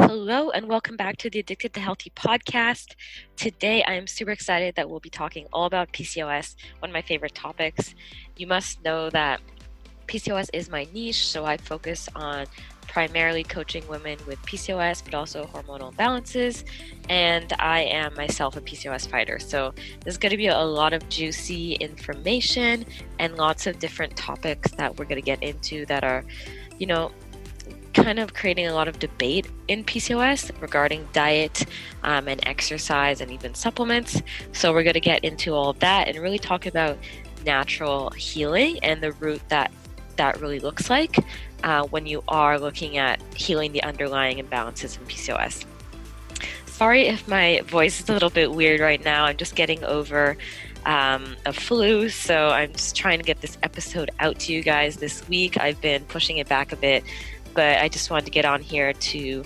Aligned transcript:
Hello, 0.00 0.50
and 0.50 0.68
welcome 0.68 0.96
back 0.96 1.16
to 1.16 1.28
the 1.28 1.40
Addicted 1.40 1.74
to 1.74 1.80
Healthy 1.80 2.12
podcast. 2.14 2.94
Today, 3.36 3.82
I 3.82 3.94
am 3.94 4.06
super 4.06 4.30
excited 4.30 4.76
that 4.76 4.88
we'll 4.88 5.00
be 5.00 5.10
talking 5.10 5.46
all 5.52 5.64
about 5.64 5.92
PCOS, 5.92 6.54
one 6.78 6.90
of 6.90 6.94
my 6.94 7.02
favorite 7.02 7.34
topics. 7.34 7.96
You 8.36 8.46
must 8.46 8.82
know 8.84 9.10
that 9.10 9.40
PCOS 10.06 10.50
is 10.52 10.70
my 10.70 10.86
niche, 10.94 11.26
so 11.26 11.44
I 11.44 11.56
focus 11.56 12.08
on 12.14 12.46
primarily 12.86 13.42
coaching 13.42 13.86
women 13.88 14.18
with 14.24 14.40
PCOS, 14.42 15.04
but 15.04 15.14
also 15.14 15.44
hormonal 15.46 15.92
imbalances. 15.92 16.62
And 17.08 17.52
I 17.58 17.80
am 17.80 18.14
myself 18.14 18.56
a 18.56 18.60
PCOS 18.60 19.10
fighter. 19.10 19.40
So 19.40 19.74
there's 20.04 20.16
going 20.16 20.30
to 20.30 20.36
be 20.36 20.46
a 20.46 20.62
lot 20.62 20.92
of 20.92 21.08
juicy 21.08 21.72
information 21.74 22.86
and 23.18 23.36
lots 23.36 23.66
of 23.66 23.80
different 23.80 24.16
topics 24.16 24.70
that 24.72 24.96
we're 24.96 25.06
going 25.06 25.20
to 25.20 25.26
get 25.26 25.42
into 25.42 25.86
that 25.86 26.04
are, 26.04 26.24
you 26.78 26.86
know, 26.86 27.10
kind 27.94 28.18
of 28.18 28.34
creating 28.34 28.66
a 28.66 28.74
lot 28.74 28.88
of 28.88 28.98
debate 28.98 29.48
in 29.68 29.84
PCOS 29.84 30.50
regarding 30.60 31.08
diet 31.12 31.64
um, 32.02 32.28
and 32.28 32.46
exercise 32.46 33.20
and 33.20 33.30
even 33.30 33.54
supplements. 33.54 34.22
So, 34.52 34.72
we're 34.72 34.82
going 34.82 34.94
to 34.94 35.00
get 35.00 35.24
into 35.24 35.54
all 35.54 35.70
of 35.70 35.78
that 35.80 36.08
and 36.08 36.18
really 36.18 36.38
talk 36.38 36.66
about 36.66 36.98
natural 37.44 38.10
healing 38.10 38.78
and 38.82 39.02
the 39.02 39.12
route 39.12 39.42
that 39.48 39.72
that 40.16 40.40
really 40.40 40.58
looks 40.60 40.90
like 40.90 41.16
uh, 41.62 41.84
when 41.84 42.06
you 42.06 42.22
are 42.28 42.58
looking 42.58 42.98
at 42.98 43.22
healing 43.34 43.72
the 43.72 43.82
underlying 43.82 44.38
imbalances 44.38 44.98
in 44.98 45.06
PCOS. 45.06 45.64
Sorry 46.66 47.06
if 47.06 47.26
my 47.26 47.62
voice 47.64 48.00
is 48.00 48.08
a 48.08 48.12
little 48.12 48.30
bit 48.30 48.52
weird 48.52 48.80
right 48.80 49.02
now. 49.04 49.24
I'm 49.24 49.36
just 49.36 49.56
getting 49.56 49.82
over 49.84 50.36
um, 50.86 51.36
a 51.44 51.52
flu, 51.52 52.08
so 52.08 52.50
I'm 52.50 52.72
just 52.72 52.94
trying 52.94 53.18
to 53.18 53.24
get 53.24 53.40
this 53.40 53.58
episode 53.62 54.10
out 54.20 54.38
to 54.40 54.52
you 54.52 54.62
guys 54.62 54.96
this 54.96 55.26
week. 55.28 55.58
I've 55.58 55.80
been 55.80 56.04
pushing 56.04 56.38
it 56.38 56.48
back 56.48 56.72
a 56.72 56.76
bit 56.76 57.02
but 57.58 57.78
I 57.78 57.88
just 57.88 58.08
wanted 58.08 58.26
to 58.26 58.30
get 58.30 58.44
on 58.44 58.62
here 58.62 58.92
to 58.92 59.42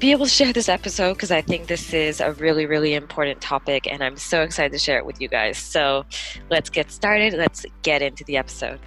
be 0.00 0.10
able 0.10 0.24
to 0.24 0.30
share 0.32 0.52
this 0.52 0.68
episode 0.68 1.12
because 1.12 1.30
I 1.30 1.42
think 1.42 1.68
this 1.68 1.94
is 1.94 2.20
a 2.20 2.32
really, 2.32 2.66
really 2.66 2.94
important 2.94 3.40
topic 3.40 3.86
and 3.86 4.02
I'm 4.02 4.16
so 4.16 4.42
excited 4.42 4.72
to 4.72 4.80
share 4.80 4.98
it 4.98 5.06
with 5.06 5.20
you 5.20 5.28
guys. 5.28 5.56
So 5.56 6.04
let's 6.50 6.70
get 6.70 6.90
started. 6.90 7.34
Let's 7.34 7.64
get 7.82 8.02
into 8.02 8.24
the 8.24 8.36
episode. 8.36 8.80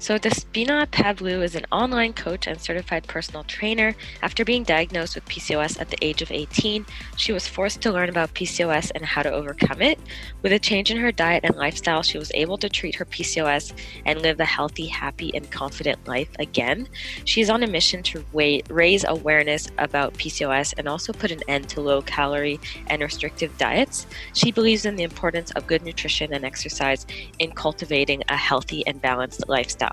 So, 0.00 0.18
Despina 0.18 0.86
Pavlou 0.86 1.42
is 1.42 1.54
an 1.54 1.66
online 1.70 2.14
coach 2.14 2.46
and 2.46 2.58
certified 2.58 3.06
personal 3.06 3.44
trainer. 3.44 3.94
After 4.22 4.46
being 4.46 4.64
diagnosed 4.64 5.14
with 5.14 5.26
PCOS 5.26 5.78
at 5.78 5.90
the 5.90 5.98
age 6.00 6.22
of 6.22 6.32
18, 6.32 6.86
she 7.18 7.32
was 7.34 7.46
forced 7.46 7.82
to 7.82 7.92
learn 7.92 8.08
about 8.08 8.32
PCOS 8.32 8.92
and 8.94 9.04
how 9.04 9.22
to 9.22 9.30
overcome 9.30 9.82
it. 9.82 10.00
With 10.40 10.52
a 10.52 10.58
change 10.58 10.90
in 10.90 10.96
her 10.96 11.12
diet 11.12 11.44
and 11.44 11.54
lifestyle, 11.54 12.02
she 12.02 12.16
was 12.16 12.32
able 12.32 12.56
to 12.56 12.70
treat 12.70 12.94
her 12.94 13.04
PCOS 13.04 13.74
and 14.06 14.22
live 14.22 14.40
a 14.40 14.44
healthy, 14.46 14.86
happy, 14.86 15.32
and 15.34 15.50
confident 15.50 16.08
life 16.08 16.30
again. 16.38 16.88
She 17.26 17.42
is 17.42 17.50
on 17.50 17.62
a 17.62 17.66
mission 17.66 18.02
to 18.04 18.24
raise 18.70 19.04
awareness 19.04 19.68
about 19.76 20.14
PCOS 20.14 20.72
and 20.78 20.88
also 20.88 21.12
put 21.12 21.30
an 21.30 21.42
end 21.46 21.68
to 21.68 21.82
low 21.82 22.00
calorie 22.00 22.58
and 22.86 23.02
restrictive 23.02 23.56
diets. 23.58 24.06
She 24.32 24.50
believes 24.50 24.86
in 24.86 24.96
the 24.96 25.04
importance 25.04 25.50
of 25.50 25.66
good 25.66 25.82
nutrition 25.82 26.32
and 26.32 26.46
exercise 26.46 27.04
in 27.38 27.52
cultivating 27.52 28.22
a 28.30 28.36
healthy 28.38 28.82
and 28.86 28.98
balanced 29.02 29.46
lifestyle. 29.46 29.89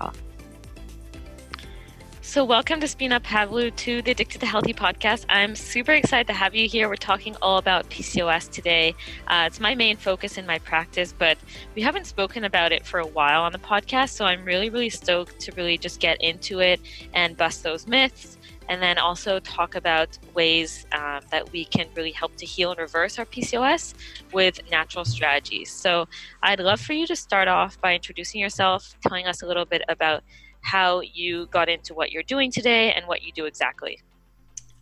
So, 2.28 2.44
welcome 2.44 2.78
Despina 2.78 3.20
Pavlou 3.20 3.74
to 3.74 4.02
the 4.02 4.10
Addicted 4.10 4.40
to 4.40 4.46
Healthy 4.46 4.74
podcast. 4.74 5.24
I'm 5.30 5.56
super 5.56 5.92
excited 5.92 6.26
to 6.26 6.34
have 6.34 6.54
you 6.54 6.68
here. 6.68 6.86
We're 6.86 6.96
talking 6.96 7.34
all 7.40 7.56
about 7.56 7.88
PCOS 7.88 8.50
today. 8.50 8.94
Uh, 9.26 9.44
it's 9.46 9.60
my 9.60 9.74
main 9.74 9.96
focus 9.96 10.36
in 10.36 10.44
my 10.44 10.58
practice, 10.58 11.14
but 11.18 11.38
we 11.74 11.80
haven't 11.80 12.06
spoken 12.06 12.44
about 12.44 12.70
it 12.70 12.84
for 12.84 13.00
a 13.00 13.06
while 13.06 13.40
on 13.40 13.52
the 13.52 13.58
podcast. 13.58 14.10
So, 14.10 14.26
I'm 14.26 14.44
really, 14.44 14.68
really 14.68 14.90
stoked 14.90 15.40
to 15.40 15.52
really 15.52 15.78
just 15.78 16.00
get 16.00 16.20
into 16.20 16.60
it 16.60 16.80
and 17.14 17.34
bust 17.34 17.62
those 17.62 17.86
myths. 17.86 18.36
And 18.68 18.82
then 18.82 18.98
also 18.98 19.40
talk 19.40 19.74
about 19.74 20.18
ways 20.34 20.86
um, 20.92 21.20
that 21.30 21.50
we 21.52 21.64
can 21.64 21.86
really 21.94 22.12
help 22.12 22.36
to 22.36 22.46
heal 22.46 22.70
and 22.70 22.78
reverse 22.78 23.18
our 23.18 23.24
PCOS 23.24 23.94
with 24.32 24.60
natural 24.70 25.04
strategies. 25.04 25.70
So, 25.70 26.06
I'd 26.42 26.60
love 26.60 26.80
for 26.80 26.92
you 26.92 27.06
to 27.06 27.16
start 27.16 27.48
off 27.48 27.80
by 27.80 27.94
introducing 27.94 28.40
yourself, 28.40 28.96
telling 29.02 29.26
us 29.26 29.42
a 29.42 29.46
little 29.46 29.64
bit 29.64 29.82
about 29.88 30.22
how 30.60 31.00
you 31.00 31.46
got 31.46 31.68
into 31.68 31.94
what 31.94 32.12
you're 32.12 32.22
doing 32.22 32.50
today 32.50 32.92
and 32.92 33.06
what 33.06 33.22
you 33.22 33.32
do 33.32 33.46
exactly. 33.46 34.00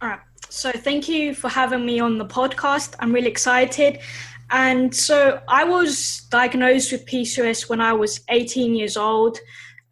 All 0.03 0.09
right. 0.09 0.21
So, 0.49 0.73
thank 0.73 1.09
you 1.09 1.35
for 1.35 1.49
having 1.49 1.87
me 1.87 2.01
on 2.01 2.19
the 2.19 2.27
podcast. 2.27 2.95
I'm 2.99 3.13
really 3.13 3.29
excited. 3.29 4.01
And 4.51 4.95
so, 4.95 5.41
I 5.49 5.65
was 5.65 6.27
diagnosed 6.31 6.93
with 6.93 7.07
PCOS 7.07 7.69
when 7.69 7.81
I 7.81 7.93
was 7.93 8.21
18 8.29 8.75
years 8.75 8.97
old. 8.97 9.39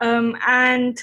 Um, 0.00 0.36
and, 0.46 1.02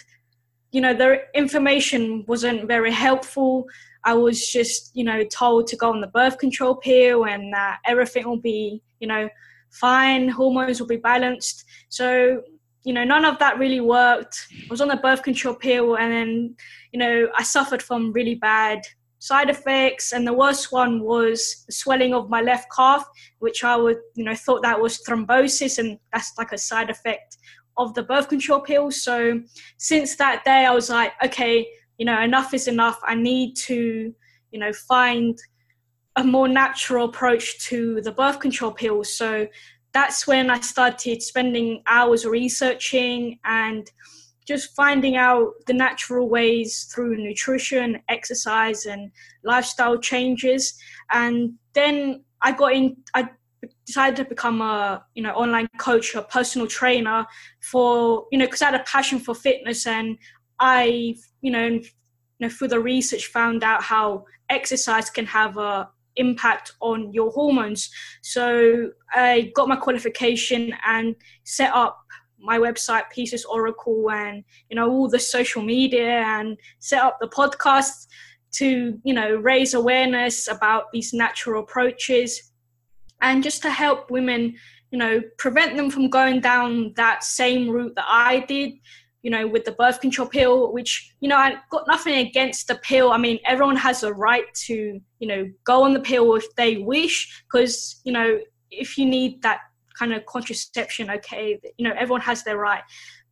you 0.71 0.81
know, 0.81 0.93
the 0.93 1.19
information 1.35 2.23
wasn't 2.27 2.67
very 2.67 2.91
helpful. 2.91 3.65
I 4.03 4.13
was 4.13 4.47
just, 4.47 4.91
you 4.95 5.03
know, 5.03 5.23
told 5.25 5.67
to 5.67 5.75
go 5.75 5.91
on 5.91 6.01
the 6.01 6.07
birth 6.07 6.37
control 6.37 6.75
pill 6.75 7.25
and 7.25 7.53
that 7.53 7.79
everything 7.85 8.27
will 8.27 8.39
be, 8.39 8.81
you 8.99 9.07
know, 9.07 9.29
fine, 9.69 10.27
hormones 10.29 10.79
will 10.79 10.87
be 10.87 10.97
balanced. 10.97 11.65
So 11.89 12.41
you 12.83 12.93
know, 12.93 13.03
none 13.03 13.25
of 13.25 13.37
that 13.39 13.59
really 13.59 13.79
worked. 13.81 14.47
I 14.51 14.67
was 14.69 14.81
on 14.81 14.87
the 14.87 14.97
birth 14.97 15.23
control 15.23 15.55
pill, 15.55 15.97
and 15.97 16.11
then, 16.11 16.55
you 16.91 16.99
know, 16.99 17.27
I 17.37 17.43
suffered 17.43 17.81
from 17.81 18.11
really 18.11 18.35
bad 18.35 18.81
side 19.19 19.49
effects. 19.49 20.13
And 20.13 20.25
the 20.25 20.33
worst 20.33 20.71
one 20.71 21.01
was 21.01 21.63
the 21.67 21.73
swelling 21.73 22.13
of 22.13 22.29
my 22.29 22.41
left 22.41 22.67
calf, 22.75 23.07
which 23.39 23.63
I 23.63 23.75
would, 23.75 23.99
you 24.15 24.23
know, 24.23 24.33
thought 24.33 24.63
that 24.63 24.81
was 24.81 25.03
thrombosis, 25.07 25.77
and 25.77 25.99
that's 26.11 26.33
like 26.37 26.51
a 26.51 26.57
side 26.57 26.89
effect 26.89 27.37
of 27.81 27.93
the 27.93 28.03
birth 28.03 28.29
control 28.29 28.59
pill. 28.59 28.91
So 28.91 29.41
since 29.77 30.15
that 30.17 30.43
day, 30.45 30.65
I 30.65 30.73
was 30.73 30.89
like, 30.89 31.13
okay, 31.23 31.67
you 31.97 32.05
know, 32.05 32.21
enough 32.21 32.53
is 32.53 32.67
enough. 32.67 32.99
I 33.05 33.15
need 33.15 33.55
to, 33.67 34.13
you 34.51 34.59
know, 34.59 34.73
find 34.73 35.37
a 36.15 36.23
more 36.23 36.47
natural 36.47 37.05
approach 37.05 37.59
to 37.67 38.01
the 38.01 38.11
birth 38.11 38.39
control 38.39 38.71
pill. 38.71 39.03
So 39.03 39.47
that's 39.93 40.27
when 40.27 40.49
I 40.49 40.59
started 40.59 41.21
spending 41.21 41.83
hours 41.87 42.25
researching 42.25 43.39
and 43.43 43.89
just 44.47 44.75
finding 44.75 45.15
out 45.15 45.51
the 45.67 45.73
natural 45.73 46.27
ways 46.27 46.89
through 46.93 47.17
nutrition, 47.17 48.01
exercise, 48.09 48.85
and 48.85 49.11
lifestyle 49.43 49.97
changes. 49.97 50.73
And 51.11 51.53
then 51.73 52.23
I 52.41 52.51
got 52.51 52.73
in. 52.73 52.97
I 53.13 53.29
decided 53.85 54.15
to 54.17 54.25
become 54.25 54.61
a 54.61 55.05
you 55.15 55.23
know 55.23 55.33
online 55.33 55.67
coach, 55.77 56.15
a 56.15 56.21
personal 56.21 56.67
trainer 56.67 57.25
for 57.61 58.27
you 58.31 58.37
know 58.37 58.45
because 58.45 58.61
I 58.61 58.71
had 58.71 58.75
a 58.75 58.83
passion 58.83 59.19
for 59.19 59.35
fitness, 59.35 59.87
and 59.87 60.17
I 60.59 61.15
you 61.41 61.51
know, 61.51 61.67
you 61.67 61.83
know 62.39 62.49
through 62.49 62.69
the 62.69 62.79
research 62.79 63.27
found 63.27 63.63
out 63.63 63.83
how 63.83 64.25
exercise 64.49 65.09
can 65.09 65.25
have 65.25 65.57
a 65.57 65.89
impact 66.17 66.73
on 66.81 67.11
your 67.13 67.31
hormones. 67.31 67.89
So 68.21 68.91
I 69.13 69.51
got 69.55 69.67
my 69.67 69.75
qualification 69.75 70.73
and 70.85 71.15
set 71.43 71.73
up 71.73 71.99
my 72.39 72.57
website, 72.57 73.09
Pieces 73.11 73.45
Oracle, 73.45 74.11
and 74.11 74.43
you 74.69 74.75
know 74.75 74.89
all 74.89 75.07
the 75.07 75.19
social 75.19 75.61
media, 75.61 76.21
and 76.21 76.57
set 76.79 77.01
up 77.01 77.17
the 77.21 77.27
podcast 77.27 78.07
to 78.53 78.99
you 79.03 79.13
know 79.13 79.35
raise 79.35 79.73
awareness 79.73 80.47
about 80.47 80.91
these 80.91 81.13
natural 81.13 81.61
approaches, 81.63 82.50
and 83.21 83.43
just 83.43 83.61
to 83.63 83.71
help 83.71 84.11
women, 84.11 84.55
you 84.91 84.97
know, 84.97 85.21
prevent 85.37 85.77
them 85.77 85.89
from 85.89 86.09
going 86.09 86.41
down 86.41 86.93
that 86.95 87.23
same 87.23 87.69
route 87.69 87.95
that 87.95 88.05
I 88.07 88.39
did 88.47 88.73
you 89.21 89.29
know, 89.29 89.47
with 89.47 89.65
the 89.65 89.71
birth 89.73 90.01
control 90.01 90.27
pill, 90.27 90.73
which, 90.73 91.13
you 91.19 91.29
know, 91.29 91.37
I 91.37 91.57
got 91.69 91.87
nothing 91.87 92.15
against 92.15 92.67
the 92.67 92.75
pill. 92.75 93.11
I 93.11 93.17
mean, 93.17 93.39
everyone 93.45 93.75
has 93.75 94.03
a 94.03 94.13
right 94.13 94.51
to, 94.65 94.99
you 95.19 95.27
know, 95.27 95.49
go 95.63 95.83
on 95.83 95.93
the 95.93 95.99
pill 95.99 96.35
if 96.35 96.55
they 96.55 96.77
wish, 96.77 97.43
because, 97.43 98.01
you 98.03 98.13
know, 98.13 98.39
if 98.71 98.97
you 98.97 99.05
need 99.05 99.41
that 99.43 99.59
kind 99.97 100.13
of 100.13 100.25
contraception, 100.25 101.09
okay, 101.11 101.59
you 101.77 101.87
know, 101.87 101.93
everyone 101.95 102.21
has 102.21 102.43
their 102.43 102.57
right. 102.57 102.83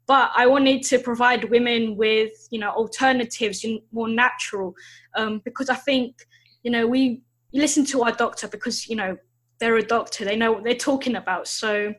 But 0.06 0.32
I 0.36 0.46
wanted 0.48 0.84
to 0.84 1.00
provide 1.00 1.50
women 1.50 1.96
with, 1.96 2.32
you 2.52 2.60
know, 2.60 2.70
alternatives, 2.70 3.66
more 3.92 4.10
natural, 4.10 4.76
um, 5.16 5.42
because 5.44 5.70
I 5.70 5.76
think, 5.76 6.16
you 6.64 6.72
know, 6.72 6.86
we 6.86 7.22
listen 7.52 7.84
to 7.86 8.04
our 8.04 8.12
doctor 8.12 8.48
because, 8.48 8.88
you 8.88 8.96
know, 8.96 9.18
they're 9.60 9.78
a 9.78 9.84
doctor, 9.84 10.26
they 10.26 10.36
know 10.36 10.52
what 10.52 10.64
they're 10.64 10.74
talking 10.76 11.16
about. 11.16 11.48
So, 11.48 11.94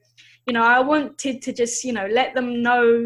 you 0.47 0.53
know, 0.53 0.63
I 0.63 0.81
wanted 0.81 1.43
to 1.43 1.53
just, 1.53 1.85
you 1.85 1.93
know, 1.93 2.07
let 2.07 2.35
them 2.35 2.63
know 2.63 3.05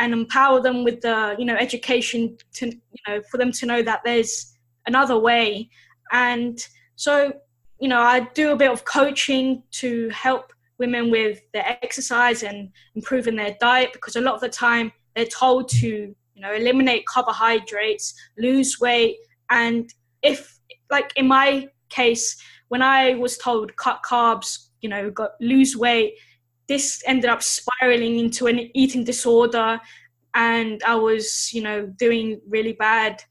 and 0.00 0.14
empower 0.14 0.60
them 0.62 0.82
with 0.82 1.00
the 1.02 1.36
you 1.38 1.44
know 1.44 1.56
education 1.56 2.36
to 2.54 2.66
you 2.66 3.02
know 3.06 3.20
for 3.30 3.36
them 3.36 3.52
to 3.52 3.66
know 3.66 3.82
that 3.82 4.00
there's 4.04 4.56
another 4.86 5.18
way 5.18 5.68
and 6.12 6.66
so 6.96 7.32
you 7.78 7.88
know 7.88 8.00
i 8.00 8.20
do 8.34 8.52
a 8.52 8.56
bit 8.56 8.70
of 8.70 8.84
coaching 8.84 9.62
to 9.70 10.08
help 10.08 10.52
women 10.78 11.10
with 11.10 11.40
their 11.52 11.78
exercise 11.82 12.42
and 12.42 12.70
improving 12.94 13.36
their 13.36 13.54
diet 13.60 13.92
because 13.92 14.16
a 14.16 14.20
lot 14.20 14.34
of 14.34 14.40
the 14.40 14.48
time 14.48 14.90
they're 15.14 15.26
told 15.26 15.68
to 15.68 15.88
you 16.34 16.42
know 16.42 16.52
eliminate 16.52 17.04
carbohydrates 17.06 18.14
lose 18.38 18.80
weight 18.80 19.16
and 19.50 19.92
if 20.22 20.58
like 20.90 21.12
in 21.16 21.28
my 21.28 21.68
case 21.90 22.40
when 22.70 22.82
i 22.82 23.14
was 23.14 23.38
told 23.38 23.76
cut 23.76 24.00
carbs 24.02 24.70
you 24.80 24.88
know 24.88 25.12
lose 25.40 25.76
weight 25.76 26.14
this 26.70 27.02
ended 27.04 27.28
up 27.28 27.42
spiraling 27.42 28.20
into 28.20 28.46
an 28.46 28.70
eating 28.74 29.02
disorder. 29.02 29.80
And 30.34 30.80
i 30.86 30.94
was 30.94 31.52
you 31.52 31.62
know 31.62 31.86
doing 31.98 32.40
really 32.48 32.74
bad 32.74 33.22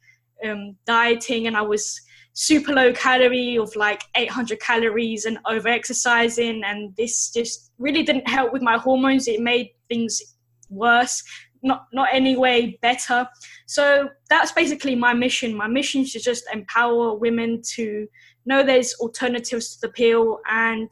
um, 0.45 0.75
dieting. 0.85 1.47
And 1.47 1.55
I 1.55 1.61
was 1.61 2.01
super 2.33 2.73
low 2.73 2.91
calorie 2.93 3.57
of 3.57 3.73
like 3.75 4.03
800 4.15 4.59
calories 4.59 5.25
and 5.25 5.39
over 5.45 5.67
exercising 5.67 6.61
and 6.63 6.95
this 6.95 7.31
just 7.31 7.71
really 7.77 8.03
didn't 8.03 8.27
help 8.27 8.53
with 8.53 8.61
my 8.61 8.77
hormones. 8.77 9.27
It 9.27 9.41
made 9.41 9.69
things 9.87 10.21
worse 10.69 11.23
not 11.61 11.87
not 11.91 12.09
any 12.11 12.37
way 12.37 12.77
better. 12.81 13.27
So 13.67 14.09
that's 14.29 14.51
basically 14.51 14.95
my 14.95 15.13
mission. 15.13 15.55
My 15.55 15.67
mission 15.67 16.01
is 16.01 16.13
to 16.13 16.19
just 16.19 16.43
empower 16.53 17.15
women 17.15 17.61
to 17.75 18.07
know 18.49 18.63
there's 18.63 18.93
alternatives 18.99 19.75
to 19.75 19.81
the 19.87 19.93
pill 19.93 20.39
and 20.49 20.89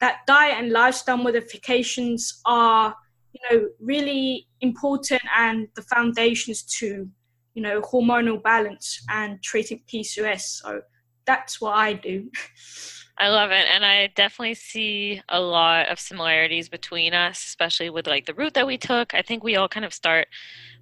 that 0.00 0.18
diet 0.26 0.56
and 0.58 0.70
lifestyle 0.70 1.16
modifications 1.16 2.40
are 2.44 2.94
you 3.32 3.40
know 3.50 3.68
really 3.80 4.46
important 4.60 5.22
and 5.36 5.68
the 5.74 5.82
foundations 5.82 6.62
to 6.62 7.08
you 7.54 7.62
know 7.62 7.80
hormonal 7.82 8.40
balance 8.40 9.02
and 9.10 9.42
treating 9.42 9.82
PCOS. 9.92 10.42
So 10.62 10.82
that's 11.26 11.60
what 11.60 11.74
I 11.74 11.94
do. 11.94 12.30
I 13.20 13.28
love 13.30 13.50
it. 13.50 13.66
And 13.68 13.84
I 13.84 14.08
definitely 14.14 14.54
see 14.54 15.20
a 15.28 15.40
lot 15.40 15.88
of 15.88 15.98
similarities 15.98 16.68
between 16.68 17.14
us, 17.14 17.44
especially 17.44 17.90
with 17.90 18.06
like 18.06 18.26
the 18.26 18.34
route 18.34 18.54
that 18.54 18.66
we 18.66 18.78
took. 18.78 19.12
I 19.12 19.22
think 19.22 19.42
we 19.42 19.56
all 19.56 19.68
kind 19.68 19.84
of 19.84 19.92
start 19.92 20.28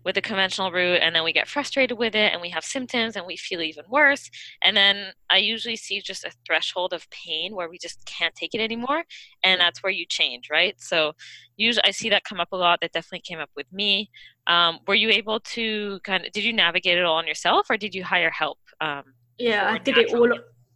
with 0.05 0.15
the 0.15 0.23
conventional 0.23 0.71
route 0.71 1.01
and 1.03 1.17
then 1.17 1.25
we 1.25 1.33
get 1.33 1.49
frustrated 1.49 1.99
with 1.99 2.15
it 2.15 2.33
and 2.33 2.41
we 2.43 2.51
have 2.51 2.63
symptoms 2.63 3.17
and 3.17 3.27
we 3.27 3.37
feel 3.37 3.63
even 3.63 3.85
worse. 3.89 4.31
And 4.63 4.77
then 4.77 5.13
I 5.31 5.39
usually 5.39 5.77
see 5.77 6.01
just 6.01 6.25
a 6.25 6.31
threshold 6.47 6.93
of 6.93 7.09
pain 7.11 7.57
where 7.57 7.71
we 7.71 7.79
just 7.79 8.05
can't 8.05 8.35
take 8.35 8.55
it 8.55 8.61
anymore. 8.61 9.03
And 9.43 9.59
that's 9.59 9.83
where 9.83 9.93
you 9.93 10.05
change, 10.07 10.49
right? 10.51 10.75
So 10.79 11.15
usually 11.57 11.85
I 11.85 11.91
see 11.91 12.11
that 12.11 12.25
come 12.25 12.39
up 12.39 12.53
a 12.53 12.57
lot. 12.57 12.81
That 12.83 12.93
definitely 12.93 13.25
came 13.27 13.41
up 13.41 13.51
with 13.57 13.67
me. 13.73 14.11
Um, 14.47 14.79
were 14.87 14.95
you 14.95 15.09
able 15.09 15.41
to 15.41 16.01
kind 16.05 16.27
of, 16.27 16.33
did 16.33 16.45
you 16.45 16.53
navigate 16.53 16.99
it 16.99 17.05
all 17.05 17.17
on 17.17 17.27
yourself 17.27 17.67
or 17.71 17.79
did 17.79 17.95
you 17.95 18.05
hire 18.05 18.31
help? 18.31 18.59
Um, 18.81 19.05
yeah, 19.39 19.73
I 19.73 19.79
did 19.79 19.99
it 19.99 20.15
all 20.15 20.31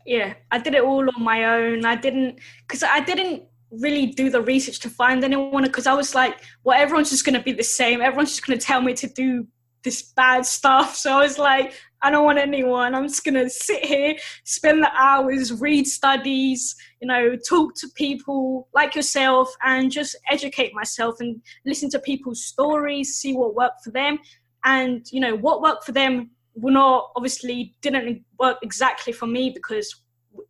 yeah 0.06 0.34
i 0.50 0.58
did 0.58 0.74
it 0.74 0.82
all 0.82 1.08
on 1.08 1.22
my 1.22 1.44
own. 1.44 1.84
I 1.84 1.96
didn't 1.96 2.38
because 2.66 2.82
i 2.82 3.00
didn't 3.00 3.44
really 3.70 4.06
do 4.06 4.30
the 4.30 4.40
research 4.42 4.80
to 4.80 4.90
find 4.90 5.22
anyone 5.22 5.62
because 5.62 5.86
i 5.86 5.94
was 5.94 6.14
like 6.14 6.42
well 6.64 6.78
everyone's 6.78 7.10
just 7.10 7.24
going 7.24 7.36
to 7.36 7.42
be 7.42 7.52
the 7.52 7.62
same. 7.62 8.00
Everyone's 8.00 8.30
just 8.30 8.46
going 8.46 8.58
to 8.58 8.64
tell 8.64 8.80
me 8.80 8.94
to 8.94 9.06
do 9.06 9.46
this 9.84 10.02
bad 10.02 10.44
stuff. 10.44 10.96
So 10.96 11.12
i 11.12 11.22
was 11.22 11.38
like 11.38 11.72
i 12.02 12.10
don't 12.10 12.24
want 12.24 12.38
anyone. 12.38 12.94
I'm 12.94 13.08
just 13.08 13.24
going 13.24 13.34
to 13.34 13.48
sit 13.50 13.84
here 13.84 14.16
spend 14.44 14.82
the 14.82 14.90
hours 14.96 15.52
read 15.52 15.86
studies 15.86 16.74
you 17.00 17.06
know 17.06 17.36
talk 17.48 17.74
to 17.76 17.88
people 17.94 18.68
like 18.74 18.94
yourself 18.94 19.52
and 19.64 19.90
just 19.90 20.16
educate 20.30 20.74
myself 20.74 21.16
and 21.20 21.40
listen 21.64 21.90
to 21.90 21.98
people's 22.00 22.44
stories 22.44 23.16
see 23.16 23.34
what 23.34 23.54
worked 23.54 23.84
for 23.84 23.90
them 23.90 24.18
and 24.64 25.06
you 25.10 25.20
know 25.20 25.36
what 25.36 25.62
worked 25.62 25.84
for 25.84 25.92
them 25.92 26.30
not 26.56 27.10
obviously 27.16 27.74
didn't 27.80 28.24
work 28.38 28.58
exactly 28.62 29.12
for 29.12 29.26
me 29.26 29.50
because 29.50 29.94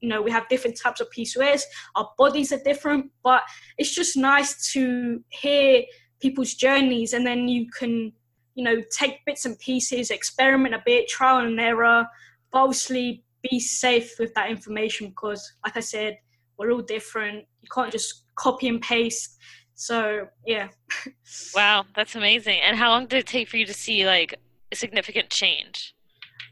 you 0.00 0.08
know 0.08 0.20
we 0.22 0.30
have 0.30 0.48
different 0.48 0.78
types 0.78 1.00
of 1.00 1.08
PCOS, 1.10 1.62
our 1.96 2.08
bodies 2.18 2.52
are 2.52 2.60
different, 2.64 3.10
but 3.22 3.42
it's 3.78 3.94
just 3.94 4.16
nice 4.16 4.72
to 4.72 5.22
hear 5.28 5.82
people's 6.20 6.54
journeys 6.54 7.12
and 7.12 7.26
then 7.26 7.48
you 7.48 7.66
can 7.78 8.12
you 8.54 8.64
know 8.64 8.80
take 8.90 9.24
bits 9.24 9.44
and 9.46 9.58
pieces, 9.58 10.10
experiment 10.10 10.74
a 10.74 10.82
bit, 10.84 11.08
trial 11.08 11.46
and 11.46 11.60
error, 11.60 12.06
but 12.52 12.58
obviously 12.58 13.24
be 13.50 13.58
safe 13.58 14.18
with 14.18 14.34
that 14.34 14.50
information 14.50 15.08
because 15.08 15.52
like 15.64 15.76
I 15.76 15.80
said, 15.80 16.18
we're 16.58 16.72
all 16.72 16.82
different. 16.82 17.46
You 17.62 17.68
can't 17.72 17.90
just 17.90 18.24
copy 18.34 18.68
and 18.68 18.80
paste. 18.80 19.36
So 19.74 20.28
yeah. 20.46 20.68
wow, 21.54 21.86
that's 21.94 22.14
amazing. 22.14 22.60
And 22.62 22.76
how 22.76 22.90
long 22.90 23.06
did 23.06 23.20
it 23.20 23.26
take 23.26 23.48
for 23.48 23.56
you 23.56 23.66
to 23.66 23.72
see 23.72 24.06
like 24.06 24.34
significant 24.76 25.30
change? 25.30 25.94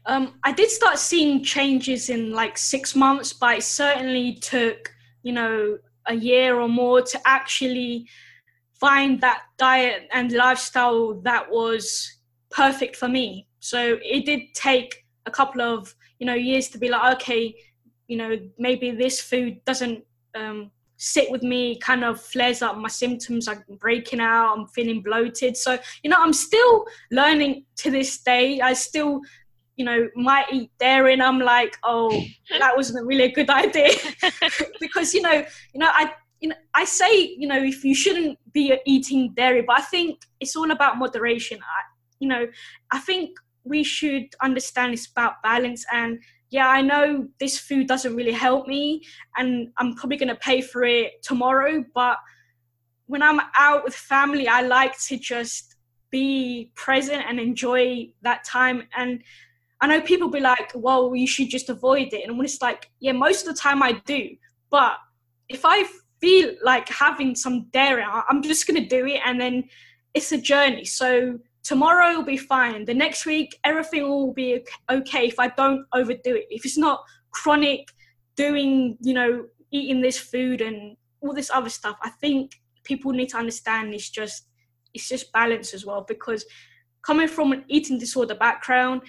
Um, 0.05 0.35
I 0.43 0.51
did 0.51 0.69
start 0.69 0.97
seeing 0.97 1.43
changes 1.43 2.09
in 2.09 2.31
like 2.31 2.57
six 2.57 2.95
months, 2.95 3.33
but 3.33 3.57
it 3.57 3.63
certainly 3.63 4.35
took, 4.35 4.91
you 5.23 5.33
know, 5.33 5.77
a 6.07 6.15
year 6.15 6.59
or 6.59 6.67
more 6.67 7.01
to 7.01 7.19
actually 7.25 8.07
find 8.73 9.19
that 9.21 9.43
diet 9.57 10.07
and 10.11 10.31
lifestyle 10.31 11.13
that 11.21 11.51
was 11.51 12.17
perfect 12.49 12.95
for 12.95 13.07
me. 13.07 13.47
So 13.59 13.99
it 14.01 14.25
did 14.25 14.53
take 14.53 15.05
a 15.25 15.31
couple 15.31 15.61
of, 15.61 15.93
you 16.17 16.25
know, 16.25 16.33
years 16.33 16.69
to 16.69 16.77
be 16.77 16.89
like, 16.89 17.17
okay, 17.17 17.53
you 18.07 18.17
know, 18.17 18.37
maybe 18.57 18.91
this 18.91 19.21
food 19.21 19.63
doesn't 19.65 20.03
um, 20.33 20.71
sit 20.99 21.31
with 21.31 21.41
me, 21.41 21.77
kind 21.77 22.03
of 22.03 22.21
flares 22.21 22.61
up 22.61 22.77
my 22.77 22.89
symptoms. 22.89 23.47
I'm 23.47 23.63
breaking 23.79 24.19
out, 24.19 24.55
I'm 24.55 24.67
feeling 24.67 25.01
bloated. 25.01 25.55
So, 25.55 25.79
you 26.03 26.09
know, 26.09 26.17
I'm 26.19 26.33
still 26.33 26.85
learning 27.09 27.65
to 27.77 27.89
this 27.89 28.19
day. 28.19 28.59
I 28.59 28.73
still 28.73 29.21
you 29.77 29.85
know, 29.85 30.09
might 30.13 30.51
eat 30.51 30.69
dairy, 30.77 31.13
and 31.13 31.23
I'm 31.23 31.39
like, 31.39 31.77
oh, 31.83 32.11
that 32.59 32.75
wasn't 32.75 33.07
really 33.07 33.23
a 33.23 33.31
good 33.31 33.49
idea, 33.63 33.91
because 34.81 35.13
you 35.13 35.21
know, 35.21 35.45
you 35.73 35.79
know, 35.79 35.89
I, 35.89 36.11
you 36.41 36.49
know, 36.49 36.55
I 36.73 36.83
say, 36.83 37.33
you 37.37 37.47
know, 37.47 37.63
if 37.63 37.85
you 37.85 37.95
shouldn't 37.95 38.37
be 38.51 38.77
eating 38.85 39.31
dairy, 39.35 39.61
but 39.61 39.79
I 39.79 39.81
think 39.83 40.19
it's 40.41 40.57
all 40.57 40.71
about 40.71 40.97
moderation. 40.97 41.59
I, 41.61 41.81
you 42.19 42.27
know, 42.27 42.45
I 42.91 42.99
think 42.99 43.37
we 43.63 43.85
should 43.85 44.25
understand 44.41 44.93
it's 44.93 45.07
about 45.07 45.41
balance 45.43 45.85
and 45.93 46.19
yeah, 46.49 46.67
I 46.67 46.81
know 46.81 47.27
this 47.39 47.57
food 47.57 47.87
doesn't 47.87 48.15
really 48.15 48.31
help 48.31 48.67
me 48.67 49.03
and 49.37 49.69
I'm 49.77 49.95
probably 49.95 50.17
going 50.17 50.29
to 50.29 50.35
pay 50.35 50.61
for 50.61 50.83
it 50.83 51.21
tomorrow, 51.21 51.83
but 51.93 52.17
when 53.05 53.21
I'm 53.21 53.39
out 53.57 53.83
with 53.83 53.95
family, 53.95 54.47
I 54.47 54.61
like 54.61 54.99
to 55.07 55.17
just 55.17 55.75
be 56.11 56.71
present 56.75 57.23
and 57.27 57.39
enjoy 57.39 58.11
that 58.23 58.43
time 58.43 58.83
and 58.97 59.23
I 59.81 59.87
know 59.87 60.01
people 60.01 60.29
be 60.29 60.39
like, 60.39 60.71
well, 60.75 61.15
you 61.15 61.25
should 61.25 61.49
just 61.49 61.69
avoid 61.69 62.13
it. 62.13 62.27
And 62.27 62.37
when 62.37 62.45
it's 62.45 62.61
like, 62.61 62.89
yeah, 62.99 63.13
most 63.13 63.47
of 63.47 63.55
the 63.55 63.59
time 63.59 63.81
I 63.81 63.93
do. 64.05 64.35
But 64.69 64.97
if 65.47 65.61
I 65.63 65.85
feel 66.19 66.53
like 66.63 66.89
having 66.89 67.33
some 67.33 67.67
dairy, 67.71 68.03
I'm 68.03 68.41
just 68.41 68.67
going 68.67 68.81
to 68.81 68.89
do 68.89 69.05
it. 69.05 69.21
And 69.25 69.39
then 69.39 69.69
it's 70.13 70.33
a 70.33 70.37
journey. 70.37 70.83
So 70.83 71.39
tomorrow 71.63 72.15
will 72.15 72.23
be 72.23 72.37
fine. 72.37 72.85
The 72.85 72.93
next 72.93 73.25
week, 73.25 73.57
everything 73.63 74.03
will 74.03 74.33
be 74.33 74.65
okay 74.89 75.27
if 75.27 75.39
I 75.39 75.49
don't 75.49 75.85
overdo 75.93 76.35
it. 76.35 76.47
If 76.49 76.65
it's 76.65 76.77
not 76.77 77.03
chronic 77.31 77.91
doing, 78.35 78.97
you 79.01 79.13
know, 79.13 79.45
eating 79.71 80.01
this 80.01 80.17
food 80.17 80.61
and 80.61 80.97
all 81.21 81.33
this 81.33 81.51
other 81.53 81.69
stuff, 81.69 81.97
I 82.01 82.09
think 82.09 82.59
people 82.83 83.11
need 83.11 83.29
to 83.29 83.37
understand 83.37 83.93
it's 83.93 84.09
just 84.09 84.45
it's 84.93 85.07
just 85.07 85.31
balance 85.31 85.73
as 85.75 85.85
well 85.85 86.03
because 86.07 86.43
coming 87.03 87.27
from 87.27 87.51
an 87.51 87.63
eating 87.67 87.99
disorder 87.99 88.33
background 88.33 89.01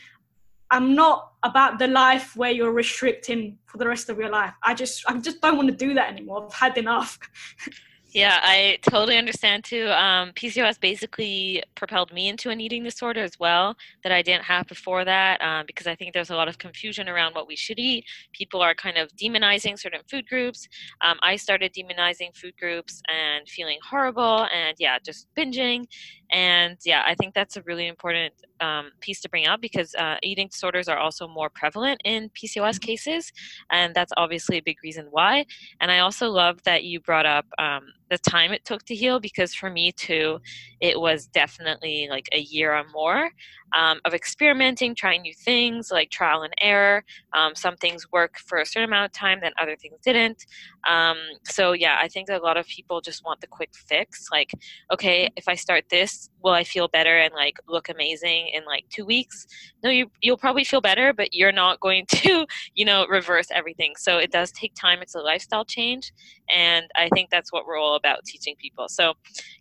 I'm 0.70 0.94
not 0.94 1.32
about 1.43 1.79
the 1.79 1.88
life 1.88 2.37
where 2.37 2.50
you're 2.50 2.73
restricting 2.73 3.59
for 3.66 3.78
the 3.78 3.88
rest 3.88 4.09
of 4.09 4.19
your 4.19 4.30
life. 4.30 4.52
I 4.62 4.75
just 4.75 5.02
I 5.09 5.19
just 5.19 5.40
don't 5.40 5.57
want 5.57 5.69
to 5.69 5.75
do 5.75 5.95
that 5.95 6.12
anymore. 6.12 6.45
I've 6.45 6.54
had 6.54 6.78
enough. 6.78 7.19
Yeah, 8.12 8.40
I 8.43 8.79
totally 8.83 9.17
understand 9.17 9.62
too. 9.62 9.88
Um, 9.90 10.33
PCOS 10.33 10.81
basically 10.81 11.62
propelled 11.76 12.12
me 12.12 12.29
into 12.29 12.50
an 12.50 12.61
eating 12.61 12.83
disorder 12.83 13.23
as 13.23 13.38
well 13.38 13.76
that 14.02 14.11
I 14.11 14.21
didn't 14.21 14.43
have 14.45 14.67
before 14.67 15.05
that 15.05 15.40
um, 15.40 15.64
because 15.64 15.87
I 15.87 15.95
think 15.95 16.12
there's 16.12 16.31
a 16.31 16.35
lot 16.35 16.49
of 16.49 16.59
confusion 16.59 17.09
around 17.09 17.37
what 17.37 17.47
we 17.47 17.55
should 17.55 17.79
eat. 17.79 18.05
People 18.33 18.62
are 18.62 18.75
kind 18.75 18.99
of 18.99 19.11
demonizing 19.14 19.79
certain 19.79 20.00
food 20.11 20.26
groups. 20.26 20.67
Um, 21.02 21.19
I 21.23 21.37
started 21.37 21.73
demonizing 21.73 22.35
food 22.37 22.55
groups 22.59 23.00
and 23.09 23.49
feeling 23.49 23.79
horrible 23.88 24.49
and 24.52 24.75
yeah, 24.81 24.99
just 25.05 25.29
binging. 25.38 25.85
And 26.32 26.78
yeah, 26.84 27.02
I 27.06 27.14
think 27.14 27.34
that's 27.34 27.56
a 27.56 27.62
really 27.62 27.87
important 27.87 28.34
um, 28.60 28.90
piece 29.00 29.20
to 29.22 29.28
bring 29.28 29.46
up 29.46 29.60
because 29.60 29.94
uh, 29.94 30.16
eating 30.22 30.49
disorders 30.49 30.88
are 30.88 30.99
also 30.99 31.26
more 31.26 31.50
prevalent 31.50 32.00
in 32.04 32.30
PCOS 32.30 32.56
mm-hmm. 32.56 32.78
cases, 32.78 33.32
and 33.70 33.94
that's 33.94 34.12
obviously 34.16 34.58
a 34.58 34.62
big 34.62 34.76
reason 34.82 35.06
why. 35.10 35.46
And 35.80 35.90
I 35.90 36.00
also 36.00 36.28
love 36.30 36.62
that 36.64 36.84
you 36.84 37.00
brought 37.00 37.26
up 37.26 37.46
um, 37.58 37.82
the 38.10 38.18
time 38.18 38.52
it 38.52 38.64
took 38.64 38.84
to 38.84 38.94
heal 38.94 39.20
because 39.20 39.54
for 39.54 39.70
me 39.70 39.92
too 39.92 40.40
it 40.80 41.00
was 41.00 41.26
definitely 41.28 42.08
like 42.10 42.28
a 42.32 42.40
year 42.40 42.75
or 42.75 42.84
more 42.92 43.30
um, 43.76 44.00
of 44.04 44.14
experimenting 44.14 44.94
trying 44.94 45.22
new 45.22 45.34
things 45.34 45.90
like 45.90 46.10
trial 46.10 46.42
and 46.42 46.54
error. 46.60 47.04
Um, 47.32 47.54
some 47.54 47.76
things 47.76 48.10
work 48.12 48.36
for 48.46 48.58
a 48.58 48.66
certain 48.66 48.88
amount 48.88 49.06
of 49.06 49.12
time 49.12 49.38
then 49.40 49.52
other 49.60 49.76
things 49.76 49.98
didn't. 50.04 50.44
Um, 50.88 51.16
so 51.44 51.72
yeah 51.72 51.98
i 52.00 52.08
think 52.08 52.28
a 52.28 52.38
lot 52.38 52.56
of 52.56 52.66
people 52.66 53.00
just 53.00 53.24
want 53.24 53.40
the 53.40 53.46
quick 53.46 53.70
fix 53.74 54.28
like 54.32 54.50
okay 54.92 55.28
if 55.36 55.46
i 55.48 55.54
start 55.54 55.84
this 55.90 56.30
will 56.42 56.52
i 56.52 56.64
feel 56.64 56.88
better 56.88 57.18
and 57.18 57.34
like 57.34 57.58
look 57.68 57.88
amazing 57.88 58.50
in 58.54 58.64
like 58.64 58.84
two 58.90 59.04
weeks? 59.04 59.46
No 59.82 59.90
you, 59.90 60.10
you'll 60.20 60.36
probably 60.36 60.64
feel 60.64 60.80
better 60.80 61.12
but 61.12 61.34
you're 61.34 61.52
not 61.52 61.80
going 61.80 62.06
to 62.10 62.46
you 62.74 62.84
know 62.84 63.06
reverse 63.08 63.48
everything. 63.52 63.94
So 63.96 64.18
it 64.18 64.30
does 64.30 64.52
take 64.52 64.74
time. 64.74 65.00
It's 65.02 65.14
a 65.14 65.20
lifestyle 65.20 65.64
change 65.64 66.12
and 66.54 66.87
i 66.97 67.09
think 67.14 67.30
that's 67.30 67.52
what 67.52 67.66
we're 67.66 67.78
all 67.78 67.97
about 67.97 68.25
teaching 68.25 68.54
people. 68.57 68.88
So, 68.88 69.14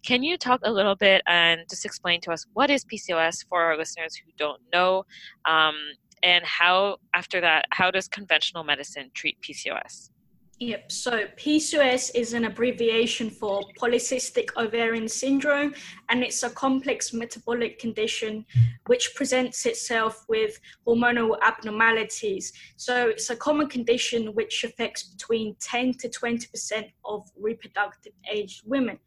can 0.05 0.23
you 0.23 0.37
talk 0.37 0.61
a 0.63 0.71
little 0.71 0.95
bit 0.95 1.21
and 1.27 1.61
just 1.69 1.85
explain 1.85 2.21
to 2.21 2.31
us 2.31 2.45
what 2.53 2.69
is 2.69 2.85
PCOS 2.85 3.45
for 3.47 3.61
our 3.61 3.77
listeners 3.77 4.15
who 4.15 4.31
don't 4.37 4.61
know, 4.71 5.05
um, 5.45 5.75
and 6.23 6.43
how 6.45 6.97
after 7.13 7.41
that, 7.41 7.65
how 7.71 7.91
does 7.91 8.07
conventional 8.07 8.63
medicine 8.63 9.11
treat 9.13 9.37
PCOS? 9.41 10.09
Yep. 10.61 10.91
So 10.91 11.25
PCOS 11.37 12.11
is 12.13 12.33
an 12.33 12.43
abbreviation 12.43 13.29
for 13.29 13.61
polycystic 13.79 14.49
ovarian 14.57 15.07
syndrome, 15.07 15.73
and 16.09 16.21
it's 16.21 16.43
a 16.43 16.49
complex 16.49 17.13
metabolic 17.13 17.79
condition 17.79 18.45
which 18.87 19.15
presents 19.15 19.65
itself 19.65 20.25
with 20.27 20.59
hormonal 20.85 21.37
abnormalities. 21.41 22.51
So 22.75 23.07
it's 23.07 23.29
a 23.29 23.37
common 23.37 23.67
condition 23.67 24.35
which 24.35 24.65
affects 24.65 25.03
between 25.03 25.55
10 25.61 25.93
to 25.99 26.09
20% 26.09 26.91
of 27.05 27.29
reproductive 27.37 28.13
aged 28.29 28.63
women. 28.65 28.99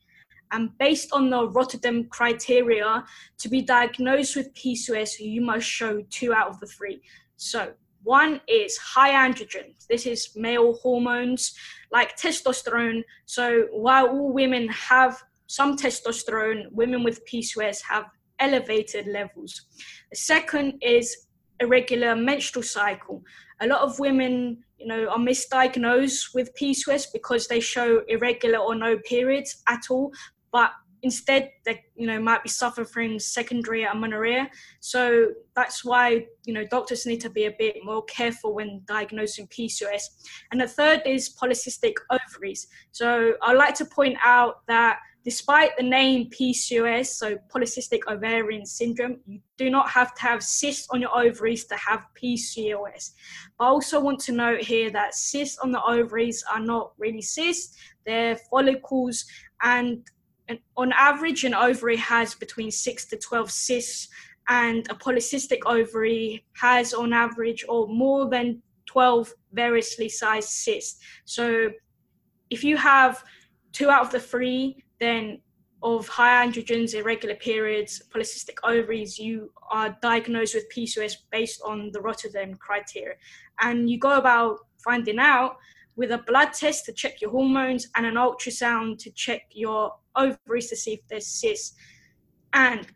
And 0.52 0.71
based 0.78 1.12
on 1.12 1.28
the 1.28 1.49
Rotterdam 1.49 2.04
criteria, 2.04 3.04
to 3.38 3.49
be 3.50 3.61
diagnosed 3.61 4.37
with 4.37 4.54
PCOS, 4.54 5.18
you 5.18 5.42
must 5.42 5.66
show 5.66 6.02
two 6.09 6.32
out 6.32 6.49
of 6.49 6.61
the 6.61 6.66
three. 6.66 7.02
So 7.37 7.73
one 8.02 8.40
is 8.49 8.76
high 8.76 9.11
androgen. 9.28 9.75
This 9.88 10.06
is 10.06 10.30
male 10.35 10.75
hormones 10.75 11.54
like 11.90 12.16
testosterone. 12.16 13.02
So 13.26 13.66
while 13.71 14.09
all 14.09 14.32
women 14.32 14.68
have 14.68 15.23
some 15.47 15.76
testosterone, 15.76 16.71
women 16.73 17.04
with 17.04 17.25
PCOS 17.26 17.82
have 17.82 18.06
elevated 18.38 19.06
levels. 19.06 19.62
The 20.11 20.16
second 20.16 20.82
is 20.82 21.26
irregular 21.61 22.16
menstrual 22.16 22.64
cycle. 22.64 23.23
A 23.61 23.66
lot 23.66 23.82
of 23.82 23.99
women, 23.99 24.64
you 24.78 24.87
know, 24.87 25.09
are 25.09 25.18
misdiagnosed 25.18 26.35
with 26.35 26.54
PCOS 26.54 27.06
because 27.12 27.47
they 27.47 27.61
show 27.61 28.02
irregular 28.09 28.59
or 28.59 28.75
no 28.75 28.99
periods 28.99 29.62
at 29.68 29.82
all, 29.90 30.11
but 30.50 30.73
instead 31.02 31.50
they 31.64 31.85
you 31.97 32.06
know 32.06 32.21
might 32.21 32.42
be 32.42 32.49
suffering 32.49 33.18
secondary 33.18 33.85
amenorrhea. 33.85 34.49
So 34.80 35.32
that's 35.54 35.85
why 35.85 36.26
you 36.44 36.54
know 36.54 36.64
doctors 36.64 37.06
need 37.06 37.21
to 37.21 37.30
be 37.30 37.47
a 37.47 37.54
bit 37.59 37.76
more 37.85 38.04
careful 38.04 38.54
when 38.54 38.82
diagnosing 38.87 39.47
pcos 39.49 40.02
and 40.50 40.61
the 40.61 40.68
third 40.68 41.02
is 41.06 41.35
polycystic 41.40 41.94
ovaries. 42.11 42.66
So 42.92 43.35
i'd 43.42 43.56
like 43.56 43.75
to 43.75 43.85
point 43.85 44.16
out 44.23 44.66
that 44.66 44.99
despite 45.25 45.76
the 45.76 45.82
name 45.82 46.28
pcos 46.30 47.06
so 47.06 47.38
polycystic 47.54 48.00
ovarian 48.11 48.66
syndrome 48.66 49.18
you 49.26 49.40
do 49.56 49.71
not 49.71 49.88
have 49.88 50.12
to 50.14 50.23
have 50.23 50.42
cysts 50.42 50.88
on 50.90 51.00
your 51.00 51.16
ovaries 51.16 51.64
to 51.64 51.76
have 51.76 52.06
pcos 52.21 53.12
but 53.56 53.64
i 53.64 53.68
also 53.68 54.00
want 54.00 54.18
to 54.18 54.32
note 54.32 54.61
here 54.61 54.90
that 54.90 55.14
cysts 55.14 55.59
on 55.59 55.71
the 55.71 55.82
ovaries 55.85 56.42
are 56.52 56.59
not 56.59 56.92
really 56.99 57.23
cysts 57.23 57.76
they're 58.04 58.37
follicles. 58.37 59.25
And 59.62 60.06
on 60.76 60.92
average, 60.92 61.44
an 61.44 61.54
ovary 61.54 61.97
has 61.97 62.35
between 62.35 62.71
six 62.71 63.06
to 63.06 63.18
12 63.18 63.50
cysts, 63.50 64.09
and 64.49 64.87
a 64.90 64.94
polycystic 64.94 65.61
ovary 65.66 66.44
has, 66.61 66.92
on 66.94 67.12
average, 67.12 67.64
or 67.68 67.87
more 67.87 68.28
than 68.28 68.62
12 68.87 69.32
variously 69.52 70.09
sized 70.09 70.49
cysts. 70.49 71.00
So, 71.25 71.71
if 72.50 72.62
you 72.62 72.76
have 72.76 73.23
two 73.73 73.88
out 73.88 74.02
of 74.02 74.11
the 74.11 74.21
three, 74.21 74.85
then 75.00 75.40
of 75.82 76.06
high 76.06 76.47
androgens, 76.47 76.94
irregular 76.94 77.35
periods, 77.35 78.02
polycystic 78.14 78.56
ovaries, 78.62 79.18
you 79.18 79.50
are 79.71 79.97
diagnosed 80.00 80.54
with 80.54 80.71
PCOS 80.75 81.14
based 81.30 81.61
on 81.64 81.90
the 81.92 82.00
Rotterdam 82.00 82.54
criteria. 82.54 83.16
And 83.61 83.90
you 83.90 83.99
go 83.99 84.16
about 84.16 84.59
finding 84.85 85.18
out 85.18 85.56
with 85.97 86.12
a 86.12 86.18
blood 86.18 86.52
test 86.52 86.85
to 86.87 86.92
check 86.92 87.21
your 87.21 87.30
hormones 87.30 87.88
and 87.97 88.06
an 88.06 88.14
ultrasound 88.14 88.99
to 88.99 89.11
check 89.11 89.42
your 89.50 89.92
ovaries 90.16 90.69
to 90.71 90.76
see 90.76 90.95
if 90.95 91.00
there's 91.09 91.26
cysts. 91.26 91.75
And 92.52 92.87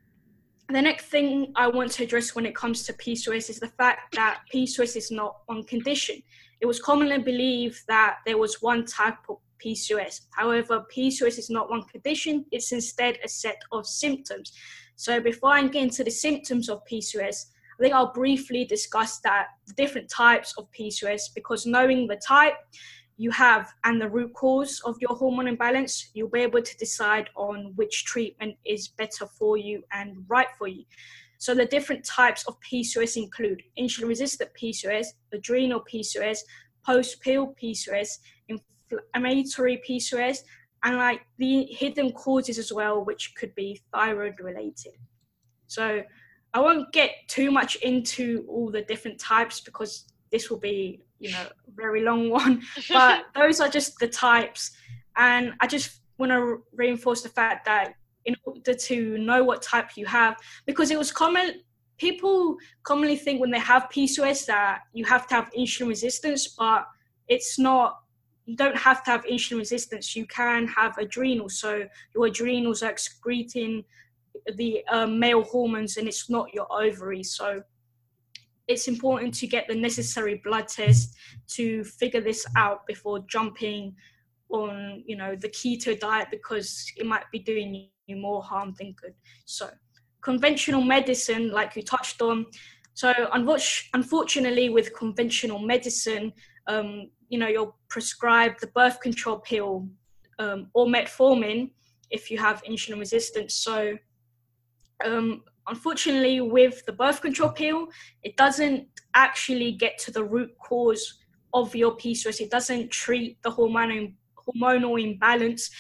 the 0.68 0.82
next 0.82 1.06
thing 1.06 1.52
I 1.54 1.68
want 1.68 1.92
to 1.92 2.04
address 2.04 2.34
when 2.34 2.46
it 2.46 2.54
comes 2.54 2.82
to 2.84 2.92
PCOS 2.92 3.50
is 3.50 3.60
the 3.60 3.68
fact 3.68 4.14
that 4.16 4.40
PCOS 4.52 4.96
is 4.96 5.10
not 5.10 5.36
one 5.46 5.62
condition. 5.64 6.22
It 6.60 6.66
was 6.66 6.80
commonly 6.80 7.18
believed 7.18 7.82
that 7.88 8.18
there 8.26 8.38
was 8.38 8.60
one 8.62 8.84
type 8.84 9.18
of 9.28 9.36
PCOS. 9.64 10.22
However, 10.32 10.84
PCOS 10.94 11.38
is 11.38 11.50
not 11.50 11.70
one 11.70 11.82
condition, 11.84 12.44
it's 12.50 12.72
instead 12.72 13.18
a 13.24 13.28
set 13.28 13.60
of 13.72 13.86
symptoms. 13.86 14.52
So, 14.96 15.20
before 15.20 15.50
I 15.52 15.62
get 15.68 15.82
into 15.82 16.04
the 16.04 16.10
symptoms 16.10 16.68
of 16.68 16.82
PCOS, 16.90 17.46
I 17.78 17.82
think 17.82 17.94
I'll 17.94 18.12
briefly 18.12 18.64
discuss 18.64 19.18
that 19.20 19.48
the 19.66 19.74
different 19.74 20.08
types 20.08 20.54
of 20.56 20.68
PCOS 20.72 21.34
because 21.34 21.66
knowing 21.66 22.06
the 22.06 22.16
type 22.16 22.54
you 23.16 23.30
have 23.30 23.72
and 23.84 24.00
the 24.00 24.08
root 24.08 24.32
cause 24.34 24.80
of 24.84 24.96
your 25.00 25.16
hormone 25.16 25.48
imbalance, 25.48 26.10
you'll 26.12 26.28
be 26.28 26.40
able 26.40 26.62
to 26.62 26.76
decide 26.76 27.30
on 27.34 27.72
which 27.76 28.04
treatment 28.04 28.56
is 28.64 28.88
better 28.88 29.26
for 29.26 29.56
you 29.56 29.82
and 29.92 30.24
right 30.28 30.48
for 30.58 30.68
you. 30.68 30.84
So 31.38 31.54
the 31.54 31.66
different 31.66 32.04
types 32.04 32.44
of 32.46 32.56
PCOS 32.60 33.16
include 33.16 33.62
insulin 33.78 34.08
resistant 34.08 34.50
PCOS, 34.60 35.08
adrenal 35.32 35.82
PCOS, 35.92 36.38
post 36.84 37.20
pill 37.20 37.54
PCOS, 37.62 38.18
inflammatory 38.48 39.82
PCOS, 39.88 40.38
and 40.84 40.96
like 40.96 41.22
the 41.38 41.64
hidden 41.64 42.12
causes 42.12 42.58
as 42.58 42.72
well, 42.72 43.04
which 43.04 43.34
could 43.34 43.54
be 43.54 43.80
thyroid 43.92 44.40
related. 44.40 44.92
So 45.66 46.02
I 46.54 46.60
won't 46.60 46.92
get 46.92 47.10
too 47.28 47.50
much 47.50 47.76
into 47.76 48.44
all 48.48 48.70
the 48.70 48.82
different 48.82 49.18
types 49.18 49.60
because 49.60 50.04
this 50.30 50.48
will 50.48 50.58
be, 50.58 51.02
you 51.18 51.32
know, 51.32 51.46
very 51.74 52.02
long 52.02 52.30
one. 52.42 52.62
But 52.88 53.26
those 53.34 53.60
are 53.60 53.68
just 53.68 53.98
the 53.98 54.08
types. 54.08 54.72
And 55.16 55.54
I 55.60 55.66
just 55.66 56.00
want 56.18 56.32
to 56.32 56.62
reinforce 56.72 57.22
the 57.22 57.28
fact 57.28 57.64
that 57.66 57.94
in 58.24 58.34
order 58.44 58.74
to 58.74 59.18
know 59.18 59.44
what 59.44 59.62
type 59.62 59.96
you 59.96 60.06
have, 60.06 60.36
because 60.66 60.90
it 60.90 60.98
was 60.98 61.12
common, 61.12 61.62
people 61.98 62.56
commonly 62.82 63.16
think 63.16 63.40
when 63.40 63.50
they 63.50 63.58
have 63.58 63.88
PCOS 63.94 64.46
that 64.46 64.80
you 64.92 65.04
have 65.04 65.26
to 65.28 65.34
have 65.34 65.50
insulin 65.56 65.88
resistance, 65.88 66.48
but 66.48 66.86
it's 67.28 67.58
not 67.58 67.98
you 68.46 68.54
don't 68.54 68.76
have 68.76 69.02
to 69.04 69.10
have 69.10 69.24
insulin 69.24 69.58
resistance. 69.58 70.14
You 70.14 70.24
can 70.26 70.68
have 70.68 70.96
adrenals. 70.98 71.58
So 71.58 71.84
your 72.14 72.26
adrenals 72.26 72.82
are 72.82 72.90
excreting 72.90 73.84
the 74.54 74.84
um, 74.86 75.18
male 75.18 75.42
hormones 75.42 75.96
and 75.96 76.06
it's 76.06 76.30
not 76.30 76.54
your 76.54 76.66
ovaries. 76.72 77.34
So 77.34 77.62
it's 78.68 78.88
important 78.88 79.32
to 79.34 79.46
get 79.46 79.68
the 79.68 79.74
necessary 79.74 80.40
blood 80.44 80.68
test 80.68 81.16
to 81.48 81.84
figure 81.84 82.20
this 82.20 82.44
out 82.56 82.86
before 82.86 83.20
jumping 83.20 83.94
on 84.50 85.02
you 85.06 85.16
know 85.16 85.34
the 85.34 85.48
keto 85.48 85.98
diet 85.98 86.28
because 86.30 86.84
it 86.96 87.06
might 87.06 87.24
be 87.32 87.38
doing 87.38 87.88
you 88.06 88.16
more 88.16 88.42
harm 88.42 88.74
than 88.78 88.94
good. 89.00 89.14
So 89.44 89.68
conventional 90.22 90.82
medicine 90.82 91.50
like 91.50 91.76
you 91.76 91.82
touched 91.82 92.22
on. 92.22 92.46
So 92.94 93.12
unfortunately 93.92 94.70
with 94.70 94.94
conventional 94.96 95.58
medicine 95.58 96.32
um, 96.66 97.10
you 97.28 97.38
know 97.38 97.48
you're 97.48 97.74
prescribed 97.88 98.60
the 98.60 98.68
birth 98.68 99.00
control 99.00 99.38
pill 99.38 99.88
um, 100.38 100.68
or 100.74 100.86
metformin 100.86 101.70
if 102.10 102.30
you 102.30 102.38
have 102.38 102.62
insulin 102.64 102.98
resistance. 102.98 103.54
So 103.54 103.96
um, 105.04 105.42
unfortunately, 105.68 106.40
with 106.40 106.84
the 106.86 106.92
birth 106.92 107.20
control 107.20 107.50
pill, 107.50 107.88
it 108.22 108.36
doesn't 108.36 108.86
actually 109.14 109.72
get 109.72 109.98
to 109.98 110.10
the 110.10 110.24
root 110.24 110.50
cause 110.58 111.18
of 111.54 111.74
your 111.74 111.96
PCOS. 111.96 112.40
It 112.40 112.50
doesn't 112.50 112.90
treat 112.90 113.42
the 113.42 113.50
hormonal 113.50 114.12
hormonal 114.54 115.02
imbalance. 115.02 115.70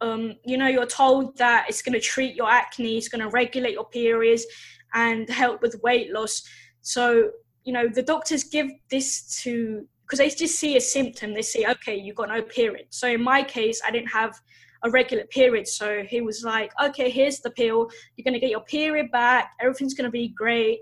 Um, 0.00 0.34
you 0.44 0.56
know, 0.56 0.68
you're 0.68 0.86
told 0.86 1.36
that 1.38 1.66
it's 1.68 1.82
going 1.82 1.94
to 1.94 2.00
treat 2.00 2.34
your 2.34 2.48
acne, 2.48 2.98
it's 2.98 3.08
going 3.08 3.22
to 3.22 3.28
regulate 3.28 3.72
your 3.72 3.88
periods, 3.88 4.44
and 4.94 5.28
help 5.28 5.62
with 5.62 5.80
weight 5.82 6.12
loss. 6.12 6.42
So, 6.82 7.30
you 7.64 7.72
know, 7.72 7.88
the 7.88 8.02
doctors 8.02 8.44
give 8.44 8.68
this 8.90 9.40
to 9.42 9.86
because 10.02 10.18
they 10.18 10.28
just 10.28 10.58
see 10.58 10.76
a 10.76 10.80
symptom. 10.80 11.32
They 11.32 11.42
say, 11.42 11.64
okay, 11.64 11.96
you've 11.96 12.16
got 12.16 12.28
no 12.28 12.42
period. 12.42 12.86
So 12.90 13.08
in 13.08 13.22
my 13.22 13.42
case, 13.42 13.80
I 13.86 13.90
didn't 13.90 14.10
have 14.10 14.38
a 14.84 14.90
regular 14.90 15.24
period. 15.24 15.68
So 15.68 16.02
he 16.02 16.20
was 16.20 16.42
like, 16.44 16.72
okay, 16.82 17.10
here's 17.10 17.40
the 17.40 17.50
pill. 17.50 17.90
You're 18.16 18.24
going 18.24 18.34
to 18.34 18.40
get 18.40 18.50
your 18.50 18.64
period 18.64 19.10
back. 19.10 19.52
Everything's 19.60 19.94
going 19.94 20.06
to 20.06 20.10
be 20.10 20.28
great. 20.28 20.80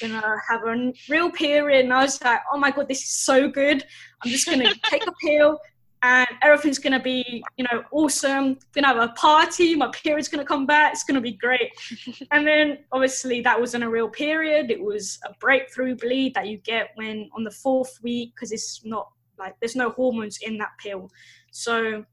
You're 0.00 0.10
going 0.10 0.20
to 0.20 0.36
have 0.48 0.64
a 0.64 0.92
real 1.08 1.30
period. 1.30 1.84
And 1.84 1.92
I 1.92 2.02
was 2.02 2.22
like, 2.22 2.40
oh 2.52 2.58
my 2.58 2.70
God, 2.70 2.88
this 2.88 3.02
is 3.02 3.10
so 3.10 3.48
good. 3.48 3.84
I'm 4.22 4.30
just 4.30 4.46
going 4.46 4.60
to 4.66 4.74
take 4.90 5.06
a 5.06 5.12
pill 5.24 5.58
and 6.02 6.28
everything's 6.42 6.78
going 6.78 6.92
to 6.92 7.00
be, 7.00 7.44
you 7.56 7.64
know, 7.70 7.84
awesome. 7.92 8.58
Going 8.74 8.82
to 8.82 8.86
have 8.86 8.96
a 8.96 9.08
party. 9.12 9.76
My 9.76 9.88
period's 9.88 10.28
going 10.28 10.44
to 10.44 10.48
come 10.48 10.66
back. 10.66 10.92
It's 10.92 11.04
going 11.04 11.14
to 11.14 11.20
be 11.20 11.32
great. 11.32 11.70
and 12.32 12.46
then 12.46 12.78
obviously 12.90 13.40
that 13.42 13.58
wasn't 13.58 13.84
a 13.84 13.88
real 13.88 14.08
period. 14.08 14.70
It 14.70 14.82
was 14.82 15.18
a 15.24 15.32
breakthrough 15.38 15.94
bleed 15.94 16.34
that 16.34 16.48
you 16.48 16.58
get 16.58 16.90
when 16.96 17.30
on 17.36 17.44
the 17.44 17.50
fourth 17.50 17.98
week 18.02 18.34
because 18.34 18.50
it's 18.50 18.84
not 18.84 19.10
like 19.38 19.54
there's 19.60 19.76
no 19.76 19.90
hormones 19.90 20.38
in 20.42 20.58
that 20.58 20.70
pill. 20.82 21.10
So 21.52 22.04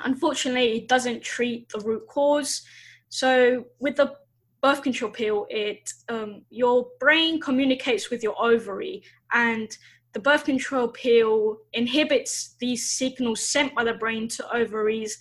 Unfortunately, 0.00 0.78
it 0.78 0.88
doesn't 0.88 1.22
treat 1.22 1.68
the 1.70 1.80
root 1.80 2.06
cause. 2.08 2.62
So 3.08 3.64
with 3.78 3.96
the 3.96 4.14
birth 4.62 4.82
control 4.82 5.10
pill, 5.10 5.46
it 5.50 5.90
um, 6.08 6.42
your 6.50 6.86
brain 7.00 7.40
communicates 7.40 8.10
with 8.10 8.22
your 8.22 8.34
ovary, 8.42 9.02
and 9.32 9.76
the 10.12 10.20
birth 10.20 10.44
control 10.44 10.88
pill 10.88 11.58
inhibits 11.72 12.56
these 12.60 12.90
signals 12.90 13.46
sent 13.46 13.74
by 13.74 13.84
the 13.84 13.94
brain 13.94 14.28
to 14.28 14.56
ovaries, 14.56 15.18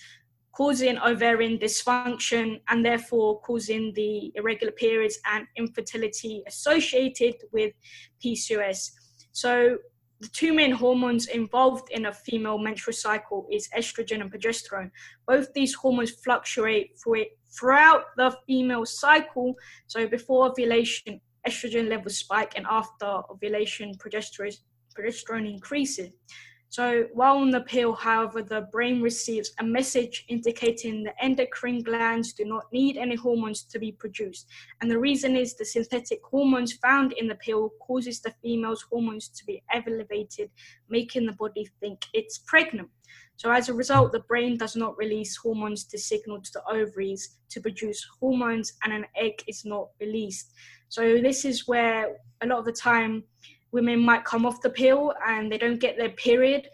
causing 0.54 0.98
ovarian 0.98 1.60
dysfunction 1.60 2.60
and 2.70 2.84
therefore 2.84 3.40
causing 3.42 3.94
the 3.94 4.32
irregular 4.36 4.72
periods 4.72 5.20
and 5.32 5.46
infertility 5.56 6.42
associated 6.48 7.36
with 7.52 7.74
PCOS. 8.24 8.92
So 9.34 9.78
the 10.20 10.28
two 10.30 10.52
main 10.52 10.72
hormones 10.72 11.28
involved 11.28 11.90
in 11.92 12.08
a 12.08 12.14
female 12.14 12.58
menstrual 12.58 12.94
cycle 12.94 13.48
is 13.52 13.70
estrogen 13.78 14.22
and 14.22 14.32
progesterone. 14.32 14.90
Both 15.28 15.54
these 15.54 15.76
hormones 15.76 16.12
fluctuate 16.12 17.00
throughout 17.00 18.04
the 18.18 18.36
female 18.48 18.86
cycle. 18.86 19.56
So 19.86 20.08
before 20.08 20.50
ovulation, 20.50 21.22
estrogen 21.48 21.88
levels 21.88 22.18
spike, 22.18 22.54
and 22.56 22.66
after 22.70 23.06
ovulation, 23.30 23.94
progesterone, 23.96 24.58
progesterone 24.98 25.48
increases. 25.54 26.10
So 26.70 27.08
while 27.14 27.38
on 27.38 27.50
the 27.50 27.62
pill, 27.62 27.94
however, 27.94 28.42
the 28.42 28.68
brain 28.72 29.02
receives 29.02 29.54
a 29.60 29.64
message 29.64 30.26
indicating 30.28 31.04
the 31.04 31.24
endocrine 31.24 31.82
glands 31.82 32.34
do 32.34 32.46
not 32.46 32.72
need 32.74 32.98
any 32.98 33.16
hormones 33.16 33.64
to 33.64 33.80
be 33.80 33.94
produced. 33.94 34.48
And 34.82 34.92
the 34.92 35.00
reason 35.00 35.36
is 35.36 35.56
the 35.56 35.66
synthetic 35.66 36.20
hormones 36.30 36.74
found 36.74 37.14
in 37.14 37.28
the 37.28 37.36
pill 37.36 37.72
causes 37.82 38.20
the 38.20 38.34
female's 38.44 38.86
hormones 38.92 39.30
to 39.30 39.46
be 39.46 39.64
elevated, 39.74 40.52
making 40.90 41.26
the 41.26 41.34
body 41.34 41.70
think 41.80 42.06
it's 42.14 42.40
pregnant. 42.40 42.90
So 43.38 43.52
as 43.52 43.70
a 43.70 43.74
result, 43.74 44.12
the 44.12 44.20
brain 44.22 44.58
does 44.58 44.76
not 44.76 44.98
release 44.98 45.38
hormones 45.38 45.86
to 45.86 45.98
signal 45.98 46.42
to 46.42 46.52
the 46.54 46.64
ovaries 46.70 47.38
to 47.50 47.62
produce 47.62 48.06
hormones 48.20 48.74
and 48.84 48.92
an 48.92 49.06
egg 49.16 49.44
is 49.48 49.64
not 49.64 49.90
released. 50.02 50.54
So 50.90 51.20
this 51.22 51.46
is 51.46 51.68
where 51.68 52.18
a 52.42 52.48
lot 52.48 52.60
of 52.60 52.66
the 52.66 52.72
time 52.72 53.24
women 53.72 54.00
might 54.00 54.26
come 54.26 54.46
off 54.46 54.62
the 54.62 54.70
pill 54.70 55.14
and 55.26 55.52
they 55.52 55.58
don't 55.58 55.80
get 55.80 55.98
their 55.98 56.10
period. 56.12 56.68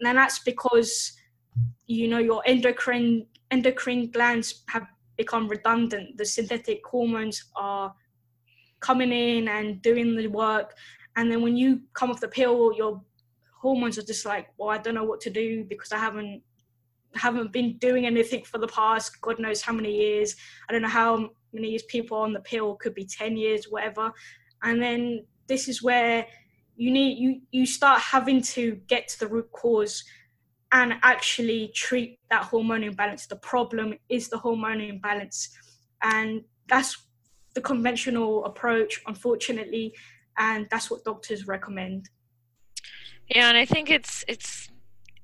And 0.00 0.16
that's 0.16 0.40
because 0.40 1.12
you 1.86 2.08
know 2.08 2.18
your 2.18 2.42
endocrine 2.46 3.26
endocrine 3.50 4.10
glands 4.10 4.62
have 4.68 4.86
become 5.16 5.48
redundant. 5.48 6.16
The 6.16 6.24
synthetic 6.24 6.80
hormones 6.86 7.44
are 7.56 7.92
coming 8.80 9.12
in 9.12 9.48
and 9.48 9.82
doing 9.82 10.16
the 10.16 10.28
work. 10.28 10.74
And 11.16 11.30
then 11.30 11.42
when 11.42 11.56
you 11.56 11.80
come 11.94 12.10
off 12.10 12.20
the 12.20 12.28
pill 12.28 12.72
your 12.76 13.02
hormones 13.60 13.98
are 13.98 14.04
just 14.04 14.24
like 14.24 14.46
well 14.56 14.68
i 14.70 14.78
don't 14.78 14.94
know 14.94 15.02
what 15.02 15.20
to 15.20 15.30
do 15.30 15.64
because 15.64 15.90
i 15.90 15.98
haven't 15.98 16.40
haven't 17.14 17.52
been 17.52 17.76
doing 17.78 18.06
anything 18.06 18.44
for 18.44 18.58
the 18.58 18.68
past 18.68 19.20
god 19.20 19.38
knows 19.38 19.62
how 19.62 19.72
many 19.72 19.94
years. 19.94 20.36
I 20.68 20.72
don't 20.72 20.82
know 20.82 20.88
how 20.88 21.30
many 21.52 21.70
years 21.70 21.82
people 21.84 22.18
on 22.18 22.32
the 22.32 22.40
pill. 22.40 22.76
Could 22.76 22.94
be 22.94 23.04
10 23.04 23.36
years 23.36 23.66
whatever. 23.70 24.12
And 24.62 24.82
then 24.82 25.24
this 25.48 25.68
is 25.68 25.82
where 25.82 26.26
you 26.76 26.90
need 26.90 27.18
you 27.18 27.40
you 27.50 27.66
start 27.66 28.00
having 28.00 28.40
to 28.40 28.76
get 28.86 29.08
to 29.08 29.18
the 29.18 29.26
root 29.26 29.50
cause 29.52 30.04
and 30.72 30.94
actually 31.02 31.72
treat 31.74 32.18
that 32.30 32.44
hormone 32.44 32.84
imbalance. 32.84 33.26
The 33.26 33.36
problem 33.36 33.94
is 34.08 34.28
the 34.28 34.38
hormone 34.38 34.80
imbalance. 34.82 35.48
And 36.02 36.42
that's 36.68 37.06
the 37.54 37.60
conventional 37.62 38.44
approach 38.44 39.00
unfortunately 39.06 39.94
and 40.36 40.68
that's 40.70 40.90
what 40.90 41.02
doctors 41.04 41.46
recommend. 41.46 42.08
Yeah 43.34 43.48
and 43.48 43.58
i 43.58 43.64
think 43.64 43.90
it's 43.90 44.24
it's 44.26 44.68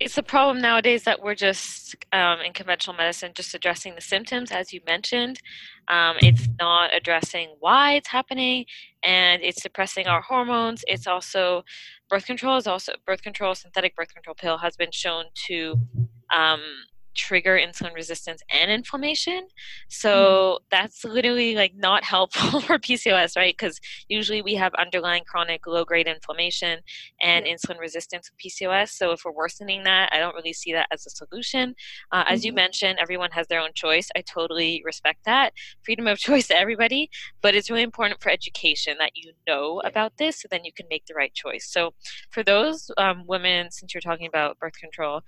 it's 0.05 0.19
a 0.19 0.23
problem 0.23 0.61
nowadays 0.61 1.05
that 1.05 1.23
we're 1.23 1.35
just 1.35 1.97
um, 2.13 2.39
in 2.43 2.53
conventional 2.53 2.95
medicine 2.95 3.33
just 3.35 3.55
addressing 3.55 3.95
the 3.95 4.03
symptoms 4.03 4.53
as 4.53 4.71
you 4.71 4.81
mentioned. 4.87 5.41
Um, 5.89 6.17
it's 6.21 6.47
not 6.61 6.95
addressing 6.95 7.55
why 7.59 7.95
it's 7.95 8.09
happening 8.09 8.67
and 9.03 9.43
it's 9.43 9.63
suppressing 9.63 10.07
our 10.07 10.21
hormones. 10.21 10.85
It's 10.87 11.07
also 11.07 11.65
birth 12.11 12.27
control 12.27 12.59
is 12.59 12.67
also 12.67 12.93
birth 13.07 13.23
control 13.23 13.55
synthetic 13.55 13.97
birth 13.97 14.13
control 14.13 14.35
pill 14.35 14.59
has 14.59 14.77
been 14.77 14.93
shown 14.93 15.25
to 15.47 15.77
um, 16.35 16.61
trigger 17.15 17.59
insulin 17.59 17.95
resistance 17.95 18.43
and 18.51 18.71
inflammation. 18.71 19.49
So 19.89 20.59
mm. 20.61 20.65
that's 20.71 21.05
literally 21.05 21.55
like 21.55 21.75
not 21.77 22.05
helpful 22.05 22.61
for 22.67 22.79
PCOS, 22.79 23.37
right? 23.37 23.55
Because 23.57 23.81
usually 24.09 24.43
we 24.43 24.55
have 24.55 24.75
underlying 24.75 25.25
chronic 25.25 25.67
low 25.67 25.85
grade 25.85 26.07
inflammation 26.07 26.81
and 27.21 27.47
yeah. 27.47 27.55
insulin 27.55 27.79
resistance 27.79 28.31
with 28.31 28.39
PCOS. 28.39 28.91
So 28.91 29.13
if 29.13 29.25
we're 29.25 29.33
worsening 29.33 29.85
that, 29.85 30.11
I 30.13 30.19
don't 30.19 30.35
really 30.35 30.53
see 30.53 30.73
that 30.73 30.89
as 30.91 31.07
a 31.07 31.11
solution. 31.11 31.75
Uh, 32.13 32.23
mm-hmm. 32.23 32.33
As 32.33 32.45
you 32.45 32.51
mm-hmm. 32.51 32.57
mentioned, 32.57 32.99
everyone 33.01 33.31
has 33.33 33.47
their 33.49 33.61
own 33.61 33.71
choice. 33.75 34.09
I 34.17 34.23
totally 34.23 34.83
respect 34.85 35.25
that. 35.25 35.53
Freedom 35.83 36.07
of 36.07 36.19
choice 36.25 36.49
to 36.49 36.57
everybody, 36.57 37.11
but 37.43 37.55
it's 37.55 37.71
really 37.71 37.83
important 37.83 38.23
for 38.23 38.31
education 38.31 38.97
that 38.99 39.13
you 39.15 39.33
know 39.47 39.81
about 39.85 40.17
this 40.17 40.41
so 40.41 40.49
then 40.51 40.65
you 40.65 40.73
can 40.73 40.87
make 40.91 41.07
the 41.07 41.15
right 41.15 41.33
choice. 41.35 41.67
So 41.71 41.95
for 42.31 42.43
those 42.43 42.91
um, 42.97 43.25
women, 43.27 43.71
since 43.71 43.95
you're 43.95 44.01
talking 44.01 44.27
about 44.27 44.59
birth 44.59 44.79
control, 44.79 45.23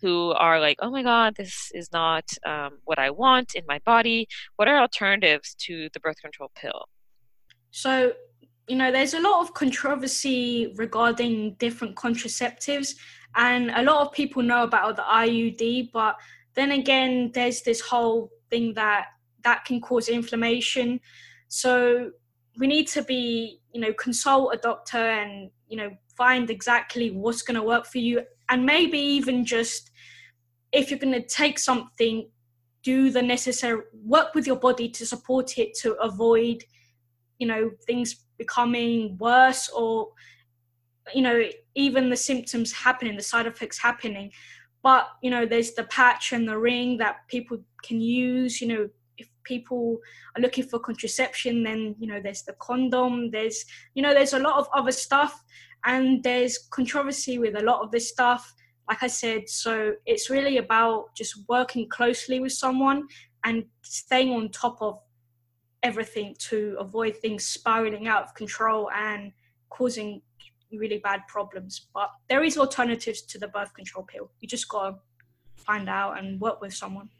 who 0.00 0.32
are 0.32 0.60
like, 0.60 0.78
oh 0.80 0.90
my 0.90 1.02
God, 1.02 1.34
this 1.36 1.70
is 1.74 1.92
not 1.92 2.24
um, 2.46 2.78
what 2.84 2.98
I 2.98 3.10
want 3.10 3.54
in 3.54 3.64
my 3.66 3.80
body? 3.84 4.28
What 4.56 4.68
are 4.68 4.78
alternatives 4.78 5.54
to 5.60 5.88
the 5.92 6.00
birth 6.00 6.20
control 6.20 6.50
pill? 6.54 6.86
So, 7.70 8.12
you 8.68 8.76
know, 8.76 8.90
there's 8.90 9.14
a 9.14 9.20
lot 9.20 9.42
of 9.42 9.54
controversy 9.54 10.72
regarding 10.76 11.54
different 11.54 11.96
contraceptives, 11.96 12.94
and 13.36 13.70
a 13.70 13.82
lot 13.82 14.06
of 14.06 14.12
people 14.12 14.42
know 14.42 14.64
about 14.64 14.96
the 14.96 15.02
IUD, 15.02 15.92
but 15.92 16.16
then 16.54 16.72
again, 16.72 17.30
there's 17.32 17.62
this 17.62 17.80
whole 17.80 18.30
thing 18.50 18.74
that 18.74 19.06
that 19.44 19.64
can 19.64 19.80
cause 19.80 20.08
inflammation. 20.08 21.00
So, 21.48 22.10
we 22.58 22.66
need 22.66 22.88
to 22.88 23.02
be, 23.02 23.60
you 23.72 23.80
know, 23.80 23.92
consult 23.92 24.54
a 24.54 24.58
doctor 24.58 24.98
and, 24.98 25.50
you 25.68 25.76
know, 25.76 25.90
find 26.16 26.50
exactly 26.50 27.10
what's 27.10 27.42
going 27.42 27.54
to 27.54 27.62
work 27.62 27.86
for 27.86 27.98
you 27.98 28.20
and 28.50 28.66
maybe 28.66 28.98
even 28.98 29.44
just 29.44 29.89
if 30.72 30.90
you're 30.90 30.98
going 30.98 31.12
to 31.12 31.26
take 31.26 31.58
something 31.58 32.28
do 32.82 33.10
the 33.10 33.20
necessary 33.20 33.82
work 34.04 34.34
with 34.34 34.46
your 34.46 34.56
body 34.56 34.88
to 34.88 35.04
support 35.04 35.58
it 35.58 35.74
to 35.74 35.94
avoid 35.96 36.64
you 37.38 37.46
know 37.46 37.70
things 37.86 38.24
becoming 38.38 39.18
worse 39.18 39.68
or 39.70 40.08
you 41.14 41.22
know 41.22 41.42
even 41.74 42.10
the 42.10 42.16
symptoms 42.16 42.72
happening 42.72 43.16
the 43.16 43.22
side 43.22 43.46
effects 43.46 43.78
happening. 43.78 44.30
But 44.82 45.08
you 45.22 45.30
know 45.30 45.44
there's 45.44 45.72
the 45.74 45.84
patch 45.84 46.32
and 46.32 46.48
the 46.48 46.56
ring 46.56 46.96
that 46.98 47.16
people 47.28 47.58
can 47.84 48.00
use 48.00 48.60
you 48.60 48.68
know 48.68 48.88
if 49.18 49.28
people 49.44 49.98
are 50.34 50.40
looking 50.40 50.64
for 50.64 50.78
contraception 50.78 51.62
then 51.62 51.94
you 51.98 52.06
know 52.06 52.20
there's 52.22 52.42
the 52.44 52.54
condom 52.54 53.30
there's 53.30 53.64
you 53.94 54.02
know 54.02 54.14
there's 54.14 54.32
a 54.32 54.38
lot 54.38 54.58
of 54.58 54.68
other 54.74 54.92
stuff 54.92 55.42
and 55.84 56.22
there's 56.22 56.56
controversy 56.70 57.38
with 57.38 57.56
a 57.56 57.62
lot 57.62 57.82
of 57.82 57.90
this 57.90 58.08
stuff 58.08 58.54
like 58.90 59.04
I 59.04 59.06
said, 59.06 59.48
so 59.48 59.92
it's 60.04 60.30
really 60.30 60.56
about 60.56 61.14
just 61.14 61.48
working 61.48 61.88
closely 61.88 62.40
with 62.40 62.50
someone 62.50 63.06
and 63.44 63.64
staying 63.82 64.32
on 64.32 64.48
top 64.50 64.78
of 64.82 64.98
everything 65.84 66.34
to 66.50 66.76
avoid 66.76 67.16
things 67.16 67.46
spiraling 67.46 68.08
out 68.08 68.24
of 68.24 68.34
control 68.34 68.90
and 68.90 69.30
causing 69.70 70.20
really 70.72 70.98
bad 70.98 71.20
problems. 71.28 71.86
But 71.94 72.10
there 72.28 72.42
is 72.42 72.58
alternatives 72.58 73.22
to 73.22 73.38
the 73.38 73.46
birth 73.46 73.72
control 73.74 74.04
pill. 74.04 74.32
You 74.40 74.48
just 74.48 74.68
gotta 74.68 74.96
find 75.56 75.88
out 75.88 76.18
and 76.18 76.40
work 76.40 76.60
with 76.60 76.74
someone. 76.74 77.10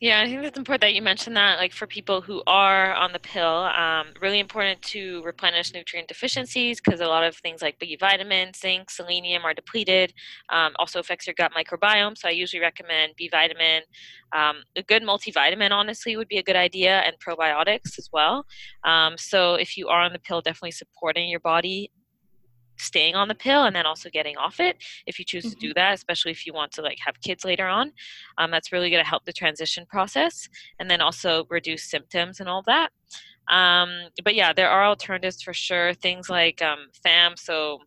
Yeah, 0.00 0.22
I 0.22 0.26
think 0.28 0.42
it's 0.44 0.56
important 0.56 0.80
that 0.80 0.94
you 0.94 1.02
mentioned 1.02 1.36
that, 1.36 1.58
like 1.58 1.74
for 1.74 1.86
people 1.86 2.22
who 2.22 2.42
are 2.46 2.94
on 2.94 3.12
the 3.12 3.18
pill, 3.18 3.44
um, 3.44 4.06
really 4.18 4.38
important 4.40 4.80
to 4.82 5.22
replenish 5.24 5.74
nutrient 5.74 6.08
deficiencies 6.08 6.80
because 6.80 7.00
a 7.02 7.06
lot 7.06 7.22
of 7.22 7.36
things 7.36 7.60
like 7.60 7.78
B 7.78 7.98
vitamins, 8.00 8.58
zinc, 8.60 8.88
selenium 8.88 9.44
are 9.44 9.52
depleted. 9.52 10.14
Um, 10.48 10.72
also 10.78 11.00
affects 11.00 11.26
your 11.26 11.34
gut 11.34 11.52
microbiome. 11.52 12.16
So 12.16 12.28
I 12.28 12.30
usually 12.32 12.62
recommend 12.62 13.12
B 13.18 13.28
vitamin. 13.30 13.82
Um, 14.32 14.62
a 14.74 14.82
good 14.82 15.02
multivitamin, 15.02 15.70
honestly, 15.70 16.16
would 16.16 16.28
be 16.28 16.38
a 16.38 16.42
good 16.42 16.56
idea, 16.56 17.00
and 17.00 17.14
probiotics 17.18 17.98
as 17.98 18.08
well. 18.10 18.46
Um, 18.84 19.18
so 19.18 19.54
if 19.54 19.76
you 19.76 19.88
are 19.88 20.00
on 20.00 20.14
the 20.14 20.18
pill, 20.18 20.40
definitely 20.40 20.70
supporting 20.70 21.28
your 21.28 21.40
body 21.40 21.90
staying 22.80 23.14
on 23.14 23.28
the 23.28 23.34
pill 23.34 23.64
and 23.64 23.74
then 23.74 23.86
also 23.86 24.08
getting 24.10 24.36
off 24.36 24.60
it 24.60 24.76
if 25.06 25.18
you 25.18 25.24
choose 25.24 25.44
mm-hmm. 25.44 25.60
to 25.60 25.66
do 25.68 25.74
that 25.74 25.94
especially 25.94 26.30
if 26.30 26.46
you 26.46 26.52
want 26.52 26.72
to 26.72 26.82
like 26.82 26.98
have 27.04 27.20
kids 27.20 27.44
later 27.44 27.66
on 27.66 27.92
um, 28.38 28.50
that's 28.50 28.72
really 28.72 28.90
going 28.90 29.02
to 29.02 29.08
help 29.08 29.24
the 29.24 29.32
transition 29.32 29.84
process 29.86 30.48
and 30.78 30.90
then 30.90 31.00
also 31.00 31.44
reduce 31.50 31.84
symptoms 31.84 32.40
and 32.40 32.48
all 32.48 32.62
that 32.62 32.90
um, 33.48 33.90
but 34.24 34.34
yeah 34.34 34.52
there 34.52 34.70
are 34.70 34.84
alternatives 34.84 35.42
for 35.42 35.52
sure 35.52 35.94
things 35.94 36.28
like 36.28 36.60
um, 36.62 36.86
fam 37.02 37.36
so 37.36 37.78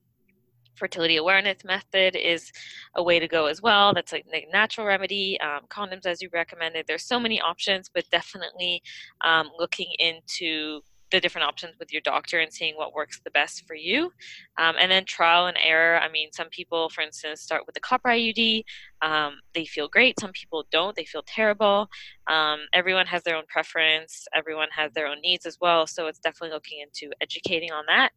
fertility 0.75 1.17
awareness 1.17 1.63
method 1.63 2.15
is 2.15 2.51
a 2.95 3.03
way 3.03 3.19
to 3.19 3.27
go 3.27 3.45
as 3.45 3.61
well 3.61 3.93
that's 3.93 4.11
like 4.11 4.25
a 4.33 4.47
natural 4.51 4.87
remedy 4.87 5.39
um, 5.41 5.61
condoms 5.69 6.05
as 6.05 6.21
you 6.21 6.29
recommended 6.33 6.85
there's 6.87 7.05
so 7.05 7.19
many 7.19 7.39
options 7.39 7.89
but 7.93 8.03
definitely 8.09 8.81
um, 9.21 9.49
looking 9.59 9.87
into 9.99 10.81
the 11.13 11.21
different 11.21 11.47
options 11.47 11.75
with 11.79 11.93
your 11.93 12.01
doctor 12.01 12.39
and 12.39 12.51
seeing 12.51 12.75
what 12.75 12.93
works 12.93 13.21
the 13.23 13.29
best 13.31 13.67
for 13.67 13.75
you. 13.75 14.11
Um, 14.57 14.75
and 14.79 14.91
then 14.91 15.05
trial 15.05 15.45
and 15.45 15.57
error. 15.63 15.99
I 15.99 16.09
mean, 16.09 16.29
some 16.33 16.49
people, 16.49 16.89
for 16.89 17.01
instance, 17.01 17.39
start 17.39 17.63
with 17.67 17.75
the 17.75 17.81
copper 17.81 18.09
IUD. 18.09 18.63
Um, 19.03 19.39
they 19.53 19.65
feel 19.65 19.89
great. 19.89 20.19
Some 20.19 20.31
people 20.31 20.65
don't. 20.71 20.95
They 20.95 21.03
feel 21.03 21.23
terrible. 21.27 21.89
Um, 22.27 22.61
everyone 22.73 23.05
has 23.07 23.21
their 23.23 23.35
own 23.35 23.43
preference. 23.49 24.25
Everyone 24.33 24.69
has 24.71 24.93
their 24.93 25.07
own 25.07 25.17
needs 25.21 25.45
as 25.45 25.57
well. 25.59 25.85
So 25.85 26.07
it's 26.07 26.19
definitely 26.19 26.53
looking 26.53 26.79
into 26.79 27.13
educating 27.21 27.71
on 27.71 27.83
that. 27.87 28.11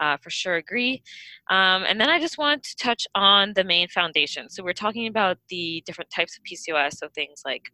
Uh, 0.00 0.16
for 0.16 0.30
sure, 0.30 0.56
agree. 0.56 1.02
Um, 1.50 1.84
and 1.86 2.00
then 2.00 2.08
I 2.08 2.18
just 2.18 2.38
want 2.38 2.62
to 2.62 2.76
touch 2.76 3.06
on 3.14 3.52
the 3.54 3.64
main 3.64 3.88
foundation. 3.88 4.48
So 4.48 4.64
we're 4.64 4.72
talking 4.72 5.06
about 5.06 5.36
the 5.50 5.82
different 5.84 6.10
types 6.10 6.38
of 6.38 6.44
PCOS. 6.44 6.94
So 6.94 7.08
things 7.14 7.42
like 7.44 7.64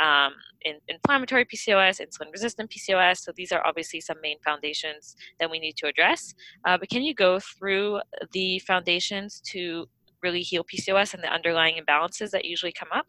um, 0.00 0.34
in, 0.62 0.76
inflammatory 0.86 1.44
PCOS, 1.44 2.00
insulin 2.00 2.30
resistant 2.30 2.70
PCOS. 2.70 3.18
So 3.18 3.32
these 3.34 3.50
are 3.50 3.66
obviously 3.66 4.00
some 4.00 4.18
main 4.22 4.38
foundations 4.44 5.16
that 5.40 5.50
we 5.50 5.58
need 5.58 5.76
to 5.78 5.88
address. 5.88 6.32
Uh, 6.64 6.78
but 6.78 6.88
can 6.88 7.02
you 7.02 7.12
go 7.12 7.40
through 7.40 8.00
the 8.30 8.60
foundations 8.60 9.40
to 9.46 9.88
really 10.24 10.40
heal 10.40 10.64
PCOS 10.64 11.14
and 11.14 11.22
the 11.22 11.32
underlying 11.32 11.76
imbalances 11.80 12.30
that 12.30 12.44
usually 12.44 12.72
come 12.72 12.88
up? 12.92 13.06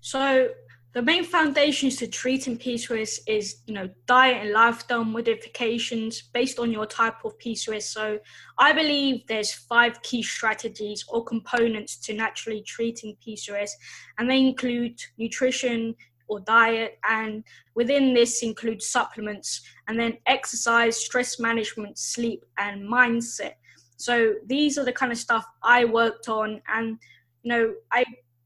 So 0.00 0.48
the 0.94 1.02
main 1.02 1.24
foundations 1.24 1.96
to 1.96 2.06
treating 2.06 2.56
PCOS 2.56 3.18
is, 3.26 3.62
you 3.66 3.74
know, 3.74 3.88
diet 4.06 4.44
and 4.44 4.52
lifestyle 4.52 5.04
modifications 5.04 6.22
based 6.32 6.60
on 6.60 6.70
your 6.70 6.86
type 6.86 7.24
of 7.24 7.36
PCOS. 7.38 7.82
So 7.82 8.18
I 8.58 8.72
believe 8.72 9.26
there's 9.26 9.52
five 9.52 10.00
key 10.02 10.22
strategies 10.22 11.04
or 11.08 11.24
components 11.24 11.96
to 12.06 12.14
naturally 12.14 12.62
treating 12.62 13.16
PCOS, 13.26 13.70
and 14.18 14.30
they 14.30 14.38
include 14.38 15.00
nutrition 15.18 15.96
or 16.28 16.40
diet, 16.40 16.98
and 17.08 17.44
within 17.74 18.14
this 18.14 18.42
includes 18.42 18.86
supplements, 18.86 19.62
and 19.88 19.98
then 19.98 20.16
exercise, 20.26 20.96
stress 20.96 21.40
management, 21.40 21.98
sleep, 21.98 22.44
and 22.56 22.82
mindset. 22.88 23.54
So 23.96 24.34
these 24.46 24.78
are 24.78 24.84
the 24.84 24.92
kind 24.92 25.12
of 25.12 25.18
stuff 25.18 25.46
I 25.62 25.84
worked 25.84 26.28
on, 26.28 26.60
and 26.68 26.98
you 27.42 27.48
know, 27.50 27.74
I 27.92 28.04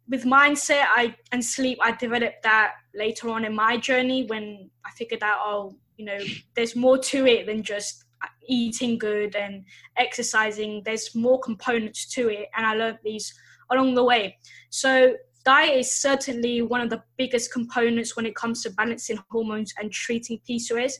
with 0.08 0.24
mindset, 0.24 0.84
I 0.88 1.14
and 1.32 1.44
sleep, 1.44 1.78
I 1.82 1.92
developed 1.92 2.42
that 2.42 2.72
later 2.94 3.28
on 3.28 3.44
in 3.44 3.54
my 3.54 3.76
journey 3.76 4.24
when 4.24 4.70
I 4.84 4.90
figured 4.92 5.22
out, 5.22 5.38
oh, 5.40 5.76
you 5.96 6.04
know, 6.04 6.18
there's 6.54 6.74
more 6.74 6.98
to 6.98 7.26
it 7.26 7.46
than 7.46 7.62
just 7.62 8.04
eating 8.48 8.98
good 8.98 9.36
and 9.36 9.64
exercising. 9.96 10.82
There's 10.84 11.14
more 11.14 11.40
components 11.40 12.06
to 12.14 12.28
it, 12.28 12.48
and 12.56 12.66
I 12.66 12.74
learned 12.74 12.98
these 13.04 13.32
along 13.70 13.94
the 13.94 14.04
way. 14.04 14.38
So 14.70 15.14
diet 15.44 15.78
is 15.78 15.90
certainly 15.90 16.62
one 16.62 16.80
of 16.80 16.90
the 16.90 17.02
biggest 17.16 17.52
components 17.52 18.16
when 18.16 18.26
it 18.26 18.34
comes 18.34 18.62
to 18.62 18.70
balancing 18.70 19.18
hormones 19.30 19.72
and 19.78 19.92
treating 19.92 20.40
PCOS. 20.48 20.94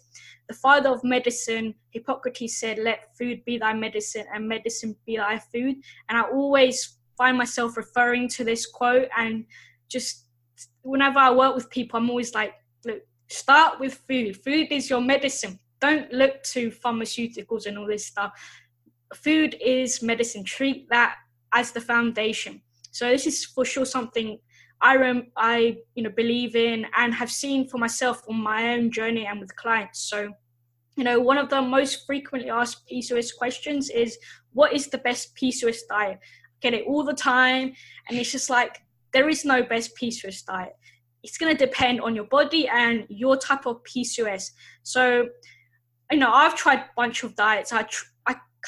The 0.49 0.55
father 0.55 0.91
of 0.91 1.05
medicine, 1.05 1.75
Hippocrates 1.91 2.59
said, 2.59 2.79
Let 2.79 3.17
food 3.17 3.45
be 3.45 3.59
thy 3.59 3.75
medicine 3.75 4.25
and 4.33 4.49
medicine 4.49 4.97
be 5.07 5.17
thy 5.17 5.39
food. 5.39 5.77
And 6.09 6.19
I 6.19 6.23
always 6.23 6.97
find 7.17 7.37
myself 7.37 7.77
referring 7.77 8.29
to 8.29 8.45
this 8.45 8.65
quote 8.67 9.09
and 9.17 9.45
just 9.89 10.27
whenever 10.83 11.19
I 11.19 11.31
work 11.31 11.55
with 11.55 11.69
people, 11.71 11.99
I'm 11.99 12.09
always 12.11 12.35
like, 12.35 12.55
Look, 12.85 13.03
start 13.29 13.79
with 13.79 14.01
food. 14.09 14.43
Food 14.43 14.69
is 14.71 14.89
your 14.89 15.01
medicine. 15.01 15.59
Don't 15.81 16.11
look 16.13 16.43
to 16.45 16.71
pharmaceuticals 16.71 17.67
and 17.67 17.79
all 17.79 17.87
this 17.87 18.07
stuff. 18.07 18.33
Food 19.15 19.57
is 19.65 20.03
medicine. 20.03 20.45
Treat 20.45 20.89
that 20.91 21.17
as 21.53 21.73
the 21.73 21.81
foundation. 21.81 22.63
So 22.91 23.09
this 23.09 23.27
is 23.27 23.45
for 23.45 23.65
sure 23.65 23.85
something 23.85 24.39
I 24.81 24.97
rem- 24.97 25.33
I 25.37 25.79
you 25.95 26.03
know 26.03 26.11
believe 26.11 26.55
in 26.55 26.87
and 26.97 27.14
have 27.14 27.31
seen 27.31 27.69
for 27.69 27.79
myself 27.79 28.23
on 28.29 28.37
my 28.37 28.75
own 28.75 28.91
journey 28.91 29.27
and 29.27 29.41
with 29.41 29.55
clients. 29.57 30.01
So, 30.09 30.33
you 30.97 31.05
know, 31.05 31.21
one 31.21 31.38
of 31.38 31.49
the 31.49 31.61
most 31.61 32.07
frequently 32.07 32.51
asked 32.51 32.88
PCOS 32.88 33.37
questions 33.37 33.91
is, 33.91 34.19
"What 34.53 34.73
is 34.73 34.88
the 34.88 34.99
best 34.99 35.35
PCOS 35.37 35.81
diet?" 35.88 36.19
I 36.21 36.57
get 36.61 36.75
it 36.75 36.87
all 36.87 37.05
the 37.05 37.14
time, 37.14 37.75
and 38.09 38.19
it's 38.19 38.33
just 38.33 38.51
like 38.51 38.79
there 39.12 39.29
is 39.29 39.45
no 39.45 39.62
best 39.62 39.97
PCOS 39.97 40.45
diet. 40.45 40.75
It's 41.23 41.38
going 41.38 41.57
to 41.57 41.67
depend 41.67 42.01
on 42.01 42.14
your 42.14 42.27
body 42.27 42.69
and 42.69 43.05
your 43.09 43.37
type 43.37 43.67
of 43.67 43.83
PCOS. 43.83 44.53
So, 44.83 45.29
you 46.11 46.19
know, 46.19 46.33
I've 46.33 46.55
tried 46.55 46.79
a 46.79 46.91
bunch 46.97 47.25
of 47.25 47.35
diets. 47.35 47.73
I 47.73 47.83
tr- 47.83 48.07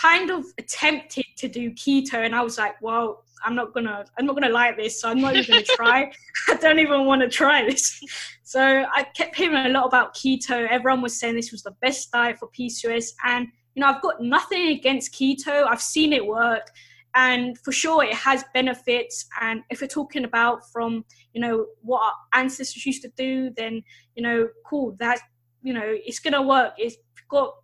kind 0.00 0.30
of 0.30 0.44
attempted 0.58 1.24
to 1.36 1.48
do 1.48 1.70
keto, 1.72 2.14
and 2.14 2.34
I 2.34 2.42
was 2.42 2.58
like, 2.58 2.80
well 2.80 3.24
I'm 3.42 3.54
not 3.54 3.72
gonna 3.72 4.04
I'm 4.18 4.26
not 4.26 4.34
gonna 4.34 4.52
like 4.52 4.76
this, 4.76 5.00
so 5.00 5.08
I'm 5.08 5.20
not 5.20 5.36
even 5.36 5.54
gonna 5.54 5.64
try. 5.76 6.10
I 6.48 6.54
don't 6.54 6.78
even 6.78 7.06
want 7.06 7.22
to 7.22 7.28
try 7.28 7.64
this. 7.64 8.00
So 8.42 8.60
I 8.60 9.04
kept 9.16 9.36
hearing 9.36 9.66
a 9.66 9.68
lot 9.68 9.86
about 9.86 10.14
keto. 10.14 10.66
Everyone 10.68 11.02
was 11.02 11.18
saying 11.18 11.36
this 11.36 11.52
was 11.52 11.62
the 11.62 11.74
best 11.80 12.10
diet 12.12 12.38
for 12.38 12.48
PCOS, 12.48 13.12
and 13.24 13.46
you 13.74 13.80
know 13.80 13.86
I've 13.86 14.02
got 14.02 14.20
nothing 14.20 14.68
against 14.68 15.14
keto. 15.14 15.66
I've 15.66 15.82
seen 15.82 16.12
it 16.12 16.26
work, 16.26 16.66
and 17.14 17.56
for 17.58 17.72
sure 17.72 18.04
it 18.04 18.14
has 18.14 18.44
benefits. 18.52 19.26
And 19.40 19.62
if 19.70 19.80
we're 19.80 19.86
talking 19.86 20.24
about 20.24 20.68
from 20.72 21.04
you 21.32 21.40
know 21.40 21.66
what 21.82 22.02
our 22.02 22.40
ancestors 22.40 22.84
used 22.84 23.02
to 23.02 23.12
do, 23.16 23.50
then 23.56 23.82
you 24.14 24.22
know 24.22 24.48
cool. 24.66 24.96
That 24.98 25.20
you 25.62 25.72
know 25.72 25.84
it's 25.84 26.20
gonna 26.20 26.42
work. 26.42 26.74
It's 26.76 26.96
got 27.28 27.54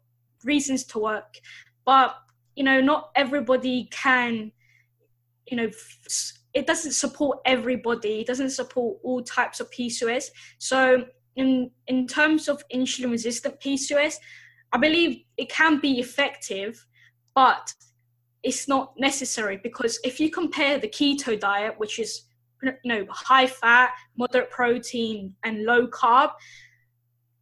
reasons 0.45 0.85
to 0.85 1.01
work, 1.01 1.35
but 1.85 2.15
you 2.57 2.65
know 2.65 2.81
not 2.81 3.11
everybody 3.15 3.89
can 3.93 4.51
you 5.47 5.57
know 5.57 5.71
it 6.55 6.67
doesn't 6.67 6.93
support 6.93 7.39
everybody 7.45 8.21
it 8.21 8.27
doesn't 8.27 8.51
support 8.51 8.99
all 9.05 9.23
types 9.23 9.61
of 9.61 9.71
pcos 9.71 10.25
so 10.59 11.05
in 11.37 11.71
in 11.87 12.07
terms 12.07 12.49
of 12.49 12.63
insulin 12.75 13.11
resistant 13.11 13.61
pcos 13.61 14.17
i 14.73 14.79
believe 14.79 15.23
it 15.37 15.49
can 15.49 15.79
be 15.79 16.01
effective 16.01 16.85
but 17.35 17.73
it's 18.43 18.67
not 18.67 18.99
necessary 18.99 19.61
because 19.63 20.01
if 20.03 20.19
you 20.19 20.31
compare 20.31 20.79
the 20.79 20.89
keto 20.89 21.39
diet 21.39 21.75
which 21.77 21.99
is 21.99 22.23
you 22.63 22.73
know 22.85 23.07
high 23.11 23.47
fat 23.47 23.91
moderate 24.17 24.51
protein 24.51 25.35
and 25.45 25.65
low 25.65 25.87
carb 25.89 26.31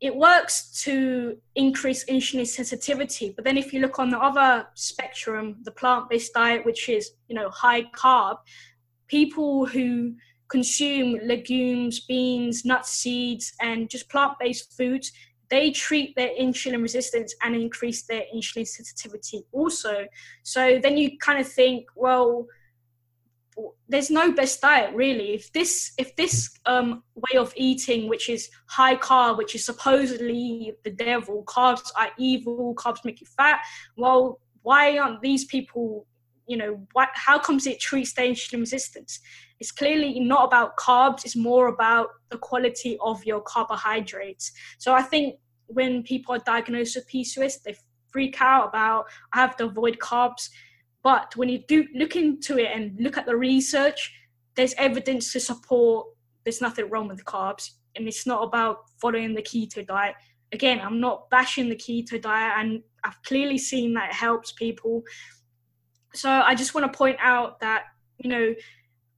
it 0.05 0.14
works 0.14 0.83
to 0.83 1.35
increase 1.55 2.05
insulin 2.05 2.47
sensitivity. 2.47 3.33
But 3.35 3.47
then 3.47 3.57
if 3.57 3.73
you 3.73 3.81
look 3.81 3.99
on 3.99 4.11
the 4.11 4.19
other 4.19 4.67
spectrum, 4.75 5.57
the 5.62 5.71
plant-based 5.71 6.35
diet, 6.35 6.67
which 6.67 6.90
is, 6.90 7.12
you 7.27 7.35
know, 7.35 7.49
high 7.49 7.85
carb, 7.85 8.37
people 9.09 9.64
who 9.64 10.14
consume 10.49 11.19
legumes, 11.25 12.01
beans, 12.01 12.67
nuts, 12.67 12.90
seeds, 12.90 13.55
and 13.62 13.88
just 13.88 14.11
plant-based 14.11 14.77
foods, 14.77 15.11
they 15.49 15.71
treat 15.71 16.14
their 16.17 16.33
insulin 16.38 16.83
resistance 16.83 17.35
and 17.43 17.57
increase 17.57 18.03
their 18.03 18.25
insulin 18.37 18.69
sensitivity 18.69 19.47
also. 19.53 20.05
So 20.43 20.79
then 20.83 20.99
you 20.99 21.17
kind 21.17 21.40
of 21.40 21.49
think, 21.51 21.87
well, 21.97 22.47
there's 23.88 24.11
no 24.11 24.33
best 24.33 24.61
diet 24.61 24.95
really. 24.95 25.35
If 25.35 25.53
this 25.53 25.93
if 25.99 26.14
this 26.17 26.51
um, 26.67 27.03
way 27.14 27.38
of 27.38 27.53
eating 27.57 28.09
which 28.09 28.29
is 28.29 28.49
high 28.67 28.97
carb 28.97 29.38
which 29.38 29.55
is 29.55 29.64
supposedly 29.64 30.73
the 30.85 30.90
devil 30.90 31.45
carbs 31.47 31.90
are 31.97 32.11
evil 32.19 32.75
carbs 32.75 33.05
make 33.05 33.21
you 33.21 33.27
fat 33.27 33.61
well 33.97 34.40
why 34.62 34.99
aren't 34.99 35.21
these 35.21 35.45
people 35.45 36.07
you 36.47 36.57
know 36.57 36.87
what 36.93 37.11
how 37.14 37.38
comes 37.38 37.67
it 37.67 37.81
treats 37.81 38.12
the 38.14 38.23
insulin 38.23 38.61
resistance? 38.61 39.21
It's 39.61 39.71
clearly 39.71 40.19
not 40.21 40.45
about 40.45 40.77
carbs 40.77 41.25
it's 41.25 41.37
more 41.37 41.69
about 41.69 42.09
the 42.31 42.38
quality 42.38 42.99
of 43.01 43.25
your 43.25 43.40
carbohydrates. 43.40 44.53
So 44.79 44.93
i 44.95 45.03
think 45.03 45.37
when 45.67 46.03
people 46.03 46.35
are 46.35 46.43
diagnosed 46.45 46.97
with 46.97 47.09
pcos 47.09 47.62
they 47.62 47.75
freak 48.11 48.40
out 48.40 48.69
about 48.69 49.07
i 49.33 49.40
have 49.40 49.57
to 49.57 49.64
avoid 49.64 49.99
carbs 49.99 50.51
but 51.05 51.37
when 51.37 51.49
you 51.49 51.62
do 51.69 51.87
look 51.95 52.17
into 52.17 52.59
it 52.59 52.71
and 52.75 52.99
look 52.99 53.17
at 53.17 53.27
the 53.27 53.37
research, 53.37 54.12
there's 54.57 54.75
evidence 54.79 55.33
to 55.35 55.40
support 55.40 56.07
there's 56.45 56.61
nothing 56.61 56.88
wrong 56.90 57.09
with 57.09 57.25
carbs. 57.25 57.71
And 57.97 58.09
it's 58.09 58.27
not 58.27 58.43
about 58.43 58.79
following 59.01 59.35
the 59.35 59.43
keto 59.43 59.87
diet. 59.87 60.14
Again, 60.53 60.81
I'm 60.81 61.01
not 61.01 61.31
bashing 61.31 61.69
the 61.69 61.77
keto 61.77 62.21
diet, 62.21 62.55
and 62.59 62.83
I've 63.05 63.23
clearly 63.23 63.59
seen 63.59 63.95
that 63.95 64.11
it 64.11 64.14
helps 64.14 64.53
people. 64.53 65.03
So 66.14 66.31
I 66.31 66.55
just 66.55 66.75
want 66.75 66.90
to 66.90 66.97
point 66.97 67.17
out 67.21 67.61
that, 67.61 67.85
you 68.19 68.31
know, 68.31 68.55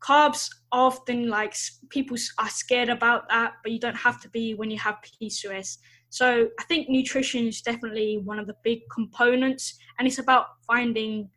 carbs 0.02 0.48
often 0.72 1.28
like 1.28 1.54
people 1.90 2.16
are 2.38 2.48
scared 2.48 2.88
about 2.88 3.28
that, 3.28 3.54
but 3.62 3.72
you 3.72 3.78
don't 3.78 3.96
have 3.96 4.20
to 4.22 4.28
be 4.30 4.54
when 4.54 4.70
you 4.70 4.78
have 4.78 4.96
PCOS. 5.22 5.78
So 6.10 6.48
I 6.58 6.62
think 6.64 6.88
nutrition 6.88 7.46
is 7.46 7.60
definitely 7.60 8.20
one 8.24 8.38
of 8.38 8.46
the 8.46 8.56
big 8.62 8.80
components, 8.92 9.78
and 9.98 10.06
it's 10.06 10.18
about 10.18 10.46
finding 10.66 11.28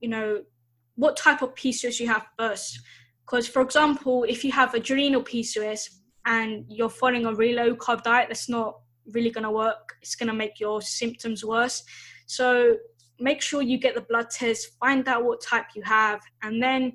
you 0.00 0.08
know, 0.08 0.42
what 0.96 1.16
type 1.16 1.42
of 1.42 1.54
PCOS 1.54 2.00
you 2.00 2.06
have 2.08 2.26
first. 2.38 2.80
Because, 3.24 3.48
for 3.48 3.62
example, 3.62 4.24
if 4.28 4.44
you 4.44 4.52
have 4.52 4.74
adrenal 4.74 5.22
PCOS 5.22 5.88
and 6.26 6.64
you're 6.68 6.90
following 6.90 7.26
a 7.26 7.34
really 7.34 7.54
low 7.54 7.74
carb 7.74 8.02
diet, 8.02 8.28
that's 8.28 8.48
not 8.48 8.76
really 9.12 9.30
going 9.30 9.44
to 9.44 9.50
work. 9.50 9.94
It's 10.02 10.14
going 10.14 10.28
to 10.28 10.34
make 10.34 10.60
your 10.60 10.82
symptoms 10.82 11.44
worse. 11.44 11.82
So, 12.26 12.76
make 13.18 13.40
sure 13.40 13.62
you 13.62 13.78
get 13.78 13.94
the 13.94 14.00
blood 14.02 14.28
test, 14.30 14.76
find 14.80 15.06
out 15.08 15.24
what 15.24 15.40
type 15.40 15.66
you 15.74 15.82
have, 15.82 16.20
and 16.42 16.62
then 16.62 16.92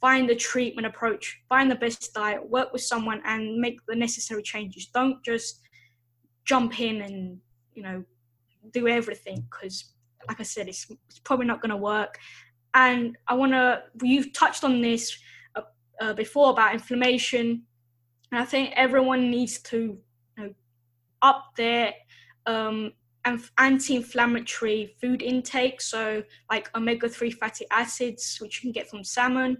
find 0.00 0.28
the 0.28 0.34
treatment 0.34 0.86
approach, 0.86 1.40
find 1.48 1.70
the 1.70 1.74
best 1.74 2.14
diet, 2.14 2.48
work 2.48 2.72
with 2.72 2.82
someone, 2.82 3.20
and 3.24 3.56
make 3.56 3.78
the 3.86 3.94
necessary 3.94 4.42
changes. 4.42 4.86
Don't 4.86 5.22
just 5.24 5.60
jump 6.44 6.80
in 6.80 7.02
and, 7.02 7.38
you 7.74 7.82
know, 7.82 8.02
do 8.72 8.88
everything 8.88 9.44
because 9.50 9.92
like 10.28 10.40
I 10.40 10.44
said, 10.44 10.68
it's, 10.68 10.86
it's 11.08 11.18
probably 11.20 11.46
not 11.46 11.60
going 11.60 11.70
to 11.70 11.76
work. 11.76 12.18
And 12.74 13.16
I 13.26 13.34
want 13.34 13.52
to, 13.52 13.82
you've 14.02 14.32
touched 14.32 14.64
on 14.64 14.80
this 14.80 15.16
a, 15.56 15.62
uh, 16.00 16.12
before 16.14 16.50
about 16.50 16.72
inflammation. 16.72 17.62
And 18.32 18.40
I 18.40 18.44
think 18.44 18.72
everyone 18.76 19.30
needs 19.30 19.60
to 19.62 19.98
you 20.38 20.44
know, 20.44 20.54
up 21.22 21.46
their 21.56 21.94
um, 22.46 22.92
anti-inflammatory 23.58 24.94
food 25.00 25.22
intake. 25.22 25.80
So 25.80 26.22
like 26.50 26.74
omega-3 26.76 27.34
fatty 27.34 27.66
acids, 27.70 28.38
which 28.40 28.56
you 28.56 28.68
can 28.68 28.72
get 28.72 28.88
from 28.88 29.04
salmon, 29.04 29.58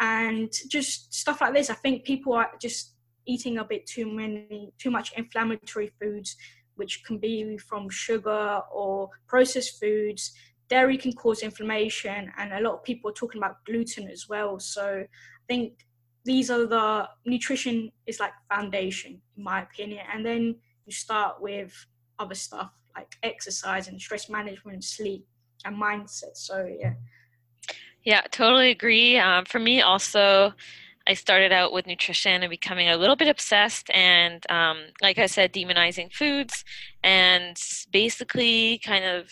and 0.00 0.52
just 0.68 1.12
stuff 1.14 1.40
like 1.40 1.54
this. 1.54 1.70
I 1.70 1.74
think 1.74 2.04
people 2.04 2.34
are 2.34 2.50
just 2.60 2.94
eating 3.26 3.58
a 3.58 3.64
bit 3.64 3.86
too 3.86 4.06
many, 4.06 4.72
too 4.78 4.90
much 4.90 5.12
inflammatory 5.16 5.90
foods, 6.00 6.36
which 6.76 7.04
can 7.04 7.18
be 7.18 7.58
from 7.58 7.90
sugar 7.90 8.60
or 8.72 9.10
processed 9.26 9.80
foods. 9.80 10.32
Dairy 10.68 10.96
can 10.96 11.12
cause 11.12 11.42
inflammation, 11.42 12.32
and 12.38 12.52
a 12.52 12.60
lot 12.60 12.74
of 12.74 12.84
people 12.84 13.10
are 13.10 13.14
talking 13.14 13.40
about 13.40 13.64
gluten 13.64 14.08
as 14.08 14.28
well. 14.28 14.58
So 14.58 15.04
I 15.04 15.46
think 15.46 15.86
these 16.26 16.50
are 16.50 16.66
the 16.66 17.08
nutrition 17.24 17.90
is 18.06 18.20
like 18.20 18.32
foundation 18.52 19.22
in 19.36 19.44
my 19.44 19.62
opinion 19.62 20.04
and 20.12 20.26
then 20.26 20.56
you 20.84 20.92
start 20.92 21.40
with 21.40 21.72
other 22.18 22.34
stuff 22.34 22.72
like 22.96 23.14
exercise 23.22 23.86
and 23.88 24.00
stress 24.00 24.28
management 24.28 24.82
sleep 24.82 25.24
and 25.64 25.80
mindset 25.80 26.34
so 26.34 26.68
yeah 26.80 26.94
yeah 28.02 28.22
totally 28.32 28.70
agree 28.70 29.16
um, 29.18 29.44
for 29.44 29.60
me 29.60 29.80
also 29.80 30.52
i 31.06 31.14
started 31.14 31.52
out 31.52 31.72
with 31.72 31.86
nutrition 31.86 32.42
and 32.42 32.50
becoming 32.50 32.88
a 32.88 32.96
little 32.96 33.16
bit 33.16 33.28
obsessed 33.28 33.90
and 33.90 34.44
um, 34.50 34.78
like 35.02 35.18
i 35.18 35.26
said 35.26 35.52
demonizing 35.52 36.12
foods 36.12 36.64
and 37.02 37.56
basically 37.90 38.78
kind 38.84 39.04
of 39.04 39.30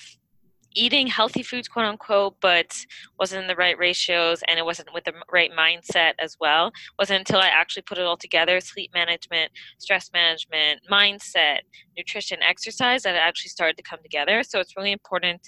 eating 0.74 1.06
healthy 1.06 1.42
foods, 1.42 1.68
quote 1.68 1.87
unquote, 1.87 2.37
but 2.40 2.74
wasn't 3.18 3.42
in 3.42 3.48
the 3.48 3.56
right 3.56 3.78
ratios 3.78 4.42
and 4.48 4.58
it 4.58 4.64
wasn't 4.64 4.92
with 4.92 5.04
the 5.04 5.12
right 5.32 5.50
mindset 5.52 6.12
as 6.18 6.37
well. 6.40 6.68
It 6.68 6.72
wasn't 6.98 7.20
until 7.20 7.40
I 7.40 7.48
actually 7.48 7.82
put 7.82 7.98
it 7.98 8.04
all 8.04 8.16
together 8.16 8.60
sleep 8.60 8.90
management, 8.94 9.52
stress 9.78 10.10
management, 10.12 10.80
mindset, 10.90 11.58
nutrition, 11.96 12.42
exercise 12.42 13.02
that 13.02 13.14
it 13.14 13.18
actually 13.18 13.50
started 13.50 13.76
to 13.76 13.82
come 13.82 14.00
together. 14.02 14.42
So 14.42 14.60
it's 14.60 14.76
really 14.76 14.92
important. 14.92 15.40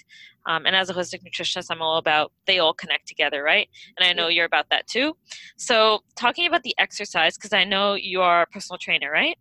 Um, 0.47 0.65
and 0.65 0.75
as 0.75 0.89
a 0.89 0.93
holistic 0.93 1.21
nutritionist, 1.23 1.67
I'm 1.69 1.81
all 1.81 1.97
about 1.97 2.31
they 2.45 2.59
all 2.59 2.73
connect 2.73 3.07
together, 3.07 3.43
right? 3.43 3.67
And 3.97 4.07
I 4.07 4.13
know 4.13 4.29
you're 4.29 4.45
about 4.45 4.69
that 4.69 4.87
too. 4.87 5.13
So, 5.57 5.99
talking 6.15 6.47
about 6.47 6.63
the 6.63 6.73
exercise, 6.77 7.35
because 7.35 7.51
I 7.51 7.65
know 7.65 7.95
you 7.95 8.21
are 8.21 8.43
a 8.43 8.47
personal 8.47 8.77
trainer, 8.77 9.11
right? 9.11 9.37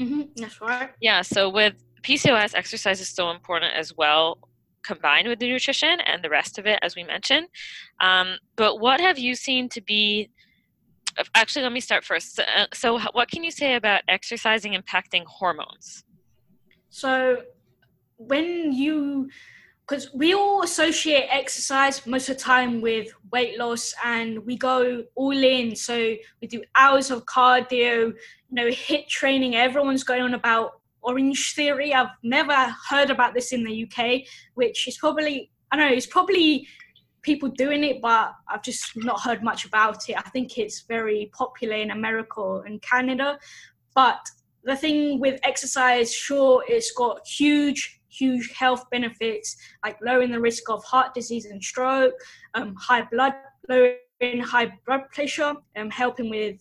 Mm-hmm, 0.00 0.22
that's 0.36 0.60
right. 0.62 0.90
Yeah. 1.00 1.20
So, 1.20 1.50
with 1.50 1.74
PCOS, 2.02 2.54
exercise 2.54 3.00
is 3.02 3.10
so 3.10 3.30
important 3.30 3.74
as 3.74 3.94
well 3.94 4.38
combined 4.86 5.28
with 5.28 5.38
the 5.38 5.50
nutrition 5.50 6.00
and 6.00 6.22
the 6.22 6.30
rest 6.30 6.58
of 6.58 6.66
it, 6.66 6.78
as 6.82 6.94
we 6.96 7.04
mentioned. 7.04 7.48
Um, 8.00 8.36
but 8.56 8.80
what 8.80 9.00
have 9.00 9.18
you 9.18 9.34
seen 9.34 9.68
to 9.70 9.80
be? 9.80 10.30
Actually, 11.34 11.62
let 11.62 11.72
me 11.72 11.80
start 11.80 12.04
first. 12.04 12.38
Uh, 12.38 12.66
so, 12.72 12.98
what 13.12 13.30
can 13.30 13.42
you 13.42 13.50
say 13.50 13.74
about 13.74 14.02
exercising 14.08 14.72
impacting 14.74 15.24
hormones? 15.24 16.04
So, 16.90 17.42
when 18.18 18.72
you 18.72 19.28
because 19.86 20.12
we 20.14 20.34
all 20.34 20.62
associate 20.62 21.26
exercise 21.30 22.04
most 22.06 22.28
of 22.28 22.36
the 22.36 22.42
time 22.42 22.80
with 22.80 23.08
weight 23.30 23.58
loss 23.58 23.94
and 24.04 24.44
we 24.44 24.56
go 24.56 25.04
all 25.14 25.30
in 25.30 25.76
so 25.76 26.14
we 26.40 26.48
do 26.48 26.62
hours 26.74 27.10
of 27.10 27.24
cardio 27.26 28.06
you 28.06 28.14
know 28.50 28.66
HIIT 28.66 29.06
training 29.08 29.54
everyone's 29.54 30.02
going 30.02 30.22
on 30.22 30.34
about 30.34 30.80
Orangetheory. 31.06 31.92
I've 31.92 32.14
never 32.22 32.74
heard 32.88 33.10
about 33.10 33.34
this 33.34 33.52
in 33.52 33.64
the 33.64 33.84
UK, 33.84 34.22
which 34.54 34.88
is 34.88 34.98
probably 34.98 35.50
I 35.70 35.76
don't 35.76 35.88
know. 35.88 35.96
It's 35.96 36.06
probably 36.06 36.66
people 37.22 37.48
doing 37.48 37.82
it, 37.82 38.00
but 38.00 38.32
I've 38.48 38.62
just 38.62 38.96
not 38.96 39.20
heard 39.20 39.42
much 39.42 39.64
about 39.64 40.08
it. 40.08 40.16
I 40.16 40.28
think 40.30 40.58
it's 40.58 40.82
very 40.82 41.30
popular 41.32 41.74
in 41.76 41.90
America 41.90 42.62
and 42.64 42.80
Canada, 42.82 43.38
but 43.94 44.20
the 44.62 44.76
thing 44.76 45.20
with 45.20 45.40
exercise, 45.44 46.12
sure, 46.12 46.64
it's 46.68 46.92
got 46.92 47.26
huge, 47.26 48.00
huge 48.08 48.52
health 48.52 48.84
benefits 48.90 49.56
like 49.84 49.96
lowering 50.02 50.32
the 50.32 50.40
risk 50.40 50.68
of 50.70 50.84
heart 50.84 51.14
disease 51.14 51.46
and 51.46 51.62
stroke, 51.62 52.14
um, 52.54 52.74
high 52.74 53.02
blood, 53.10 53.34
lowering 53.68 54.40
high 54.40 54.72
blood 54.86 55.02
pressure, 55.12 55.54
um, 55.76 55.90
helping 55.90 56.30
with 56.30 56.58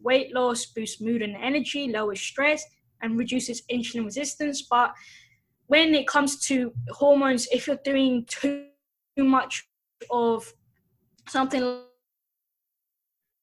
weight 0.00 0.34
loss, 0.34 0.66
boost 0.66 1.02
mood 1.02 1.22
and 1.22 1.36
energy, 1.36 1.88
lower 1.88 2.14
stress, 2.14 2.64
and 3.02 3.18
reduces 3.18 3.62
insulin 3.70 4.04
resistance. 4.04 4.62
But 4.62 4.92
when 5.66 5.94
it 5.94 6.06
comes 6.06 6.40
to 6.46 6.72
hormones, 6.90 7.48
if 7.52 7.66
you're 7.66 7.78
doing 7.84 8.26
too 8.28 8.66
much 9.18 9.66
of 10.10 10.52
something 11.28 11.80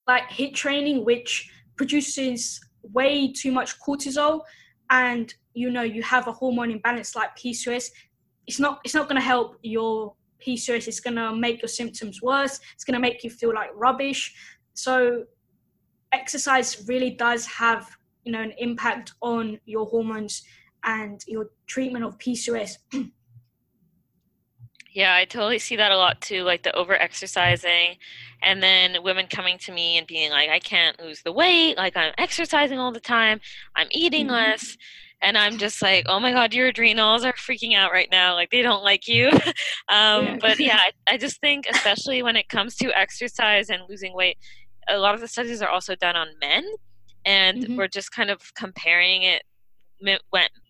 like 0.07 0.29
HIIT 0.29 0.53
training, 0.53 1.05
which 1.05 1.49
produces 1.75 2.59
way 2.83 3.31
too 3.31 3.51
much 3.51 3.79
cortisol, 3.79 4.41
and 4.89 5.33
you 5.53 5.69
know 5.69 5.83
you 5.83 6.03
have 6.03 6.27
a 6.27 6.31
hormone 6.31 6.71
imbalance 6.71 7.15
like 7.15 7.35
PCOS, 7.37 7.89
it's 8.47 8.59
not 8.59 8.81
it's 8.83 8.93
not 8.93 9.07
going 9.07 9.15
to 9.15 9.25
help 9.25 9.57
your 9.61 10.13
PCOS. 10.45 10.87
It's 10.87 10.99
going 10.99 11.15
to 11.15 11.35
make 11.35 11.61
your 11.61 11.69
symptoms 11.69 12.21
worse. 12.21 12.59
It's 12.73 12.83
going 12.83 12.95
to 12.95 12.99
make 12.99 13.23
you 13.23 13.29
feel 13.29 13.53
like 13.53 13.69
rubbish. 13.75 14.33
So 14.73 15.23
exercise 16.11 16.85
really 16.87 17.11
does 17.11 17.45
have 17.45 17.89
you 18.23 18.31
know 18.31 18.41
an 18.41 18.53
impact 18.57 19.13
on 19.21 19.59
your 19.65 19.85
hormones 19.85 20.43
and 20.83 21.21
your 21.27 21.47
treatment 21.67 22.05
of 22.05 22.17
PCOS. 22.17 22.77
yeah, 24.93 25.15
I 25.15 25.25
totally 25.25 25.59
see 25.59 25.75
that 25.77 25.91
a 25.91 25.97
lot 25.97 26.21
too, 26.21 26.43
like 26.43 26.63
the 26.63 26.75
over 26.75 26.93
exercising 26.93 27.97
and 28.43 28.61
then 28.61 28.97
women 29.03 29.27
coming 29.27 29.57
to 29.59 29.71
me 29.71 29.97
and 29.97 30.07
being 30.07 30.31
like, 30.31 30.49
I 30.49 30.59
can't 30.59 30.99
lose 30.99 31.21
the 31.23 31.31
weight, 31.31 31.77
like 31.77 31.95
I'm 31.95 32.13
exercising 32.17 32.79
all 32.79 32.91
the 32.91 32.99
time, 32.99 33.39
I'm 33.75 33.87
eating 33.91 34.25
mm-hmm. 34.25 34.35
less. 34.35 34.77
And 35.23 35.37
I'm 35.37 35.59
just 35.59 35.83
like, 35.83 36.05
oh 36.09 36.19
my 36.19 36.31
God, 36.31 36.51
your 36.51 36.69
adrenals 36.69 37.23
are 37.23 37.33
freaking 37.33 37.75
out 37.75 37.91
right 37.91 38.09
now. 38.11 38.33
Like 38.33 38.49
they 38.49 38.63
don't 38.63 38.83
like 38.83 39.07
you. 39.07 39.29
um, 39.87 40.25
yeah. 40.25 40.37
But 40.41 40.59
yeah, 40.59 40.79
I, 41.07 41.13
I 41.13 41.17
just 41.17 41.39
think, 41.41 41.67
especially 41.69 42.23
when 42.23 42.35
it 42.35 42.49
comes 42.49 42.75
to 42.77 42.91
exercise 42.97 43.69
and 43.69 43.83
losing 43.87 44.15
weight, 44.15 44.37
a 44.89 44.97
lot 44.97 45.13
of 45.13 45.21
the 45.21 45.27
studies 45.27 45.61
are 45.61 45.69
also 45.69 45.95
done 45.95 46.15
on 46.15 46.29
men 46.39 46.63
and 47.25 47.63
mm-hmm. 47.63 47.75
we're 47.77 47.87
just 47.87 48.11
kind 48.11 48.29
of 48.29 48.53
comparing 48.55 49.23
it 49.23 49.43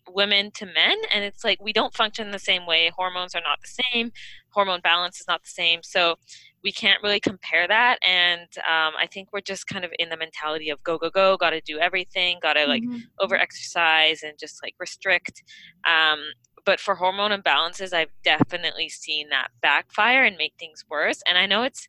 women 0.08 0.50
to 0.50 0.66
men 0.66 0.96
and 1.14 1.24
it's 1.24 1.44
like 1.44 1.62
we 1.62 1.72
don't 1.72 1.94
function 1.94 2.30
the 2.30 2.38
same 2.38 2.66
way. 2.66 2.90
Hormones 2.94 3.34
are 3.34 3.40
not 3.40 3.60
the 3.62 3.82
same. 3.92 4.12
Hormone 4.50 4.80
balance 4.82 5.20
is 5.20 5.26
not 5.28 5.42
the 5.42 5.48
same. 5.48 5.80
So 5.82 6.16
we 6.62 6.72
can't 6.72 7.02
really 7.02 7.20
compare 7.20 7.66
that. 7.66 7.98
And 8.06 8.48
um, 8.58 8.92
i 8.98 9.08
think 9.10 9.28
we're 9.32 9.40
just 9.40 9.66
kind 9.66 9.84
of 9.84 9.90
in 9.98 10.08
the 10.08 10.16
mentality 10.16 10.70
of 10.70 10.82
go 10.82 10.98
go 10.98 11.10
go 11.10 11.36
got 11.36 11.50
to 11.50 11.60
do 11.60 11.78
everything 11.78 12.38
got 12.42 12.54
to 12.54 12.66
like 12.66 12.82
mm-hmm. 12.82 12.98
over 13.20 13.36
exercise 13.36 14.22
and 14.22 14.38
just 14.38 14.62
like 14.62 14.74
restrict. 14.78 15.42
Um, 15.86 16.20
but 16.64 16.78
for 16.78 16.94
hormone 16.94 17.32
imbalances 17.32 17.92
i've 17.92 18.12
definitely 18.22 18.88
seen 18.88 19.28
that 19.30 19.48
backfire 19.62 20.24
and 20.24 20.36
make 20.36 20.54
things 20.58 20.84
worse. 20.90 21.22
And 21.26 21.38
i 21.38 21.46
know 21.46 21.62
it's 21.62 21.88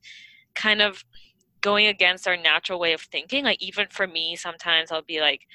kind 0.55 0.81
of 0.81 1.03
going 1.63 1.87
against 1.87 2.27
our 2.27 2.37
natural 2.37 2.79
way 2.79 2.93
of 2.93 3.01
thinking. 3.01 3.43
Like 3.43 3.61
even 3.63 3.87
for 3.89 4.05
me, 4.05 4.35
sometimes 4.35 4.91
I'll 4.91 5.01
be 5.01 5.19
like, 5.19 5.47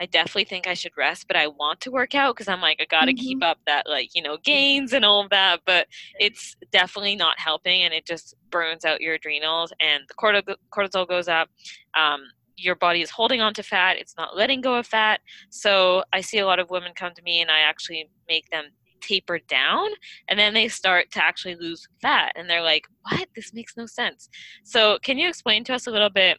I 0.00 0.06
definitely 0.06 0.44
think 0.44 0.66
I 0.66 0.72
should 0.72 0.96
rest, 0.96 1.26
but 1.28 1.36
I 1.36 1.46
want 1.46 1.82
to 1.82 1.90
work 1.90 2.14
out 2.14 2.34
because 2.34 2.48
I'm 2.48 2.62
like, 2.62 2.78
I 2.80 2.86
got 2.86 3.04
to 3.04 3.12
mm-hmm. 3.12 3.22
keep 3.22 3.44
up 3.44 3.58
that 3.66 3.86
like, 3.86 4.14
you 4.14 4.22
know, 4.22 4.38
gains 4.42 4.94
and 4.94 5.04
all 5.04 5.22
of 5.22 5.28
that. 5.30 5.60
But 5.66 5.88
it's 6.18 6.56
definitely 6.72 7.16
not 7.16 7.38
helping 7.38 7.82
and 7.82 7.92
it 7.92 8.06
just 8.06 8.34
burns 8.50 8.86
out 8.86 9.02
your 9.02 9.14
adrenals 9.14 9.72
and 9.78 10.04
the 10.08 10.56
cortisol 10.72 11.06
goes 11.06 11.28
up. 11.28 11.50
Um, 11.94 12.22
your 12.56 12.76
body 12.76 13.02
is 13.02 13.10
holding 13.10 13.40
on 13.40 13.54
to 13.54 13.62
fat, 13.62 13.96
it's 13.98 14.16
not 14.16 14.36
letting 14.36 14.60
go 14.60 14.74
of 14.74 14.86
fat. 14.86 15.20
So 15.50 16.02
I 16.12 16.22
see 16.22 16.38
a 16.38 16.46
lot 16.46 16.58
of 16.58 16.70
women 16.70 16.92
come 16.94 17.12
to 17.14 17.22
me 17.22 17.40
and 17.40 17.50
I 17.50 17.60
actually 17.60 18.08
make 18.28 18.48
them 18.50 18.66
taper 19.00 19.38
down 19.38 19.88
and 20.28 20.38
then 20.38 20.54
they 20.54 20.68
start 20.68 21.10
to 21.12 21.24
actually 21.24 21.56
lose 21.56 21.86
fat 22.00 22.32
and 22.36 22.48
they're 22.48 22.62
like 22.62 22.86
what? 23.02 23.28
This 23.34 23.52
makes 23.52 23.76
no 23.76 23.86
sense. 23.86 24.28
So 24.64 24.98
can 25.02 25.18
you 25.18 25.28
explain 25.28 25.64
to 25.64 25.74
us 25.74 25.86
a 25.86 25.90
little 25.90 26.10
bit 26.10 26.38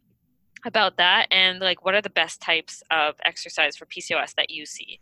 about 0.65 0.97
that 0.97 1.27
and 1.31 1.59
like 1.59 1.83
what 1.83 1.95
are 1.95 2.01
the 2.01 2.09
best 2.09 2.39
types 2.39 2.83
of 2.91 3.15
exercise 3.25 3.75
for 3.75 3.85
pcos 3.85 4.35
that 4.35 4.49
you 4.49 4.65
see? 4.65 4.99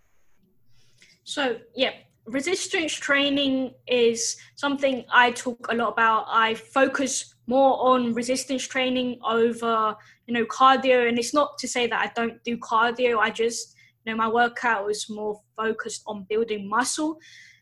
So 1.24 1.58
yeah 1.76 1.92
resistance 2.26 2.94
training 2.94 3.74
is 3.88 4.38
something 4.56 5.04
i 5.12 5.32
talk 5.32 5.68
a 5.72 5.76
lot 5.76 5.94
about. 5.94 6.26
I 6.28 6.54
focus 6.54 7.34
more 7.48 7.82
on 7.82 8.14
resistance 8.14 8.68
training 8.68 9.20
over 9.28 9.96
you 10.28 10.34
know 10.34 10.46
cardio 10.46 11.08
and 11.10 11.18
it's 11.18 11.34
not 11.34 11.58
to 11.58 11.68
say 11.68 11.88
that 11.88 12.00
i 12.00 12.12
don't 12.16 12.42
do 12.44 12.56
cardio 12.58 13.18
i 13.18 13.32
just 13.32 13.76
you 14.06 14.12
know 14.12 14.16
my 14.16 14.28
workout 14.28 14.90
is 14.92 15.10
more 15.10 15.42
focused 15.58 16.04
on 16.06 16.28
building 16.30 16.70
muscle 16.70 17.18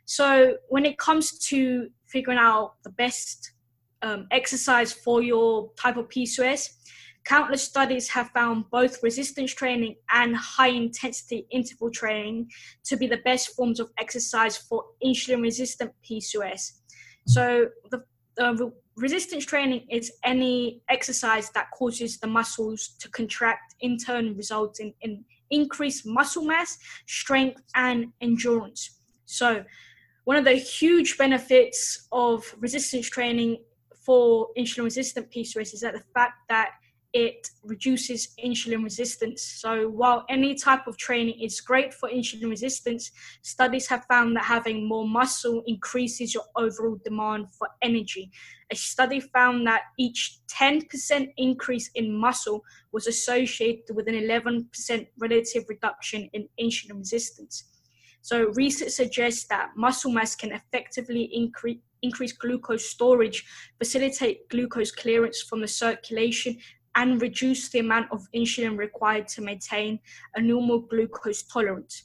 so 0.07 0.55
when 0.69 0.85
it 0.85 0.97
comes 0.97 1.37
to 1.49 1.89
figuring 2.05 2.39
out 2.39 2.75
the 2.83 2.91
best 2.91 3.51
um, 4.01 4.25
exercise 4.31 4.93
for 4.93 5.21
your 5.21 5.69
type 5.77 5.97
of 5.97 6.07
PCOS, 6.07 6.69
countless 7.25 7.61
studies 7.61 8.07
have 8.07 8.29
found 8.29 8.63
both 8.71 9.03
resistance 9.03 9.53
training 9.53 9.97
and 10.13 10.33
high 10.37 10.69
intensity 10.69 11.45
interval 11.51 11.91
training 11.91 12.49
to 12.85 12.95
be 12.95 13.05
the 13.05 13.17
best 13.25 13.53
forms 13.53 13.81
of 13.81 13.91
exercise 13.99 14.55
for 14.55 14.85
insulin 15.03 15.41
resistant 15.41 15.91
PCOS. 16.09 16.71
So 17.25 17.67
the 17.91 18.01
uh, 18.39 18.55
resistance 18.95 19.45
training 19.45 19.87
is 19.91 20.13
any 20.23 20.83
exercise 20.89 21.49
that 21.49 21.69
causes 21.71 22.17
the 22.17 22.27
muscles 22.27 22.95
to 22.99 23.09
contract 23.09 23.75
in 23.81 23.97
turn 23.97 24.37
resulting 24.37 24.93
in 25.01 25.25
increased 25.51 26.05
muscle 26.05 26.45
mass 26.45 26.77
strength 27.07 27.61
and 27.75 28.07
endurance 28.21 28.97
so 29.27 29.63
one 30.27 30.35
of 30.35 30.43
the 30.43 30.55
huge 30.55 31.17
benefits 31.17 32.09
of 32.11 32.53
resistance 32.59 33.09
training 33.09 33.63
for 34.05 34.49
insulin 34.57 34.83
resistant 34.83 35.31
PCOS 35.31 35.73
is 35.73 35.79
that 35.79 35.93
the 35.93 36.03
fact 36.13 36.33
that 36.49 36.71
it 37.13 37.49
reduces 37.63 38.35
insulin 38.43 38.83
resistance. 38.83 39.41
So, 39.41 39.87
while 39.87 40.25
any 40.27 40.53
type 40.53 40.85
of 40.85 40.97
training 40.97 41.39
is 41.39 41.61
great 41.61 41.93
for 41.93 42.09
insulin 42.09 42.49
resistance, 42.49 43.09
studies 43.41 43.87
have 43.87 44.03
found 44.09 44.35
that 44.35 44.43
having 44.43 44.85
more 44.85 45.07
muscle 45.07 45.63
increases 45.65 46.33
your 46.33 46.43
overall 46.57 46.99
demand 47.05 47.53
for 47.57 47.69
energy. 47.81 48.29
A 48.69 48.75
study 48.75 49.21
found 49.21 49.65
that 49.67 49.83
each 49.97 50.39
10% 50.51 51.31
increase 51.37 51.89
in 51.95 52.13
muscle 52.13 52.65
was 52.91 53.07
associated 53.07 53.95
with 53.95 54.09
an 54.09 54.15
11% 54.15 55.07
relative 55.17 55.63
reduction 55.69 56.29
in 56.33 56.49
insulin 56.59 56.97
resistance. 56.97 57.63
So, 58.27 58.51
research 58.55 58.89
suggests 58.89 59.45
that 59.45 59.69
muscle 59.77 60.11
mass 60.11 60.35
can 60.35 60.51
effectively 60.51 61.29
increase 61.31 61.77
increase 62.01 62.33
glucose 62.33 62.89
storage, 62.89 63.45
facilitate 63.77 64.49
glucose 64.49 64.91
clearance 64.91 65.41
from 65.41 65.61
the 65.61 65.67
circulation, 65.67 66.57
and 66.95 67.21
reduce 67.21 67.69
the 67.69 67.79
amount 67.79 68.11
of 68.11 68.27
insulin 68.35 68.77
required 68.77 69.29
to 69.29 69.41
maintain 69.41 69.97
a 70.35 70.41
normal 70.41 70.79
glucose 70.79 71.43
tolerance. 71.43 72.03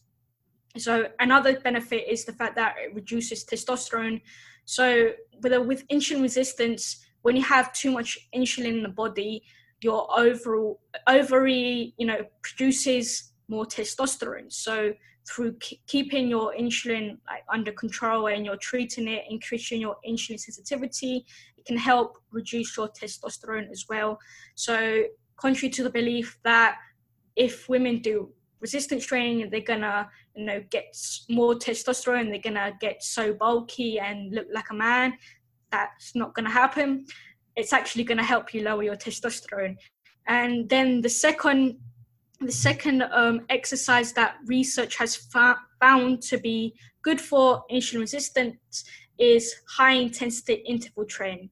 So 0.79 1.09
another 1.19 1.59
benefit 1.59 2.05
is 2.09 2.25
the 2.25 2.35
fact 2.35 2.55
that 2.55 2.77
it 2.79 2.95
reduces 2.95 3.45
testosterone. 3.45 4.21
So 4.65 5.11
with 5.43 5.67
with 5.67 5.89
insulin 5.89 6.23
resistance, 6.23 7.05
when 7.23 7.35
you 7.35 7.43
have 7.43 7.73
too 7.73 7.91
much 7.91 8.17
insulin 8.33 8.77
in 8.77 8.83
the 8.85 8.97
body, 9.05 9.43
your 9.81 10.07
overall 10.17 10.81
ovary, 11.09 11.95
you 11.99 12.07
know, 12.07 12.21
produces 12.45 13.33
more 13.49 13.67
testosterone. 13.67 14.53
So 14.53 14.93
through 15.29 15.57
keeping 15.87 16.29
your 16.29 16.55
insulin 16.59 17.19
like, 17.29 17.45
under 17.53 17.73
control 17.73 18.27
and 18.29 18.45
you're 18.45 18.57
treating 18.57 19.09
it, 19.09 19.25
increasing 19.29 19.81
your 19.81 19.97
insulin 20.09 20.39
sensitivity, 20.39 21.25
it 21.57 21.65
can 21.65 21.77
help 21.77 22.19
reduce 22.31 22.77
your 22.77 22.89
testosterone 22.89 23.71
as 23.71 23.87
well. 23.89 24.19
So, 24.55 25.05
contrary 25.37 25.71
to 25.71 25.85
the 25.85 25.91
belief 25.91 26.39
that 26.45 26.77
if 27.37 27.69
women 27.69 28.01
do 28.01 28.31
resistance 28.61 29.05
training, 29.07 29.51
they're 29.51 29.61
gonna, 29.61 30.09
you 30.35 30.45
know, 30.45 30.63
get 30.71 30.97
more 31.29 31.55
testosterone, 31.55 32.31
they're 32.31 32.53
gonna 32.53 32.73
get 32.81 33.03
so 33.03 33.33
bulky 33.35 33.99
and 33.99 34.33
look 34.35 34.47
like 34.53 34.71
a 34.71 34.75
man. 34.75 35.15
That's 35.71 36.15
not 36.15 36.35
gonna 36.35 36.51
happen. 36.51 37.07
It's 37.57 37.73
actually 37.73 38.05
gonna 38.05 38.25
help 38.25 38.55
you 38.55 38.63
lower 38.63 38.83
your 38.83 38.97
testosterone. 38.97 39.77
And 40.27 40.69
then 40.69 41.01
the 41.01 41.09
second 41.09 41.79
the 42.47 42.53
second 42.53 43.03
um, 43.03 43.45
exercise 43.49 44.13
that 44.15 44.37
research 44.47 44.97
has 44.97 45.17
fa- 45.17 45.59
found 45.81 46.23
to 46.23 46.39
be 46.39 46.75
good 47.03 47.21
for 47.21 47.65
insulin 47.71 48.01
resistance 48.01 48.85
is 49.19 49.55
high 49.69 49.93
intensity 49.93 50.55
interval 50.67 51.05
training. 51.05 51.51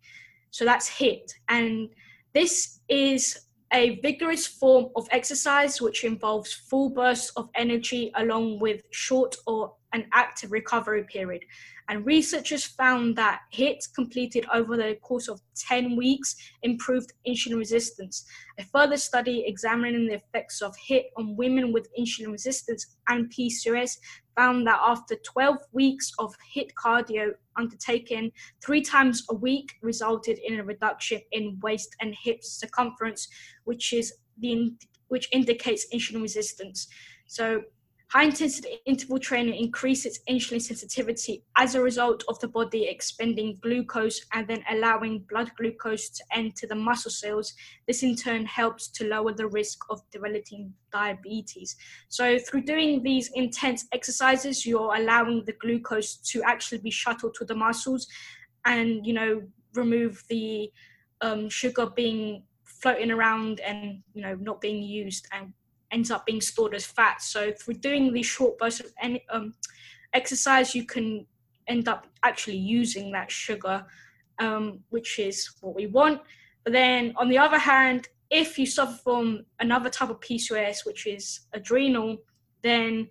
So 0.51 0.65
that's 0.65 0.89
HIIT. 0.91 1.31
And 1.49 1.89
this 2.35 2.81
is 2.89 3.47
a 3.73 4.01
vigorous 4.01 4.47
form 4.47 4.87
of 4.97 5.07
exercise 5.13 5.81
which 5.81 6.05
involves 6.05 6.53
full 6.53 6.91
bursts 6.91 7.31
of 7.37 7.49
energy 7.55 8.11
along 8.17 8.59
with 8.59 8.83
short 8.91 9.37
or 9.47 9.75
an 9.93 10.07
active 10.13 10.53
recovery 10.53 11.05
period. 11.05 11.43
And 11.89 12.07
researchers 12.07 12.65
found 12.65 13.17
that 13.17 13.41
HIIT 13.53 13.95
completed 13.95 14.47
over 14.55 14.77
the 14.77 14.97
course 15.03 15.29
of 15.29 15.41
10 15.57 15.97
weeks 15.97 16.37
improved 16.63 17.13
insulin 17.27 17.59
resistance. 17.59 18.25
A 18.59 18.65
further 18.65 18.97
study 18.97 19.45
examining 19.47 20.07
the 20.07 20.15
effects 20.15 20.63
of 20.63 20.75
HIIT 20.89 21.07
on 21.17 21.37
women 21.37 21.73
with 21.73 21.89
insulin 21.99 22.31
resistance 22.31 22.97
and 23.09 23.33
PCOS 23.33 23.99
found 24.37 24.67
that 24.67 24.81
after 24.87 25.17
12 25.17 25.57
weeks 25.73 26.13
of 26.19 26.33
HIIT 26.55 26.71
cardio 26.83 27.31
undertaken 27.57 28.31
three 28.65 28.83
times 28.83 29.25
a 29.29 29.35
week 29.35 29.73
resulted 29.83 30.39
in 30.45 30.61
a 30.61 30.65
reduction 30.65 31.21
in 31.33 31.59
waist 31.61 31.95
and 32.01 32.15
hip 32.23 32.43
circumference, 32.43 33.29
which 33.65 33.93
is 33.93 34.13
the 34.39 34.73
which 35.09 35.29
indicates 35.33 35.87
insulin 35.93 36.23
resistance. 36.23 36.87
So 37.27 37.63
High 38.13 38.25
intensity 38.25 38.81
interval 38.87 39.21
training 39.21 39.55
increases 39.55 40.19
insulin 40.29 40.61
sensitivity 40.61 41.45
as 41.57 41.77
a 41.77 41.81
result 41.81 42.25
of 42.27 42.41
the 42.41 42.49
body 42.49 42.89
expending 42.89 43.61
glucose 43.63 44.21
and 44.33 44.49
then 44.49 44.65
allowing 44.69 45.21
blood 45.31 45.53
glucose 45.57 46.11
to 46.11 46.25
enter 46.33 46.67
the 46.67 46.75
muscle 46.75 47.13
cells. 47.13 47.55
This 47.87 48.03
in 48.03 48.17
turn 48.17 48.47
helps 48.47 48.89
to 48.89 49.07
lower 49.07 49.33
the 49.33 49.47
risk 49.47 49.79
of 49.91 50.01
developing 50.11 50.75
diabetes. 50.91 51.77
So, 52.09 52.37
through 52.41 52.63
doing 52.63 53.05
these 53.05 53.31
intense 53.35 53.87
exercises, 53.93 54.67
you're 54.67 54.97
allowing 54.97 55.45
the 55.45 55.53
glucose 55.53 56.17
to 56.33 56.43
actually 56.43 56.79
be 56.79 56.91
shuttled 56.91 57.35
to 57.35 57.45
the 57.45 57.55
muscles 57.55 58.09
and, 58.65 59.07
you 59.07 59.13
know, 59.13 59.41
remove 59.75 60.25
the 60.29 60.69
um, 61.21 61.49
sugar 61.49 61.87
being 61.87 62.43
floating 62.65 63.13
around 63.13 63.61
and, 63.61 64.03
you 64.15 64.23
know, 64.23 64.35
not 64.35 64.61
being 64.61 64.83
used 64.83 65.29
and 65.33 65.53
ends 65.93 66.11
up 66.11 66.27
being 66.27 66.41
stored 66.41 66.75
as 66.75 66.87
fat. 66.87 67.23
So 67.23 67.53
through 67.53 67.75
doing 67.75 68.13
these 68.13 68.27
short 68.27 68.59
bursts 68.59 68.81
of 68.81 68.93
any, 69.01 69.25
um, 69.31 69.55
exercise, 70.13 70.75
you 70.75 70.85
can 70.85 71.27
end 71.67 71.89
up 71.89 72.07
actually 72.23 72.57
using 72.57 73.13
that 73.13 73.31
sugar, 73.31 73.85
um, 74.39 74.81
which 74.91 75.19
is 75.19 75.49
what 75.61 75.75
we 75.75 75.87
want. 75.87 76.21
But 76.65 76.73
then 76.73 77.15
on 77.17 77.29
the 77.29 77.39
other 77.39 77.59
hand, 77.59 78.09
if 78.31 78.59
you 78.59 78.67
suffer 78.67 78.97
from 79.03 79.45
another 79.59 79.91
type 79.91 80.11
of 80.11 80.21
PCOS, 80.21 80.87
which 80.87 81.07
is 81.07 81.41
adrenal, 81.53 82.19
then 82.63 83.09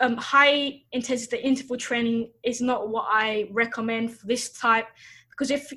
um, 0.00 0.16
high 0.16 0.82
intensity 0.92 1.36
interval 1.36 1.76
training 1.76 2.30
is 2.42 2.60
not 2.60 2.88
what 2.88 3.06
I 3.08 3.48
recommend 3.52 4.12
for 4.12 4.26
this 4.26 4.50
type 4.50 4.88
because 5.30 5.50
if 5.50 5.72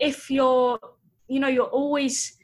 if 0.00 0.28
you're 0.30 0.78
you 1.28 1.38
know 1.38 1.48
you're 1.48 1.66
always 1.66 2.36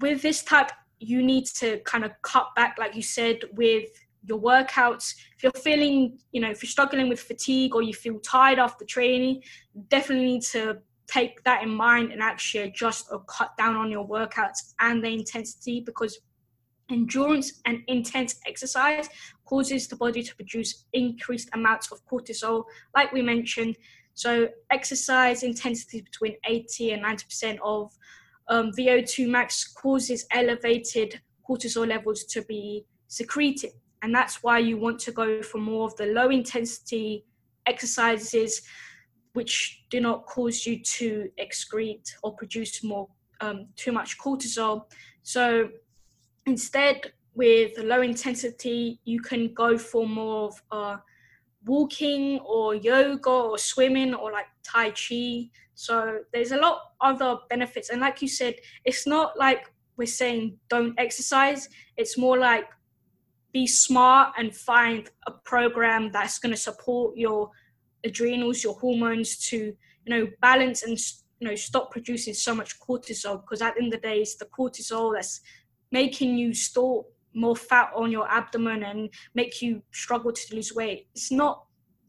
with 0.00 0.22
this 0.22 0.44
type 0.44 0.70
you 0.98 1.22
need 1.22 1.46
to 1.46 1.78
kind 1.80 2.04
of 2.04 2.12
cut 2.22 2.54
back, 2.54 2.76
like 2.78 2.94
you 2.94 3.02
said, 3.02 3.40
with 3.52 3.88
your 4.24 4.40
workouts. 4.40 5.14
If 5.36 5.42
you're 5.42 5.52
feeling, 5.52 6.18
you 6.32 6.40
know, 6.40 6.50
if 6.50 6.62
you're 6.62 6.70
struggling 6.70 7.08
with 7.08 7.20
fatigue 7.20 7.74
or 7.74 7.82
you 7.82 7.94
feel 7.94 8.18
tired 8.20 8.58
after 8.58 8.84
training, 8.84 9.42
definitely 9.88 10.26
need 10.26 10.42
to 10.42 10.78
take 11.06 11.42
that 11.44 11.62
in 11.62 11.70
mind 11.70 12.12
and 12.12 12.20
actually 12.20 12.64
adjust 12.64 13.06
or 13.10 13.22
cut 13.24 13.56
down 13.56 13.76
on 13.76 13.90
your 13.90 14.06
workouts 14.06 14.74
and 14.80 15.02
the 15.04 15.08
intensity 15.08 15.80
because 15.80 16.18
endurance 16.90 17.60
and 17.64 17.82
intense 17.88 18.40
exercise 18.46 19.08
causes 19.44 19.86
the 19.88 19.96
body 19.96 20.22
to 20.22 20.34
produce 20.34 20.84
increased 20.92 21.48
amounts 21.52 21.90
of 21.92 22.04
cortisol, 22.06 22.64
like 22.94 23.12
we 23.12 23.22
mentioned. 23.22 23.76
So, 24.14 24.48
exercise 24.70 25.42
intensity 25.42 26.00
between 26.00 26.36
80 26.46 26.92
and 26.92 27.04
90% 27.04 27.58
of 27.62 27.92
um, 28.48 28.72
VO2 28.72 29.28
max 29.28 29.64
causes 29.64 30.26
elevated 30.30 31.20
cortisol 31.48 31.86
levels 31.86 32.24
to 32.24 32.42
be 32.42 32.84
secreted. 33.08 33.72
And 34.02 34.14
that's 34.14 34.42
why 34.42 34.58
you 34.58 34.76
want 34.76 34.98
to 35.00 35.12
go 35.12 35.42
for 35.42 35.58
more 35.58 35.86
of 35.86 35.96
the 35.96 36.06
low 36.06 36.28
intensity 36.28 37.24
exercises, 37.66 38.62
which 39.32 39.84
do 39.90 40.00
not 40.00 40.26
cause 40.26 40.66
you 40.66 40.80
to 40.80 41.28
excrete 41.40 42.08
or 42.22 42.34
produce 42.34 42.82
more 42.84 43.08
um, 43.40 43.66
too 43.76 43.92
much 43.92 44.18
cortisol. 44.18 44.84
So 45.22 45.68
instead, 46.46 47.12
with 47.34 47.78
low 47.78 48.00
intensity, 48.00 49.00
you 49.04 49.20
can 49.20 49.52
go 49.52 49.76
for 49.76 50.06
more 50.06 50.48
of 50.48 50.62
uh, 50.70 50.96
walking 51.66 52.38
or 52.40 52.74
yoga 52.74 53.28
or 53.30 53.58
swimming 53.58 54.14
or 54.14 54.32
like 54.32 54.46
Tai 54.64 54.90
Chi 54.90 55.50
so 55.76 56.20
there's 56.32 56.52
a 56.52 56.56
lot 56.56 56.80
other 57.02 57.36
benefits. 57.50 57.90
And 57.90 58.00
like 58.00 58.22
you 58.22 58.28
said, 58.28 58.54
it's 58.84 59.06
not 59.06 59.38
like 59.38 59.70
we're 59.98 60.06
saying 60.06 60.58
don't 60.68 60.98
exercise. 60.98 61.68
It's 61.98 62.16
more 62.18 62.38
like 62.38 62.64
be 63.52 63.66
smart 63.66 64.32
and 64.38 64.56
find 64.56 65.10
a 65.26 65.32
program 65.32 66.10
that's 66.12 66.38
going 66.38 66.54
to 66.54 66.60
support 66.60 67.16
your 67.16 67.50
adrenals, 68.04 68.64
your 68.64 68.74
hormones 68.74 69.36
to, 69.48 69.56
you 69.56 69.74
know, 70.06 70.26
balance 70.40 70.82
and, 70.82 70.98
you 71.40 71.48
know, 71.48 71.54
stop 71.54 71.90
producing 71.90 72.32
so 72.32 72.54
much 72.54 72.80
cortisol 72.80 73.42
because 73.42 73.60
at 73.60 73.74
the 73.74 73.82
end 73.82 73.92
of 73.92 74.00
the 74.00 74.08
day, 74.08 74.20
it's 74.20 74.36
the 74.36 74.46
cortisol 74.46 75.14
that's 75.14 75.42
making 75.92 76.38
you 76.38 76.54
store 76.54 77.04
more 77.36 77.54
fat 77.54 77.90
on 77.94 78.10
your 78.10 78.28
abdomen 78.30 78.82
and 78.82 79.10
make 79.34 79.62
you 79.62 79.82
struggle 79.92 80.32
to 80.32 80.54
lose 80.54 80.74
weight. 80.74 81.06
It's 81.14 81.30
not 81.30 81.64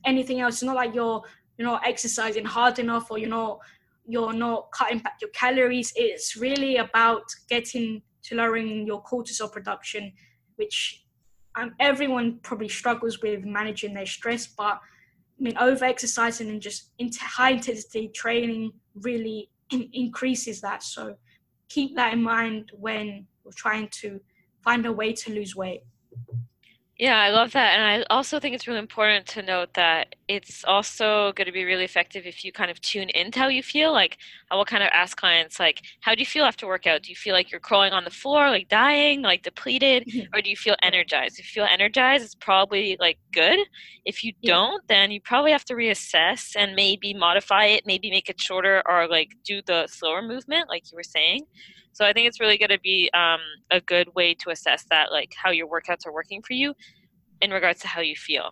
anything 0.05 0.39
else. 0.39 0.55
It's 0.55 0.63
not 0.63 0.75
like 0.75 0.95
you're 0.95 1.21
you're 1.57 1.67
not 1.67 1.85
exercising 1.85 2.45
hard 2.45 2.79
enough 2.79 3.09
or 3.11 3.17
you're 3.17 3.29
not 3.29 3.59
you're 4.05 4.33
not 4.33 4.71
cutting 4.71 4.99
back 4.99 5.17
your 5.19 5.31
calories 5.31 5.91
it's 5.95 6.37
really 6.37 6.77
about 6.77 7.23
getting 7.49 8.01
to 8.23 8.35
lowering 8.35 8.85
your 8.85 9.03
cortisol 9.03 9.51
production 9.51 10.13
which 10.55 11.03
um, 11.55 11.73
everyone 11.79 12.39
probably 12.43 12.69
struggles 12.69 13.21
with 13.21 13.43
managing 13.43 13.93
their 13.93 14.05
stress 14.05 14.45
but 14.45 14.79
i 15.39 15.39
mean 15.39 15.57
over 15.57 15.83
exercising 15.83 16.49
and 16.49 16.61
just 16.61 16.91
into 16.99 17.19
high 17.21 17.51
intensity 17.51 18.07
training 18.09 18.71
really 18.93 19.49
increases 19.71 20.61
that. 20.61 20.83
So 20.83 21.15
keep 21.69 21.95
that 21.95 22.13
in 22.13 22.23
mind 22.23 22.71
when 22.73 23.27
you're 23.43 23.53
trying 23.55 23.89
to 24.01 24.19
find 24.67 24.85
a 24.85 24.91
way 24.91 25.13
to 25.13 25.31
lose 25.31 25.55
weight. 25.55 25.81
Yeah, 26.99 27.19
I 27.19 27.29
love 27.29 27.51
that. 27.51 27.77
And 27.77 27.83
I 27.83 28.05
also 28.09 28.39
think 28.39 28.55
it's 28.55 28.67
really 28.67 28.79
important 28.79 29.27
to 29.27 29.43
note 29.43 29.75
that 29.75 30.15
it's 30.27 30.65
also 30.65 31.31
going 31.33 31.45
to 31.45 31.51
be 31.51 31.63
really 31.63 31.85
effective 31.85 32.25
if 32.25 32.43
you 32.43 32.51
kind 32.51 32.71
of 32.71 32.81
tune 32.81 33.09
into 33.09 33.39
how 33.39 33.49
you 33.49 33.61
feel. 33.61 33.93
Like, 33.93 34.17
I 34.49 34.55
will 34.55 34.65
kind 34.65 34.81
of 34.81 34.89
ask 34.91 35.15
clients, 35.15 35.59
like, 35.59 35.83
how 36.01 36.15
do 36.15 36.19
you 36.19 36.25
feel 36.25 36.43
after 36.43 36.65
workout? 36.65 37.03
Do 37.03 37.11
you 37.11 37.15
feel 37.15 37.35
like 37.35 37.51
you're 37.51 37.61
crawling 37.61 37.93
on 37.93 38.03
the 38.03 38.09
floor, 38.09 38.49
like 38.49 38.67
dying, 38.67 39.21
like 39.21 39.43
depleted? 39.43 40.05
Mm-hmm. 40.05 40.35
Or 40.35 40.41
do 40.41 40.49
you 40.49 40.57
feel 40.57 40.75
energized? 40.81 41.39
If 41.39 41.45
you 41.45 41.61
feel 41.61 41.69
energized, 41.71 42.25
it's 42.25 42.35
probably 42.35 42.97
like 42.99 43.19
good. 43.31 43.59
If 44.03 44.23
you 44.23 44.33
don't, 44.43 44.81
then 44.89 45.11
you 45.11 45.21
probably 45.21 45.51
have 45.51 45.65
to 45.65 45.75
reassess 45.75 46.55
and 46.57 46.75
maybe 46.75 47.13
modify 47.13 47.65
it, 47.65 47.83
maybe 47.85 48.09
make 48.09 48.27
it 48.27 48.41
shorter 48.41 48.81
or 48.89 49.07
like 49.07 49.29
do 49.45 49.61
the 49.67 49.85
slower 49.87 50.23
movement, 50.23 50.67
like 50.67 50.91
you 50.91 50.95
were 50.95 51.03
saying. 51.03 51.45
So 51.97 52.05
I 52.05 52.13
think 52.13 52.27
it's 52.27 52.39
really 52.39 52.59
going 52.59 52.69
to 52.69 52.79
be 52.79 53.09
um, 53.15 53.39
a 53.71 53.81
good 53.81 54.13
way 54.13 54.35
to 54.35 54.51
assess 54.51 54.85
that, 54.91 55.11
like 55.11 55.33
how 55.35 55.49
your 55.49 55.67
workouts 55.67 56.05
are 56.05 56.13
working 56.13 56.43
for 56.43 56.53
you 56.53 56.75
in 57.41 57.49
regards 57.49 57.79
to 57.81 57.87
how 57.87 58.01
you 58.01 58.15
feel. 58.15 58.51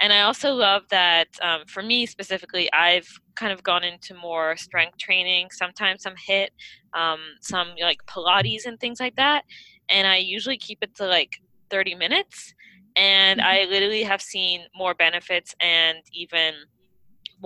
And 0.00 0.14
I 0.14 0.22
also 0.22 0.52
love 0.52 0.84
that 0.88 1.28
um, 1.42 1.66
for 1.66 1.82
me 1.82 2.06
specifically, 2.06 2.72
I've 2.72 3.06
kind 3.34 3.52
of 3.52 3.62
gone 3.62 3.84
into 3.84 4.14
more 4.14 4.56
strength 4.56 4.96
training, 4.96 5.48
sometimes 5.50 6.04
some 6.04 6.14
HIIT, 6.26 6.48
um, 6.94 7.18
some 7.42 7.74
like 7.78 7.98
Pilates 8.06 8.64
and 8.64 8.80
things 8.80 8.98
like 8.98 9.16
that. 9.16 9.44
And 9.90 10.06
I 10.06 10.16
usually 10.16 10.56
keep 10.56 10.78
it 10.80 10.94
to 10.94 11.06
like 11.06 11.36
30 11.68 11.96
minutes. 11.96 12.54
And 12.96 13.40
mm-hmm. 13.40 13.46
I 13.46 13.70
literally 13.70 14.04
have 14.04 14.22
seen 14.22 14.62
more 14.74 14.94
benefits 14.94 15.54
and 15.60 15.98
even 16.14 16.54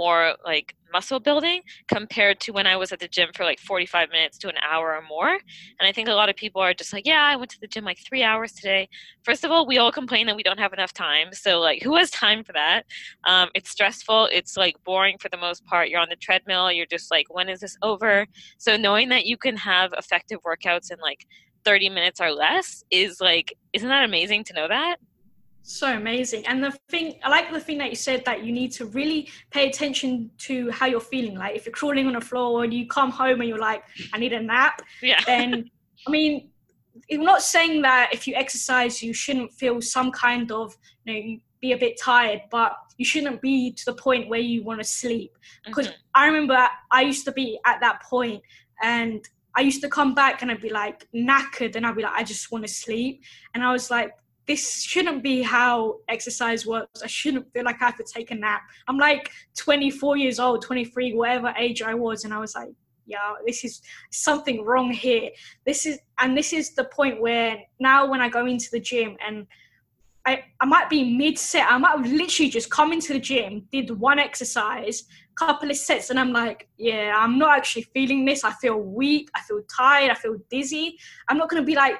more 0.00 0.34
like 0.46 0.74
muscle 0.92 1.20
building 1.20 1.60
compared 1.88 2.40
to 2.40 2.52
when 2.52 2.66
I 2.66 2.76
was 2.76 2.90
at 2.90 3.00
the 3.00 3.06
gym 3.06 3.28
for 3.34 3.44
like 3.44 3.58
45 3.58 4.08
minutes 4.10 4.38
to 4.38 4.48
an 4.48 4.54
hour 4.66 4.96
or 4.96 5.02
more. 5.06 5.28
And 5.28 5.88
I 5.88 5.92
think 5.92 6.08
a 6.08 6.14
lot 6.14 6.30
of 6.30 6.36
people 6.36 6.62
are 6.62 6.72
just 6.72 6.92
like, 6.94 7.06
yeah, 7.06 7.22
I 7.22 7.36
went 7.36 7.50
to 7.50 7.60
the 7.60 7.66
gym 7.66 7.84
like 7.84 7.98
three 8.08 8.22
hours 8.22 8.52
today. 8.52 8.88
First 9.22 9.44
of 9.44 9.50
all, 9.50 9.66
we 9.66 9.76
all 9.76 9.92
complain 9.92 10.26
that 10.26 10.36
we 10.36 10.42
don't 10.42 10.58
have 10.58 10.72
enough 10.72 10.94
time. 10.94 11.28
So, 11.32 11.60
like, 11.60 11.82
who 11.82 11.96
has 11.96 12.10
time 12.10 12.42
for 12.42 12.52
that? 12.52 12.84
Um, 13.24 13.50
it's 13.54 13.70
stressful. 13.70 14.30
It's 14.32 14.56
like 14.56 14.76
boring 14.84 15.18
for 15.20 15.28
the 15.28 15.36
most 15.36 15.64
part. 15.66 15.90
You're 15.90 16.00
on 16.00 16.08
the 16.08 16.16
treadmill. 16.16 16.72
You're 16.72 16.86
just 16.86 17.10
like, 17.10 17.26
when 17.28 17.50
is 17.50 17.60
this 17.60 17.76
over? 17.82 18.26
So, 18.56 18.76
knowing 18.78 19.10
that 19.10 19.26
you 19.26 19.36
can 19.36 19.56
have 19.58 19.92
effective 19.98 20.38
workouts 20.46 20.90
in 20.90 20.98
like 21.02 21.26
30 21.64 21.90
minutes 21.90 22.20
or 22.20 22.32
less 22.32 22.82
is 22.90 23.20
like, 23.20 23.54
isn't 23.74 23.88
that 23.88 24.04
amazing 24.04 24.44
to 24.44 24.54
know 24.54 24.68
that? 24.68 24.96
So 25.62 25.94
amazing 25.94 26.46
and 26.46 26.62
the 26.62 26.72
thing 26.88 27.18
i 27.22 27.28
like 27.28 27.52
the 27.52 27.60
thing 27.60 27.78
that 27.78 27.90
you 27.90 27.96
said 27.96 28.24
that 28.24 28.44
you 28.44 28.52
need 28.52 28.72
to 28.72 28.86
really 28.86 29.28
pay 29.50 29.68
attention 29.68 30.30
to 30.38 30.70
how 30.70 30.86
you're 30.86 31.00
feeling 31.00 31.36
like 31.36 31.54
if 31.54 31.66
you're 31.66 31.72
crawling 31.72 32.06
on 32.06 32.14
the 32.14 32.20
floor 32.20 32.64
and 32.64 32.72
you 32.72 32.86
come 32.88 33.10
home 33.10 33.40
and 33.40 33.48
you're 33.48 33.58
like 33.58 33.82
i 34.12 34.18
need 34.18 34.32
a 34.32 34.42
nap 34.42 34.80
yeah 35.02 35.20
then 35.26 35.70
i 36.06 36.10
mean 36.10 36.48
i'm 37.12 37.22
not 37.22 37.42
saying 37.42 37.82
that 37.82 38.10
if 38.12 38.26
you 38.26 38.34
exercise 38.34 39.02
you 39.02 39.12
shouldn't 39.12 39.52
feel 39.52 39.80
some 39.80 40.10
kind 40.10 40.50
of 40.50 40.76
you 41.04 41.12
know 41.12 41.38
be 41.60 41.72
a 41.72 41.78
bit 41.78 42.00
tired 42.00 42.40
but 42.50 42.74
you 42.96 43.04
shouldn't 43.04 43.40
be 43.42 43.70
to 43.70 43.84
the 43.84 43.94
point 43.94 44.28
where 44.28 44.40
you 44.40 44.64
want 44.64 44.80
to 44.80 44.84
sleep 44.84 45.36
because 45.66 45.88
mm-hmm. 45.88 45.96
i 46.14 46.26
remember 46.26 46.66
i 46.90 47.02
used 47.02 47.24
to 47.24 47.32
be 47.32 47.58
at 47.66 47.80
that 47.80 48.02
point 48.02 48.42
and 48.82 49.28
I 49.54 49.62
used 49.62 49.82
to 49.82 49.88
come 49.88 50.14
back 50.14 50.42
and 50.42 50.50
I'd 50.50 50.60
be 50.60 50.70
like 50.70 51.08
knackered 51.14 51.76
and 51.76 51.86
I'd 51.86 51.96
be 51.96 52.02
like, 52.02 52.14
I 52.14 52.22
just 52.22 52.52
want 52.52 52.66
to 52.66 52.72
sleep. 52.72 53.22
And 53.54 53.64
I 53.64 53.72
was 53.72 53.90
like, 53.90 54.12
this 54.46 54.82
shouldn't 54.82 55.22
be 55.22 55.42
how 55.42 55.98
exercise 56.08 56.66
works. 56.66 57.02
I 57.02 57.06
shouldn't 57.06 57.52
feel 57.52 57.64
like 57.64 57.80
I 57.80 57.86
have 57.86 57.96
to 57.98 58.04
take 58.04 58.30
a 58.30 58.34
nap. 58.34 58.62
I'm 58.88 58.98
like 58.98 59.30
24 59.56 60.16
years 60.16 60.40
old, 60.40 60.62
23, 60.62 61.14
whatever 61.14 61.54
age 61.56 61.82
I 61.82 61.94
was, 61.94 62.24
and 62.24 62.34
I 62.34 62.38
was 62.38 62.54
like, 62.54 62.70
yeah, 63.06 63.34
this 63.46 63.64
is 63.64 63.82
something 64.10 64.64
wrong 64.64 64.90
here. 64.90 65.30
This 65.66 65.86
is, 65.86 65.98
and 66.18 66.36
this 66.36 66.52
is 66.52 66.74
the 66.74 66.84
point 66.84 67.20
where 67.20 67.58
now 67.80 68.08
when 68.08 68.20
I 68.20 68.28
go 68.28 68.46
into 68.46 68.68
the 68.70 68.80
gym 68.80 69.16
and 69.26 69.46
I, 70.26 70.44
I 70.60 70.66
might 70.66 70.90
be 70.90 71.16
mid 71.16 71.38
set, 71.38 71.66
I 71.70 71.78
might 71.78 71.96
have 71.96 72.06
literally 72.06 72.50
just 72.50 72.70
come 72.70 72.92
into 72.92 73.12
the 73.12 73.18
gym, 73.18 73.66
did 73.72 73.90
one 73.90 74.18
exercise, 74.18 75.04
couple 75.34 75.70
of 75.70 75.76
sets, 75.76 76.10
and 76.10 76.20
I'm 76.20 76.32
like, 76.32 76.68
yeah, 76.76 77.14
I'm 77.16 77.38
not 77.38 77.56
actually 77.56 77.82
feeling 77.94 78.24
this. 78.24 78.44
I 78.44 78.52
feel 78.52 78.76
weak, 78.76 79.30
I 79.34 79.40
feel 79.40 79.62
tired, 79.74 80.10
I 80.10 80.14
feel 80.14 80.36
dizzy. 80.50 80.98
I'm 81.28 81.38
not 81.38 81.48
gonna 81.48 81.64
be 81.64 81.74
like, 81.74 81.94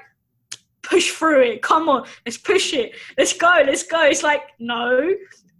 push 0.83 1.11
through 1.11 1.41
it. 1.43 1.61
Come 1.61 1.89
on, 1.89 2.05
let's 2.25 2.37
push 2.37 2.73
it. 2.73 2.93
Let's 3.17 3.33
go, 3.33 3.63
let's 3.65 3.83
go. 3.83 4.05
It's 4.05 4.23
like, 4.23 4.41
no, 4.59 5.11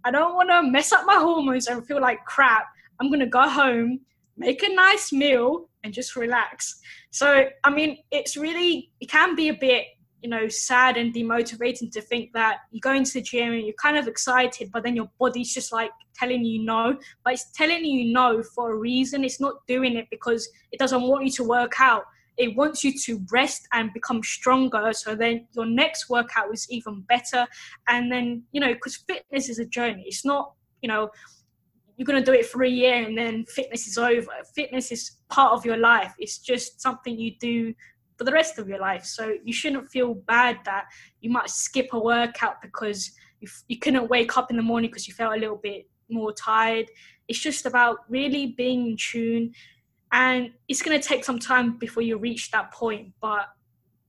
I 0.04 0.10
don't 0.10 0.34
want 0.34 0.50
to 0.50 0.62
mess 0.62 0.92
up 0.92 1.04
my 1.06 1.14
hormones 1.14 1.66
and 1.68 1.86
feel 1.86 2.00
like 2.00 2.24
crap. 2.24 2.66
I'm 3.00 3.08
going 3.08 3.20
to 3.20 3.26
go 3.26 3.48
home, 3.48 4.00
make 4.36 4.62
a 4.62 4.74
nice 4.74 5.12
meal, 5.12 5.68
and 5.84 5.92
just 5.92 6.16
relax. 6.16 6.80
So, 7.10 7.46
I 7.64 7.70
mean, 7.70 7.98
it's 8.10 8.36
really, 8.36 8.90
it 9.00 9.10
can 9.10 9.34
be 9.34 9.48
a 9.48 9.54
bit, 9.54 9.86
you 10.22 10.30
know, 10.30 10.48
sad 10.48 10.96
and 10.96 11.12
demotivating 11.12 11.90
to 11.92 12.00
think 12.00 12.32
that 12.32 12.58
you 12.70 12.80
go 12.80 12.92
into 12.92 13.14
the 13.14 13.22
gym 13.22 13.52
and 13.52 13.62
you're 13.66 13.74
kind 13.74 13.96
of 13.96 14.06
excited, 14.06 14.70
but 14.72 14.84
then 14.84 14.94
your 14.94 15.10
body's 15.18 15.52
just 15.52 15.72
like 15.72 15.90
telling 16.14 16.44
you 16.44 16.64
no. 16.64 16.96
But 17.24 17.34
it's 17.34 17.50
telling 17.52 17.84
you 17.84 18.12
no 18.12 18.42
for 18.42 18.72
a 18.72 18.76
reason. 18.76 19.24
It's 19.24 19.40
not 19.40 19.66
doing 19.66 19.96
it 19.96 20.06
because 20.10 20.48
it 20.70 20.78
doesn't 20.78 21.02
want 21.02 21.24
you 21.24 21.30
to 21.32 21.44
work 21.44 21.80
out 21.80 22.04
it 22.36 22.56
wants 22.56 22.82
you 22.82 22.92
to 23.04 23.24
rest 23.30 23.68
and 23.72 23.92
become 23.92 24.22
stronger 24.22 24.92
so 24.92 25.14
then 25.14 25.46
your 25.52 25.66
next 25.66 26.08
workout 26.08 26.52
is 26.52 26.66
even 26.70 27.02
better. 27.02 27.46
And 27.88 28.10
then 28.10 28.44
you 28.52 28.60
know 28.60 28.72
because 28.72 28.96
fitness 28.96 29.48
is 29.48 29.58
a 29.58 29.66
journey. 29.66 30.04
It's 30.06 30.24
not 30.24 30.52
you 30.80 30.88
know 30.88 31.10
you're 31.96 32.06
going 32.06 32.22
to 32.22 32.24
do 32.24 32.36
it 32.36 32.46
for 32.46 32.64
a 32.64 32.68
year 32.68 32.94
and 32.94 33.16
then 33.16 33.44
fitness 33.46 33.86
is 33.86 33.98
over. 33.98 34.32
Fitness 34.54 34.90
is 34.90 35.18
part 35.28 35.52
of 35.52 35.64
your 35.64 35.76
life. 35.76 36.12
It's 36.18 36.38
just 36.38 36.80
something 36.80 37.18
you 37.18 37.32
do 37.38 37.74
for 38.16 38.24
the 38.24 38.32
rest 38.32 38.58
of 38.58 38.68
your 38.68 38.78
life. 38.78 39.04
So 39.04 39.36
you 39.44 39.52
shouldn't 39.52 39.90
feel 39.90 40.14
bad 40.14 40.58
that 40.64 40.86
you 41.20 41.30
might 41.30 41.50
skip 41.50 41.88
a 41.92 41.98
workout 41.98 42.62
because 42.62 43.12
you, 43.40 43.48
you 43.68 43.78
couldn't 43.78 44.08
wake 44.08 44.36
up 44.36 44.50
in 44.50 44.56
the 44.56 44.62
morning 44.62 44.90
because 44.90 45.06
you 45.06 45.14
felt 45.14 45.34
a 45.34 45.38
little 45.38 45.60
bit 45.62 45.88
more 46.08 46.32
tired. 46.32 46.86
It's 47.28 47.38
just 47.38 47.66
about 47.66 47.98
really 48.08 48.54
being 48.56 48.88
in 48.88 48.96
tune 48.96 49.52
and 50.12 50.50
it's 50.68 50.82
going 50.82 50.98
to 50.98 51.06
take 51.06 51.24
some 51.24 51.38
time 51.38 51.78
before 51.78 52.02
you 52.02 52.18
reach 52.18 52.50
that 52.50 52.70
point 52.72 53.12
but 53.20 53.48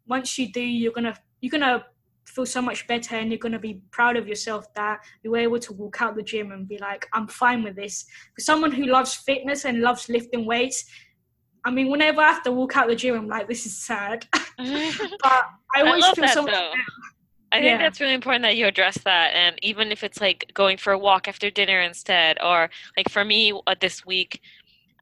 once 0.08 0.38
you 0.38 0.52
do 0.52 0.62
you're 0.62 0.92
going 0.92 1.06
to 1.06 1.18
you're 1.42 1.52
going 1.52 1.62
to 1.62 1.84
feel 2.26 2.46
so 2.46 2.62
much 2.62 2.88
better 2.88 3.16
and 3.16 3.32
you're 3.32 3.40
going 3.40 3.52
to 3.52 3.60
be 3.60 3.82
proud 3.92 4.16
of 4.16 4.28
yourself 4.28 4.74
that 4.74 5.00
you 5.24 5.32
were 5.32 5.38
able 5.38 5.60
to 5.60 5.74
walk 5.74 6.02
out 6.02 6.16
the 6.16 6.24
gym 6.24 6.52
and 6.52 6.68
be 6.68 6.78
like 6.78 7.08
i'm 7.14 7.28
fine 7.28 7.64
with 7.64 7.76
this 7.76 8.06
for 8.36 8.42
someone 8.42 8.72
who 8.72 8.86
loves 8.86 9.14
fitness 9.14 9.66
and 9.66 9.82
loves 9.82 10.08
lifting 10.10 10.46
weights 10.46 10.86
i 11.66 11.72
mean 11.72 11.90
whenever 11.90 12.22
i 12.22 12.32
have 12.32 12.44
to 12.44 12.52
walk 12.52 12.78
out 12.78 12.88
the 12.88 12.96
gym 12.96 13.16
i'm 13.16 13.28
like 13.28 13.48
this 13.48 13.66
is 13.66 13.78
sad 13.78 14.26
but 14.58 15.44
i 15.76 15.82
always 15.82 16.04
I 16.04 16.14
feel 16.14 16.28
so 16.28 16.44
much 16.44 16.56
I 17.54 17.58
think 17.58 17.66
yeah. 17.68 17.78
that's 17.78 18.02
really 18.02 18.16
important 18.16 18.42
that 18.46 18.58
you 18.58 18.66
address 18.66 18.98
that. 19.06 19.36
And 19.36 19.60
even 19.62 19.92
if 19.92 20.04
it's 20.04 20.20
like 20.20 20.50
going 20.56 20.76
for 20.76 20.92
a 20.92 20.98
walk 20.98 21.28
after 21.28 21.52
dinner 21.52 21.82
instead, 21.82 22.40
or 22.44 22.72
like 22.98 23.10
for 23.10 23.24
me 23.24 23.54
uh, 23.68 23.76
this 23.80 24.04
week, 24.04 24.42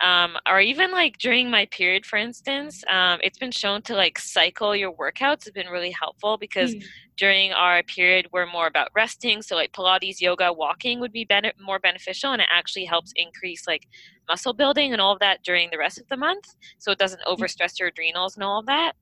um, 0.02 0.36
or 0.47 0.60
even 0.60 0.91
like 0.91 1.18
during 1.18 1.49
my 1.49 1.66
period 1.68 2.06
for 2.06 2.18
instance 2.18 2.84
um, 2.89 3.20
it's 3.24 3.38
been 3.38 3.52
shown 3.52 3.82
to 3.82 3.93
like 3.95 4.18
cycle 4.18 4.76
your 4.76 4.93
workouts 4.93 5.43
has 5.45 5.52
been 5.54 5.68
really 5.68 5.91
helpful 5.91 6.38
because 6.38 6.76
mm. 6.76 6.84
during 7.18 7.52
our 7.54 7.84
period 7.84 8.28
we're 8.32 8.45
more 8.45 8.68
about 8.68 8.89
resting 8.95 9.41
so 9.41 9.56
like 9.56 9.72
pilates 9.72 10.20
yoga 10.20 10.52
walking 10.52 10.99
would 10.99 11.12
be 11.12 11.26
ben- 11.26 11.52
more 11.60 11.80
beneficial 11.80 12.32
and 12.32 12.41
it 12.41 12.47
actually 12.52 12.86
helps 12.86 13.14
increase 13.16 13.68
like 13.68 13.88
muscle 14.28 14.54
building 14.54 14.91
and 14.91 15.02
all 15.02 15.14
of 15.14 15.20
that 15.20 15.39
during 15.43 15.70
the 15.72 15.78
rest 15.78 15.99
of 15.99 16.08
the 16.10 16.18
month 16.18 16.56
so 16.80 16.91
it 16.91 16.97
doesn't 16.97 17.22
mm. 17.22 17.34
overstress 17.34 17.80
your 17.80 17.89
adrenals 17.89 18.36
and 18.36 18.43
all 18.43 18.60
of 18.60 18.66
that 18.66 18.93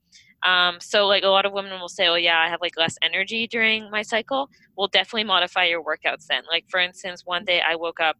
um, 0.43 0.77
so 0.79 1.05
like 1.05 1.23
a 1.23 1.27
lot 1.27 1.45
of 1.45 1.51
women 1.51 1.79
will 1.79 1.89
say, 1.89 2.07
"Oh 2.07 2.15
yeah, 2.15 2.39
I 2.39 2.47
have 2.47 2.61
like 2.61 2.77
less 2.77 2.95
energy 3.01 3.47
during 3.47 3.89
my 3.91 4.01
cycle." 4.01 4.49
We'll 4.77 4.87
definitely 4.87 5.25
modify 5.25 5.65
your 5.65 5.83
workouts 5.83 6.27
then. 6.27 6.43
Like 6.49 6.65
for 6.69 6.79
instance, 6.79 7.23
one 7.25 7.43
day 7.43 7.61
I 7.61 7.75
woke 7.75 7.99
up 7.99 8.15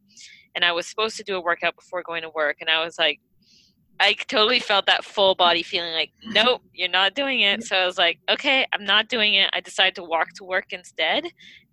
and 0.56 0.66
I 0.66 0.72
was 0.72 0.88
supposed 0.88 1.18
to 1.18 1.24
do 1.24 1.36
a 1.36 1.42
workout 1.42 1.76
before 1.76 2.04
going 2.04 2.24
to 2.24 2.30
work, 2.30 2.58
and 2.62 2.70
I 2.70 2.84
was 2.84 2.98
like, 2.98 3.20
I 4.02 4.14
totally 4.14 4.60
felt 4.60 4.86
that 4.86 5.04
full 5.04 5.36
body 5.36 5.62
feeling 5.62 5.92
like, 5.92 6.12
nope, 6.24 6.62
you're 6.74 6.88
not 6.88 7.16
doing 7.16 7.42
it. 7.42 7.66
So 7.66 7.76
I 7.76 7.86
was 7.86 7.98
like, 7.98 8.20
okay, 8.30 8.66
I'm 8.72 8.86
not 8.86 9.10
doing 9.10 9.34
it. 9.34 9.50
I 9.52 9.60
decided 9.60 9.96
to 9.96 10.04
walk 10.04 10.30
to 10.36 10.46
work 10.46 10.72
instead, 10.72 11.26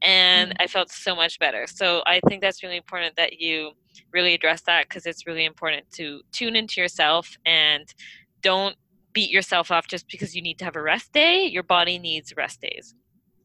and 0.02 0.50
mm. 0.50 0.56
I 0.58 0.66
felt 0.66 0.90
so 0.90 1.14
much 1.14 1.38
better. 1.38 1.66
So 1.68 2.02
I 2.06 2.20
think 2.28 2.42
that's 2.42 2.62
really 2.62 2.76
important 2.76 3.14
that 3.16 3.40
you 3.40 3.72
really 4.12 4.34
address 4.34 4.62
that 4.62 4.88
because 4.88 5.06
it's 5.06 5.26
really 5.26 5.44
important 5.44 5.90
to 5.92 6.22
tune 6.32 6.56
into 6.56 6.80
yourself 6.80 7.36
and 7.46 7.92
don't 8.42 8.76
beat 9.12 9.30
yourself 9.30 9.70
up 9.70 9.86
just 9.86 10.08
because 10.08 10.34
you 10.36 10.42
need 10.42 10.58
to 10.58 10.64
have 10.64 10.76
a 10.76 10.82
rest 10.82 11.12
day. 11.12 11.46
Your 11.46 11.62
body 11.62 11.98
needs 11.98 12.34
rest 12.36 12.60
days. 12.60 12.94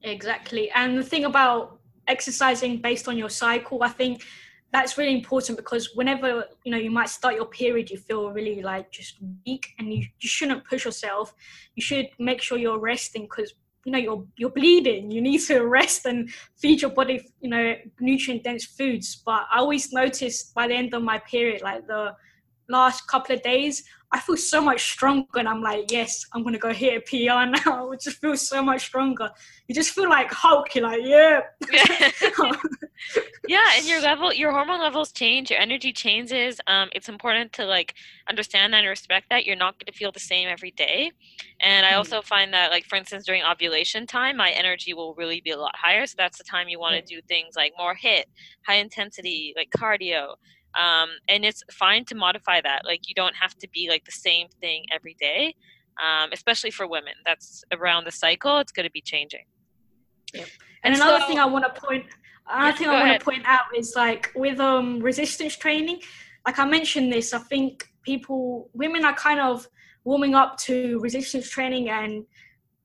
Exactly. 0.03 0.69
And 0.71 0.97
the 0.97 1.03
thing 1.03 1.25
about 1.25 1.79
exercising 2.07 2.81
based 2.81 3.07
on 3.07 3.17
your 3.17 3.29
cycle, 3.29 3.83
I 3.83 3.89
think 3.89 4.23
that's 4.71 4.97
really 4.97 5.13
important 5.13 5.57
because 5.57 5.91
whenever 5.95 6.45
you 6.63 6.71
know 6.71 6.77
you 6.77 6.91
might 6.91 7.09
start 7.09 7.35
your 7.35 7.45
period 7.45 7.89
you 7.89 7.97
feel 7.97 8.31
really 8.31 8.61
like 8.61 8.91
just 8.91 9.17
weak 9.45 9.67
and 9.77 9.93
you, 9.93 9.99
you 10.19 10.29
shouldn't 10.29 10.65
push 10.65 10.85
yourself. 10.85 11.33
You 11.75 11.83
should 11.83 12.07
make 12.19 12.41
sure 12.41 12.57
you're 12.57 12.79
resting 12.79 13.23
because 13.23 13.53
you 13.85 13.91
know 13.91 13.97
you're 13.97 14.25
you're 14.37 14.51
bleeding. 14.51 15.11
You 15.11 15.21
need 15.21 15.39
to 15.47 15.61
rest 15.65 16.05
and 16.05 16.29
feed 16.57 16.81
your 16.81 16.91
body 16.91 17.21
you 17.41 17.49
know 17.49 17.75
nutrient 17.99 18.43
dense 18.43 18.65
foods. 18.65 19.21
But 19.25 19.43
i 19.51 19.59
always 19.59 19.91
noticed 19.91 20.53
by 20.53 20.67
the 20.67 20.75
end 20.75 20.93
of 20.93 21.03
my 21.03 21.19
period 21.19 21.61
like 21.61 21.85
the 21.87 22.15
last 22.71 23.07
couple 23.07 23.35
of 23.35 23.41
days, 23.41 23.83
I 24.13 24.19
feel 24.19 24.35
so 24.35 24.59
much 24.61 24.91
stronger, 24.91 25.39
and 25.39 25.47
I'm 25.47 25.61
like, 25.61 25.89
yes, 25.89 26.25
I'm 26.33 26.43
gonna 26.43 26.57
go 26.57 26.73
HIIT 26.73 26.97
a 26.97 27.01
PR 27.01 27.65
now. 27.69 27.91
It 27.91 28.01
just 28.01 28.19
feels 28.19 28.45
so 28.45 28.61
much 28.61 28.81
stronger. 28.81 29.29
You 29.67 29.75
just 29.75 29.91
feel 29.91 30.09
like 30.09 30.29
Hulk. 30.31 30.75
You're 30.75 30.83
like, 30.83 31.01
yeah. 31.01 31.39
yeah, 33.47 33.65
and 33.75 33.85
your 33.85 34.01
level, 34.09 34.33
your 34.33 34.51
hormone 34.51 34.81
levels 34.81 35.13
change, 35.13 35.49
your 35.49 35.61
energy 35.61 35.93
changes. 35.93 36.59
Um, 36.67 36.89
it's 36.93 37.07
important 37.07 37.53
to 37.53 37.65
like 37.65 37.95
understand 38.29 38.73
that 38.73 38.79
and 38.79 38.87
respect 38.89 39.27
that. 39.29 39.45
You're 39.45 39.55
not 39.55 39.79
going 39.79 39.91
to 39.91 39.97
feel 39.97 40.11
the 40.11 40.19
same 40.19 40.49
every 40.49 40.71
day. 40.71 41.11
And 41.61 41.85
I 41.85 41.91
mm. 41.91 41.97
also 41.97 42.21
find 42.21 42.53
that, 42.53 42.69
like 42.69 42.83
for 42.85 42.97
instance, 42.97 43.25
during 43.25 43.43
ovulation 43.43 44.05
time, 44.05 44.35
my 44.35 44.49
energy 44.49 44.93
will 44.93 45.13
really 45.15 45.39
be 45.39 45.51
a 45.51 45.57
lot 45.57 45.75
higher. 45.75 46.05
So 46.05 46.15
that's 46.17 46.37
the 46.37 46.43
time 46.43 46.67
you 46.67 46.81
want 46.81 46.95
to 46.95 47.15
do 47.15 47.21
things 47.29 47.55
like 47.55 47.71
more 47.77 47.95
hit, 47.95 48.27
high 48.67 48.75
intensity, 48.75 49.53
like 49.55 49.69
cardio 49.69 50.35
um, 50.79 51.09
and 51.27 51.43
it's 51.45 51.63
fine 51.71 52.05
to 52.05 52.15
modify 52.15 52.61
that 52.61 52.81
like 52.85 53.07
you 53.07 53.15
don't 53.15 53.35
have 53.35 53.55
to 53.55 53.67
be 53.69 53.89
like 53.89 54.05
the 54.05 54.11
same 54.11 54.47
thing 54.59 54.85
every 54.93 55.15
day 55.19 55.55
um, 56.01 56.29
especially 56.33 56.71
for 56.71 56.87
women 56.87 57.13
that's 57.25 57.63
around 57.71 58.05
the 58.05 58.11
cycle 58.11 58.57
it's 58.59 58.71
going 58.71 58.85
to 58.85 58.91
be 58.91 59.01
changing 59.01 59.45
yeah. 60.33 60.41
and, 60.83 60.93
and 60.93 60.95
another 60.95 61.19
so, 61.19 61.27
thing 61.27 61.39
i 61.39 61.45
want 61.45 61.65
to 61.65 61.81
point 61.81 62.05
another 62.49 62.69
yes, 62.69 62.77
thing 62.77 62.87
i 62.87 63.07
want 63.07 63.19
to 63.19 63.25
point 63.25 63.43
out 63.45 63.65
is 63.75 63.93
like 63.95 64.31
with 64.35 64.59
um 64.59 64.99
resistance 64.99 65.55
training 65.57 65.99
like 66.45 66.59
i 66.59 66.65
mentioned 66.65 67.11
this 67.11 67.33
i 67.33 67.39
think 67.39 67.89
people 68.03 68.69
women 68.73 69.05
are 69.05 69.15
kind 69.15 69.39
of 69.39 69.67
warming 70.03 70.33
up 70.33 70.57
to 70.57 70.99
resistance 70.99 71.49
training 71.49 71.89
and 71.89 72.25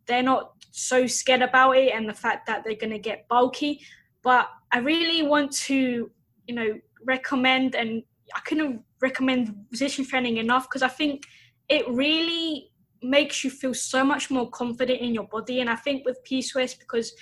they're 0.07 0.23
not 0.23 0.53
so 0.71 1.07
scared 1.07 1.43
about 1.43 1.73
it 1.77 1.93
and 1.95 2.09
the 2.09 2.15
fact 2.15 2.47
that 2.47 2.63
they're 2.65 2.77
going 2.77 2.91
to 2.91 2.99
get 2.99 3.27
bulky 3.29 3.81
but 4.23 4.49
i 4.73 4.79
really 4.79 5.23
want 5.23 5.51
to 5.51 6.11
you 6.47 6.55
know 6.55 6.75
recommend 7.07 7.75
and 7.75 8.03
I 8.35 8.41
couldn't 8.41 8.83
recommend 9.01 9.55
position 9.71 10.05
training 10.05 10.37
enough 10.39 10.69
because 10.69 10.83
I 10.83 10.89
think 10.89 11.25
it 11.69 11.89
really 11.89 12.71
makes 13.03 13.45
you 13.45 13.51
feel 13.51 13.75
so 13.75 14.05
much 14.05 14.31
more 14.31 14.51
confident 14.51 15.01
in 15.01 15.15
your 15.15 15.29
body. 15.29 15.61
And 15.61 15.71
I 15.71 15.77
think 15.77 16.05
with 16.05 16.19
PCOS, 16.29 16.79
because 16.79 17.13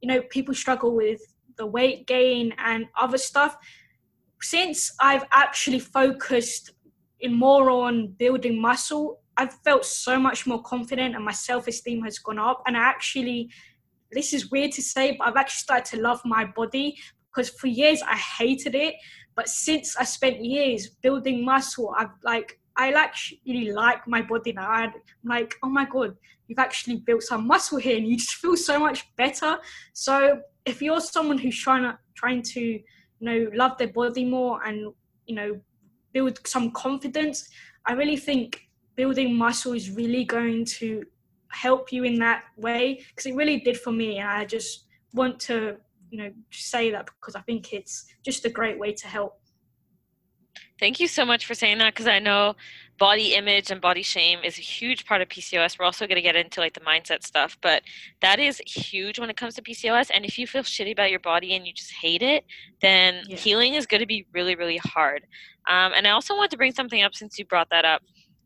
you 0.00 0.08
know 0.08 0.22
people 0.30 0.54
struggle 0.54 0.94
with 0.94 1.20
the 1.56 1.66
weight 1.66 2.06
gain 2.06 2.54
and 2.58 2.86
other 3.00 3.18
stuff. 3.18 3.56
Since 4.40 4.92
I've 5.00 5.24
actually 5.32 5.78
focused 5.78 6.72
in 7.20 7.34
more 7.34 7.70
on 7.70 8.08
building 8.18 8.60
muscle, 8.60 9.20
I've 9.36 9.54
felt 9.64 9.84
so 9.84 10.18
much 10.18 10.46
more 10.46 10.62
confident 10.62 11.14
and 11.14 11.24
my 11.24 11.32
self 11.32 11.68
esteem 11.68 12.02
has 12.02 12.18
gone 12.18 12.38
up. 12.38 12.62
And 12.66 12.76
I 12.76 12.80
actually, 12.80 13.50
this 14.10 14.32
is 14.32 14.50
weird 14.50 14.72
to 14.72 14.82
say, 14.82 15.16
but 15.16 15.28
I've 15.28 15.36
actually 15.36 15.60
started 15.60 15.96
to 15.96 16.02
love 16.02 16.20
my 16.24 16.44
body 16.44 16.98
because 17.30 17.50
for 17.50 17.68
years 17.68 18.02
I 18.02 18.16
hated 18.16 18.74
it. 18.74 18.94
But 19.34 19.48
since 19.48 19.96
I 19.96 20.04
spent 20.04 20.44
years 20.44 20.88
building 20.88 21.44
muscle, 21.44 21.94
I've 21.96 22.10
like 22.22 22.58
I 22.76 22.92
actually 22.92 23.70
like 23.70 24.06
my 24.06 24.22
body 24.22 24.52
now. 24.52 24.68
I'm 24.68 24.92
like, 25.24 25.54
oh 25.62 25.68
my 25.68 25.84
god, 25.84 26.16
you've 26.48 26.58
actually 26.58 26.96
built 26.96 27.22
some 27.22 27.46
muscle 27.46 27.78
here, 27.78 27.96
and 27.96 28.06
you 28.06 28.16
just 28.16 28.34
feel 28.42 28.56
so 28.56 28.78
much 28.78 29.14
better. 29.16 29.58
So 29.92 30.40
if 30.64 30.80
you're 30.80 31.00
someone 31.00 31.38
who's 31.38 31.58
trying 31.58 31.82
to 31.82 31.98
trying 32.14 32.42
to 32.42 32.60
you 32.60 32.80
know 33.20 33.50
love 33.54 33.78
their 33.78 33.88
body 33.88 34.24
more 34.24 34.62
and 34.64 34.92
you 35.26 35.34
know 35.34 35.60
build 36.12 36.38
some 36.46 36.70
confidence, 36.72 37.48
I 37.86 37.92
really 37.92 38.16
think 38.16 38.68
building 38.96 39.34
muscle 39.34 39.72
is 39.72 39.90
really 39.90 40.24
going 40.24 40.64
to 40.66 41.02
help 41.48 41.92
you 41.92 42.04
in 42.04 42.18
that 42.18 42.44
way 42.56 43.02
because 43.08 43.26
it 43.26 43.34
really 43.34 43.60
did 43.60 43.78
for 43.78 43.92
me, 43.92 44.18
and 44.18 44.28
I 44.28 44.44
just 44.44 44.86
want 45.14 45.38
to 45.40 45.76
you 46.12 46.18
know 46.18 46.30
say 46.50 46.90
that 46.90 47.06
because 47.06 47.34
I 47.34 47.40
think 47.40 47.72
it's 47.72 48.04
just 48.22 48.44
a 48.44 48.50
great 48.50 48.78
way 48.78 48.92
to 48.92 49.06
help. 49.08 49.38
Thank 50.78 51.00
you 51.00 51.08
so 51.08 51.24
much 51.24 51.46
for 51.46 51.54
saying 51.54 51.78
that 51.78 51.94
because 51.94 52.06
I 52.06 52.18
know 52.18 52.54
body 52.98 53.34
image 53.34 53.70
and 53.70 53.80
body 53.80 54.02
shame 54.02 54.40
is 54.44 54.58
a 54.58 54.60
huge 54.60 55.06
part 55.06 55.22
of 55.22 55.28
PCOS. 55.28 55.78
We're 55.78 55.86
also 55.86 56.06
going 56.06 56.16
to 56.16 56.22
get 56.22 56.36
into 56.36 56.60
like 56.60 56.74
the 56.74 56.80
mindset 56.80 57.22
stuff, 57.22 57.56
but 57.62 57.82
that 58.20 58.38
is 58.38 58.60
huge 58.66 59.18
when 59.18 59.30
it 59.30 59.36
comes 59.36 59.54
to 59.54 59.62
PCOS. 59.62 60.10
And 60.12 60.24
if 60.24 60.38
you 60.38 60.46
feel 60.46 60.62
shitty 60.62 60.92
about 60.92 61.10
your 61.10 61.20
body 61.20 61.54
and 61.54 61.66
you 61.66 61.72
just 61.72 61.92
hate 61.92 62.22
it, 62.22 62.44
then 62.82 63.22
yeah. 63.26 63.36
healing 63.36 63.74
is 63.74 63.86
going 63.86 64.00
to 64.00 64.06
be 64.06 64.26
really, 64.34 64.54
really 64.54 64.76
hard. 64.76 65.24
Um, 65.68 65.92
and 65.96 66.06
I 66.06 66.10
also 66.10 66.36
want 66.36 66.50
to 66.50 66.58
bring 66.58 66.72
something 66.72 67.02
up 67.02 67.14
since 67.14 67.38
you 67.38 67.46
brought 67.46 67.70
that 67.70 67.84
up 67.84 68.02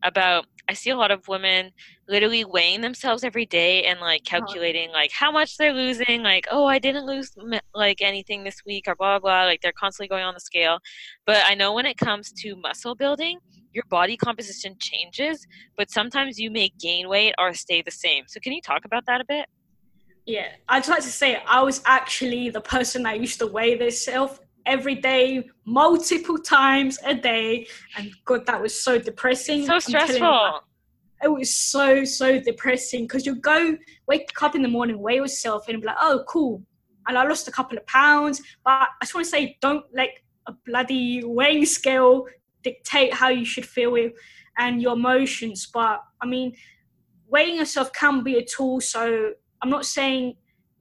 about 0.07 0.47
I 0.69 0.75
see 0.75 0.91
a 0.91 0.97
lot 0.97 1.13
of 1.13 1.29
women 1.29 1.71
literally 2.09 2.45
weighing 2.45 2.81
themselves 2.81 3.23
every 3.23 3.47
day 3.47 3.85
and 3.85 4.01
like 4.01 4.23
uh-huh. 4.27 4.39
calculating 4.41 4.91
like 4.91 5.13
how 5.13 5.31
much 5.31 5.57
they're 5.57 5.73
losing 5.73 6.23
like 6.23 6.47
oh 6.51 6.67
I 6.67 6.79
didn't 6.79 7.07
lose 7.07 7.33
like 7.75 8.03
anything 8.03 8.45
this 8.45 8.63
week 8.67 8.85
or 8.89 8.97
blah 8.97 9.19
blah 9.19 9.31
blah 9.31 9.45
like 9.45 9.61
they're 9.61 9.73
constantly 9.73 10.09
going 10.09 10.25
on 10.25 10.35
the 10.35 10.41
scale. 10.41 10.79
But 11.27 11.43
I 11.47 11.55
know 11.55 11.73
when 11.73 11.87
it 11.87 11.97
comes 11.97 12.33
to 12.33 12.57
muscle 12.57 12.95
building 12.95 13.39
your 13.73 13.85
body 13.91 14.17
composition 14.17 14.75
changes 14.81 15.47
but 15.77 15.91
sometimes 15.91 16.39
you 16.39 16.51
may 16.51 16.73
gain 16.81 17.09
weight 17.09 17.35
or 17.39 17.53
stay 17.55 17.83
the 17.83 17.91
same. 17.91 18.25
So 18.27 18.41
can 18.41 18.53
you 18.53 18.63
talk 18.63 18.85
about 18.85 19.05
that 19.07 19.21
a 19.21 19.25
bit? 19.27 19.47
Yeah. 20.27 20.49
I'd 20.69 20.89
like 20.89 21.03
to 21.03 21.13
say 21.13 21.43
I 21.47 21.63
was 21.63 21.81
actually 21.87 22.51
the 22.51 22.61
person 22.61 23.05
that 23.05 23.21
used 23.21 23.39
to 23.39 23.47
weigh 23.47 23.77
themselves 23.77 24.41
every 24.67 24.97
day, 24.97 25.49
multiple 25.65 26.39
times 26.39 26.99
a 27.05 27.15
day. 27.15 27.67
And 27.97 28.11
God, 28.25 28.47
that 28.47 28.61
was 28.61 28.81
so 28.83 28.99
depressing. 28.99 29.65
So 29.67 29.79
stressful. 29.79 30.61
It 31.23 31.29
was 31.29 31.57
so, 31.57 32.05
so 32.05 32.39
depressing 32.39 33.05
because 33.05 33.25
you 33.25 33.37
go 33.37 33.77
wake 34.07 34.31
up 34.43 34.55
in 34.55 34.63
the 34.63 34.69
morning, 34.69 34.99
weigh 34.99 35.17
yourself, 35.17 35.69
and 35.69 35.81
be 35.81 35.87
like, 35.87 35.97
oh, 36.01 36.25
cool. 36.29 36.63
And 37.09 37.17
I 37.17 37.25
lost 37.25 37.49
a 37.49 37.53
couple 37.53 37.79
of 37.79 37.87
pounds. 37.87 38.43
But 38.65 38.73
I 38.73 39.05
just 39.05 39.15
want 39.15 39.25
to 39.25 39.31
say, 39.31 39.57
don't 39.63 39.85
let 39.95 40.11
a 40.47 40.53
bloody 40.67 41.23
weighing 41.25 41.65
scale 41.65 42.27
dictate 42.63 43.15
how 43.15 43.29
you 43.29 43.45
should 43.45 43.65
feel 43.65 43.97
and 44.59 44.83
your 44.83 44.95
emotions. 44.95 45.69
But 45.73 46.03
I 46.21 46.27
mean, 46.27 46.55
weighing 47.29 47.57
yourself 47.57 47.93
can 47.93 48.23
be 48.23 48.37
a 48.37 48.45
tool. 48.45 48.81
So 48.81 49.33
I'm 49.63 49.71
not 49.71 49.87
saying 49.87 50.35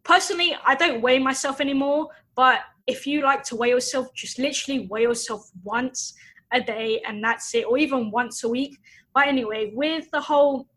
personally, 0.03 0.55
I 0.65 0.75
don't 0.75 1.01
weigh 1.01 1.19
myself 1.19 1.61
anymore, 1.61 2.09
but 2.35 2.59
if 2.87 3.07
you 3.07 3.21
like 3.21 3.43
to 3.43 3.55
weigh 3.55 3.69
yourself, 3.69 4.13
just 4.13 4.39
literally 4.39 4.87
weigh 4.87 5.03
yourself 5.03 5.49
once 5.63 6.13
a 6.53 6.61
day 6.61 7.01
and 7.07 7.23
that's 7.23 7.53
it, 7.55 7.65
or 7.65 7.77
even 7.77 8.11
once 8.11 8.43
a 8.43 8.49
week. 8.49 8.77
But 9.13 9.27
anyway, 9.27 9.71
with 9.73 10.09
the 10.11 10.21
whole 10.21 10.67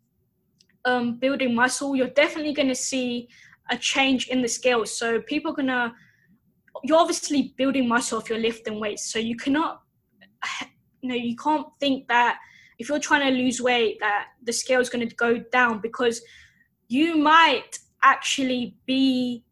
um, 0.84 1.18
building 1.18 1.54
muscle, 1.54 1.94
you're 1.94 2.08
definitely 2.08 2.54
going 2.54 2.68
to 2.68 2.74
see 2.74 3.28
a 3.70 3.76
change 3.76 4.28
in 4.28 4.40
the 4.40 4.48
scales. 4.48 4.96
So 4.96 5.20
people 5.20 5.52
are 5.52 5.56
going 5.56 5.68
to, 5.68 5.92
you're 6.84 6.98
obviously 6.98 7.54
building 7.56 7.88
muscle 7.88 8.20
if 8.20 8.30
you're 8.30 8.38
lifting 8.38 8.80
weights. 8.80 9.12
So 9.12 9.18
you 9.18 9.36
cannot, 9.36 9.82
you 11.02 11.08
know, 11.10 11.14
you 11.14 11.36
can't 11.36 11.66
think 11.80 12.08
that 12.08 12.38
if 12.78 12.88
you're 12.88 13.00
trying 13.00 13.30
to 13.30 13.38
lose 13.38 13.60
weight, 13.60 13.98
that 14.00 14.28
the 14.42 14.52
scale 14.52 14.80
is 14.80 14.88
going 14.88 15.06
to 15.06 15.14
go 15.16 15.38
down 15.52 15.80
because 15.80 16.22
you 16.88 17.16
might 17.16 17.78
actually 18.02 18.76
be 18.86 19.44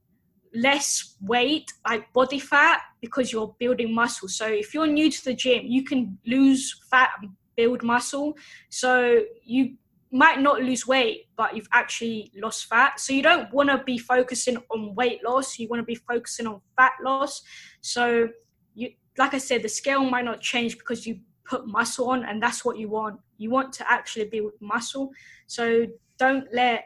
less 0.57 1.16
weight, 1.20 1.72
like 1.88 2.12
body 2.12 2.38
fat, 2.38 2.80
because 3.00 3.32
you're 3.32 3.54
building 3.59 3.94
muscle. 3.94 4.28
So 4.28 4.46
if 4.46 4.74
you're 4.74 4.86
new 4.86 5.11
to 5.11 5.24
the 5.24 5.34
gym, 5.34 5.66
you 5.66 5.84
can 5.84 6.18
lose 6.26 6.80
fat 6.90 7.11
and 7.20 7.30
build 7.57 7.82
muscle. 7.82 8.34
So 8.70 9.20
you 9.44 9.76
might 10.12 10.40
not 10.40 10.62
lose 10.62 10.86
weight, 10.86 11.26
but 11.36 11.54
you've 11.54 11.68
actually 11.72 12.32
lost 12.34 12.66
fat. 12.66 12.98
So 13.00 13.12
you 13.12 13.22
don't 13.22 13.52
want 13.52 13.68
to 13.70 13.82
be 13.84 13.98
focusing 13.98 14.57
on 14.70 14.94
weight 14.94 15.20
loss. 15.24 15.59
You 15.59 15.68
want 15.68 15.80
to 15.80 15.84
be 15.84 15.96
focusing 15.96 16.46
on 16.46 16.61
fat 16.76 16.92
loss. 17.04 17.42
So 17.80 18.28
you, 18.74 18.90
like 19.18 19.34
I 19.34 19.38
said, 19.38 19.62
the 19.62 19.68
scale 19.68 20.04
might 20.04 20.24
not 20.24 20.40
change 20.40 20.78
because 20.78 21.07
you 21.07 21.20
put 21.44 21.66
muscle 21.66 22.11
on, 22.11 22.24
and 22.24 22.42
that's 22.42 22.64
what 22.64 22.76
you 22.78 22.88
want. 22.88 23.20
You 23.38 23.50
want 23.50 23.72
to 23.74 23.90
actually 23.90 24.26
build 24.26 24.52
muscle. 24.61 25.11
So 25.46 25.86
don't 26.18 26.46
let 26.52 26.84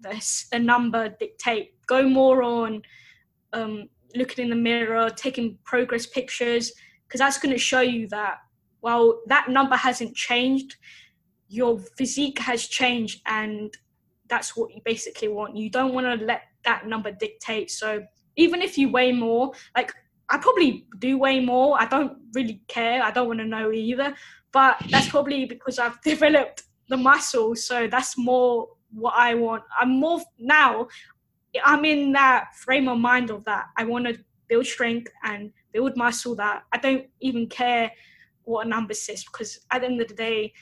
the, 0.00 0.46
the 0.52 0.58
number 0.58 1.08
dictate. 1.18 1.71
Go 1.86 2.08
more 2.08 2.42
on 2.42 2.82
um, 3.52 3.88
looking 4.14 4.44
in 4.44 4.50
the 4.50 4.56
mirror, 4.56 5.10
taking 5.10 5.58
progress 5.64 6.06
pictures, 6.06 6.72
because 7.06 7.18
that's 7.18 7.38
going 7.38 7.52
to 7.52 7.58
show 7.58 7.80
you 7.80 8.08
that 8.08 8.38
while 8.80 9.20
that 9.26 9.48
number 9.48 9.76
hasn't 9.76 10.14
changed, 10.14 10.76
your 11.48 11.78
physique 11.96 12.38
has 12.38 12.66
changed, 12.66 13.20
and 13.26 13.72
that's 14.28 14.56
what 14.56 14.74
you 14.74 14.80
basically 14.84 15.28
want. 15.28 15.56
You 15.56 15.70
don't 15.70 15.94
want 15.94 16.06
to 16.06 16.24
let 16.24 16.42
that 16.64 16.86
number 16.86 17.12
dictate. 17.12 17.70
So 17.70 18.02
even 18.36 18.62
if 18.62 18.78
you 18.78 18.90
weigh 18.90 19.12
more, 19.12 19.52
like 19.76 19.92
I 20.32 20.38
probably 20.38 20.86
do 20.98 21.18
weigh 21.18 21.40
more. 21.40 21.80
I 21.80 21.86
don't 21.86 22.16
really 22.34 22.62
care. 22.66 23.02
I 23.02 23.10
don't 23.10 23.28
want 23.28 23.40
to 23.40 23.44
know 23.44 23.70
either. 23.70 24.14
But 24.50 24.82
that's 24.90 25.08
probably 25.08 25.44
because 25.44 25.78
I've 25.78 26.00
developed 26.04 26.64
the 26.88 26.96
muscle. 26.96 27.54
So 27.54 27.86
that's 27.86 28.16
more 28.16 28.68
what 28.92 29.14
I 29.16 29.34
want. 29.34 29.62
I'm 29.78 30.00
more 30.00 30.20
now. 30.38 30.88
I'm 31.64 31.84
in 31.84 32.12
that 32.12 32.54
frame 32.54 32.88
of 32.88 32.98
mind 32.98 33.30
of 33.30 33.44
that. 33.44 33.66
I 33.76 33.84
want 33.84 34.06
to 34.06 34.18
build 34.48 34.66
strength 34.66 35.10
and 35.24 35.52
build 35.72 35.96
muscle. 35.96 36.34
That 36.36 36.64
I 36.72 36.78
don't 36.78 37.06
even 37.20 37.46
care 37.48 37.90
what 38.44 38.66
a 38.66 38.68
number 38.68 38.94
says 38.94 39.24
because 39.24 39.60
at 39.70 39.80
the 39.80 39.86
end 39.86 40.00
of 40.00 40.08
the 40.08 40.14
day, 40.14 40.52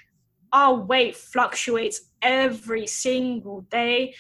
our 0.53 0.75
weight 0.75 1.17
fluctuates 1.17 2.11
every 2.23 2.87
single 2.87 3.63
day. 3.71 4.15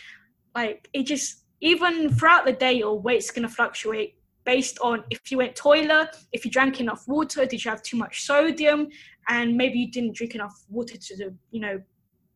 Like 0.54 0.88
it 0.92 1.04
just 1.04 1.44
even 1.60 2.14
throughout 2.14 2.44
the 2.46 2.52
day, 2.52 2.72
your 2.74 2.98
weight's 2.98 3.30
gonna 3.30 3.48
fluctuate. 3.48 4.14
based 4.44 4.78
on 4.80 5.04
if 5.10 5.30
you 5.30 5.38
went 5.38 5.54
toilet, 5.54 6.16
if 6.32 6.44
you 6.44 6.50
drank 6.50 6.80
enough 6.80 7.06
water, 7.06 7.44
did 7.46 7.64
you 7.64 7.70
have 7.70 7.82
too 7.82 7.96
much 7.96 8.22
sodium, 8.22 8.88
and 9.28 9.56
maybe 9.56 9.78
you 9.78 9.90
didn't 9.90 10.14
drink 10.14 10.34
enough 10.34 10.64
water 10.68 10.96
to, 10.96 11.16
the 11.16 11.34
you 11.50 11.60
know, 11.60 11.80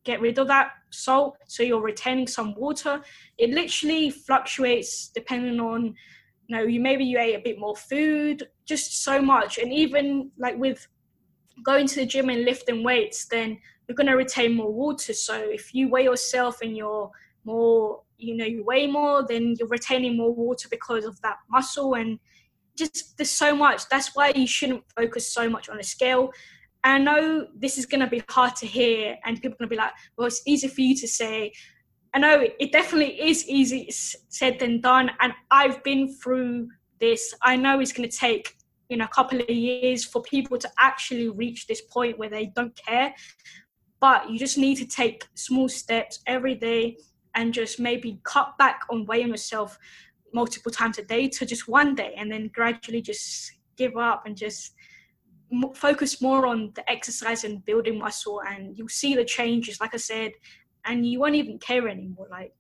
get 0.05 0.21
rid 0.21 0.39
of 0.39 0.47
that 0.49 0.73
salt, 0.91 1.37
so 1.47 1.63
you're 1.63 1.81
retaining 1.81 2.27
some 2.27 2.55
water. 2.55 3.03
It 3.39 3.51
literally 3.51 4.11
fluctuates 4.11 5.09
depending 5.09 5.61
on, 5.61 5.95
you 6.47 6.57
know, 6.57 6.63
you 6.63 6.81
maybe 6.81 7.05
you 7.05 7.19
ate 7.19 7.35
a 7.35 7.43
bit 7.43 7.59
more 7.59 7.77
food, 7.77 8.47
just 8.67 9.03
so 9.03 9.21
much, 9.21 9.59
and 9.59 9.73
even 9.73 10.31
like 10.39 10.57
with 10.59 10.87
going 11.65 11.87
to 11.87 11.97
the 11.97 12.07
gym 12.07 12.29
and 12.29 12.45
lifting 12.45 12.83
weights, 12.83 13.27
then 13.27 13.59
you're 13.89 13.95
going 13.95 14.07
to 14.07 14.15
retain 14.15 14.55
more 14.55 14.73
water. 14.73 15.13
So 15.13 15.37
if 15.37 15.75
you 15.75 15.89
weigh 15.89 16.05
yourself 16.05 16.61
and 16.63 16.77
you're 16.77 17.11
more, 17.45 18.03
you 18.19 18.37
know, 18.37 18.45
you 18.45 18.65
weigh 18.65 18.87
more, 18.87 19.25
then 19.27 19.55
you're 19.59 19.69
retaining 19.69 20.17
more 20.17 20.35
water 20.35 20.69
because 20.71 21.05
of 21.05 21.21
that 21.23 21.37
muscle. 21.51 21.95
And 21.95 22.19
just 22.77 23.17
there's 23.17 23.31
so 23.31 23.55
much. 23.55 23.89
That's 23.89 24.15
why 24.15 24.33
you 24.35 24.47
shouldn't 24.47 24.85
focus 24.97 25.33
so 25.33 25.49
much 25.49 25.69
on 25.69 25.79
a 25.79 25.83
scale. 25.83 26.33
And 26.85 27.09
I 27.09 27.13
know 27.13 27.47
this 27.55 27.79
is 27.79 27.87
going 27.87 28.01
to 28.01 28.07
be 28.07 28.23
hard 28.29 28.55
to 28.57 28.67
hear, 28.67 29.17
and 29.25 29.37
people 29.37 29.55
are 29.55 29.59
going 29.59 29.71
to 29.71 29.75
be 29.75 29.77
like, 29.77 29.93
well, 30.17 30.27
it's 30.27 30.43
easy 30.47 30.69
for 30.69 30.83
you 30.83 30.95
to 30.97 31.09
say. 31.09 31.53
I 32.15 32.19
know 32.19 32.47
it 32.61 32.71
definitely 32.71 33.21
is 33.21 33.49
easy 33.49 33.91
said 33.91 34.59
than 34.61 34.81
done. 34.81 35.11
And 35.21 35.33
I've 35.51 35.83
been 35.83 36.15
through 36.15 36.69
this. 37.01 37.35
I 37.43 37.57
know 37.57 37.81
it's 37.81 37.93
going 37.93 38.09
to 38.09 38.17
take 38.17 38.55
you 38.89 38.99
know 38.99 39.07
a 39.07 39.09
couple 39.09 39.41
of 39.41 39.49
years 39.49 40.05
for 40.05 40.23
people 40.23 40.59
to 40.59 40.71
actually 40.79 41.29
reach 41.29 41.67
this 41.67 41.81
point 41.81 42.19
where 42.19 42.29
they 42.29 42.53
don't 42.55 42.77
care 42.77 43.15
but 44.01 44.29
you 44.29 44.39
just 44.39 44.59
need 44.59 44.77
to 44.77 44.87
take 44.87 45.27
small 45.35 45.69
steps 45.69 46.21
every 46.27 46.55
day 46.55 46.97
and 47.35 47.55
just 47.55 47.81
maybe 47.81 48.21
cut 48.23 48.57
back 48.59 48.83
on 48.91 49.07
weighing 49.07 49.29
yourself 49.29 49.79
multiple 50.33 50.71
times 50.71 50.99
a 50.99 51.03
day 51.03 51.29
to 51.29 51.47
just 51.47 51.69
one 51.69 51.95
day 51.95 52.15
and 52.17 52.31
then 52.31 52.51
gradually 52.55 53.01
just 53.01 53.53
give 53.77 53.97
up 53.97 54.27
and 54.27 54.37
just 54.37 54.75
focus 55.75 56.21
more 56.21 56.47
on 56.47 56.73
the 56.75 56.89
exercise 56.91 57.45
and 57.45 57.65
building 57.65 57.99
muscle 57.99 58.41
and 58.49 58.77
you'll 58.77 58.89
see 58.89 59.15
the 59.15 59.25
changes 59.25 59.81
like 59.81 59.95
i 59.95 59.99
said 59.99 60.33
and 60.85 61.07
you 61.07 61.19
won't 61.21 61.35
even 61.35 61.59
care 61.59 61.89
anymore 61.89 62.27
like 62.31 62.53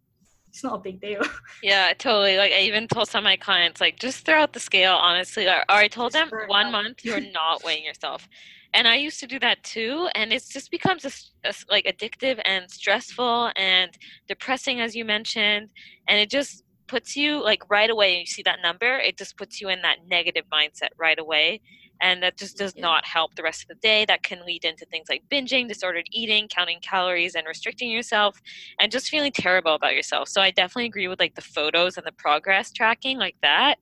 it's 0.55 0.63
not 0.63 0.75
a 0.75 0.79
big 0.79 1.01
deal. 1.01 1.21
Yeah, 1.65 1.93
totally. 1.99 2.37
Like 2.37 2.53
I 2.53 2.61
even 2.61 2.87
told 2.87 3.09
some 3.09 3.21
of 3.21 3.25
my 3.25 3.37
clients, 3.37 3.81
like 3.81 3.99
just 3.99 4.25
throw 4.25 4.43
out 4.43 4.53
the 4.53 4.61
scale, 4.61 4.95
honestly. 4.95 5.49
Or, 5.49 5.57
or 5.69 5.77
I 5.85 5.89
told 5.89 6.13
them 6.13 6.31
one 6.47 6.71
month 6.71 7.05
you're 7.05 7.21
not 7.33 7.65
weighing 7.65 7.85
yourself. 7.85 8.29
And 8.73 8.87
I 8.87 8.97
used 8.97 9.19
to 9.21 9.27
do 9.27 9.39
that 9.41 9.63
too, 9.63 10.09
and 10.15 10.33
it 10.33 10.45
just 10.49 10.71
becomes 10.71 11.05
a, 11.05 11.11
a, 11.49 11.55
like 11.71 11.87
addictive 11.87 12.41
and 12.45 12.71
stressful 12.71 13.51
and 13.57 13.91
depressing, 14.29 14.81
as 14.81 14.95
you 14.95 15.05
mentioned, 15.05 15.71
and 16.09 16.19
it 16.21 16.29
just 16.31 16.65
puts 16.87 17.17
you 17.17 17.43
like 17.43 17.69
right 17.71 17.91
away. 17.91 18.19
You 18.19 18.27
see 18.27 18.43
that 18.43 18.59
number, 18.63 18.99
it 18.99 19.17
just 19.17 19.37
puts 19.37 19.61
you 19.61 19.69
in 19.71 19.81
that 19.83 19.99
negative 20.09 20.45
mindset 20.53 20.91
right 20.99 21.19
away, 21.19 21.61
and 22.05 22.23
that 22.23 22.37
just 22.37 22.59
does 22.59 22.77
not 22.77 23.05
help 23.07 23.35
the 23.35 23.43
rest 23.43 23.63
of 23.63 23.69
the 23.69 23.75
day. 23.77 24.05
That 24.05 24.23
can 24.23 24.45
lead 24.45 24.65
into 24.67 24.85
things 24.85 25.07
like 25.09 25.23
binging 25.33 25.67
disordered 25.67 26.05
eating 26.13 26.49
counting 26.49 26.79
calories 26.81 27.35
and 27.35 27.47
restricting 27.47 27.91
yourself 27.91 28.39
and 28.79 28.93
just 28.93 29.09
feeling 29.09 29.33
terrible 29.33 29.75
about 29.75 29.95
yourself. 29.95 30.29
So 30.29 30.43
i 30.43 30.51
definitely 30.51 30.85
agree 30.85 31.09
with 31.09 31.19
like 31.19 31.35
the 31.35 31.41
photos 31.41 31.97
and 31.97 32.07
the 32.07 32.13
progress 32.13 32.71
tracking 32.71 33.19
like 33.19 33.37
that. 33.43 33.77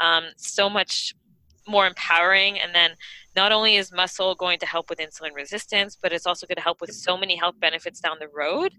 Um, 0.00 0.24
so 0.36 0.68
much 0.68 1.14
more 1.68 1.86
empowering 1.86 2.58
and 2.58 2.74
then 2.74 2.90
not 3.36 3.52
only 3.52 3.76
is 3.76 3.92
muscle 3.92 4.34
going 4.34 4.58
to 4.58 4.66
help 4.66 4.90
with 4.90 4.98
insulin 4.98 5.32
resistance 5.32 5.96
but 6.02 6.12
it's 6.12 6.26
also 6.26 6.46
going 6.46 6.56
to 6.56 6.62
help 6.62 6.80
with 6.80 6.90
so 6.90 7.16
many 7.16 7.36
health 7.36 7.54
benefits 7.60 8.00
down 8.00 8.16
the 8.18 8.26
road. 8.34 8.72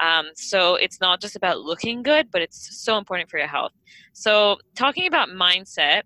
Um, 0.00 0.28
so 0.34 0.76
it's 0.76 1.00
not 1.00 1.20
just 1.20 1.36
about 1.36 1.60
looking 1.60 2.02
good 2.02 2.30
but 2.30 2.40
it's 2.40 2.82
so 2.82 2.96
important 2.96 3.28
for 3.28 3.36
your 3.36 3.48
health. 3.48 3.72
So 4.14 4.56
talking 4.74 5.06
about 5.06 5.28
mindset 5.28 6.02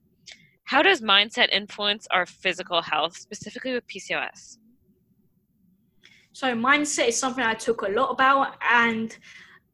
how 0.73 0.81
does 0.81 1.03
mindset 1.03 1.51
influence 1.53 2.07
our 2.13 2.25
physical 2.25 2.81
health, 2.81 3.15
specifically 3.15 3.75
with 3.75 3.87
PCOS? 3.89 4.57
So, 6.33 6.55
mindset 6.55 7.09
is 7.09 7.21
something 7.21 7.45
I 7.45 7.53
talk 7.53 7.83
a 7.83 7.89
lot 7.89 8.09
about. 8.11 8.55
And, 8.73 9.15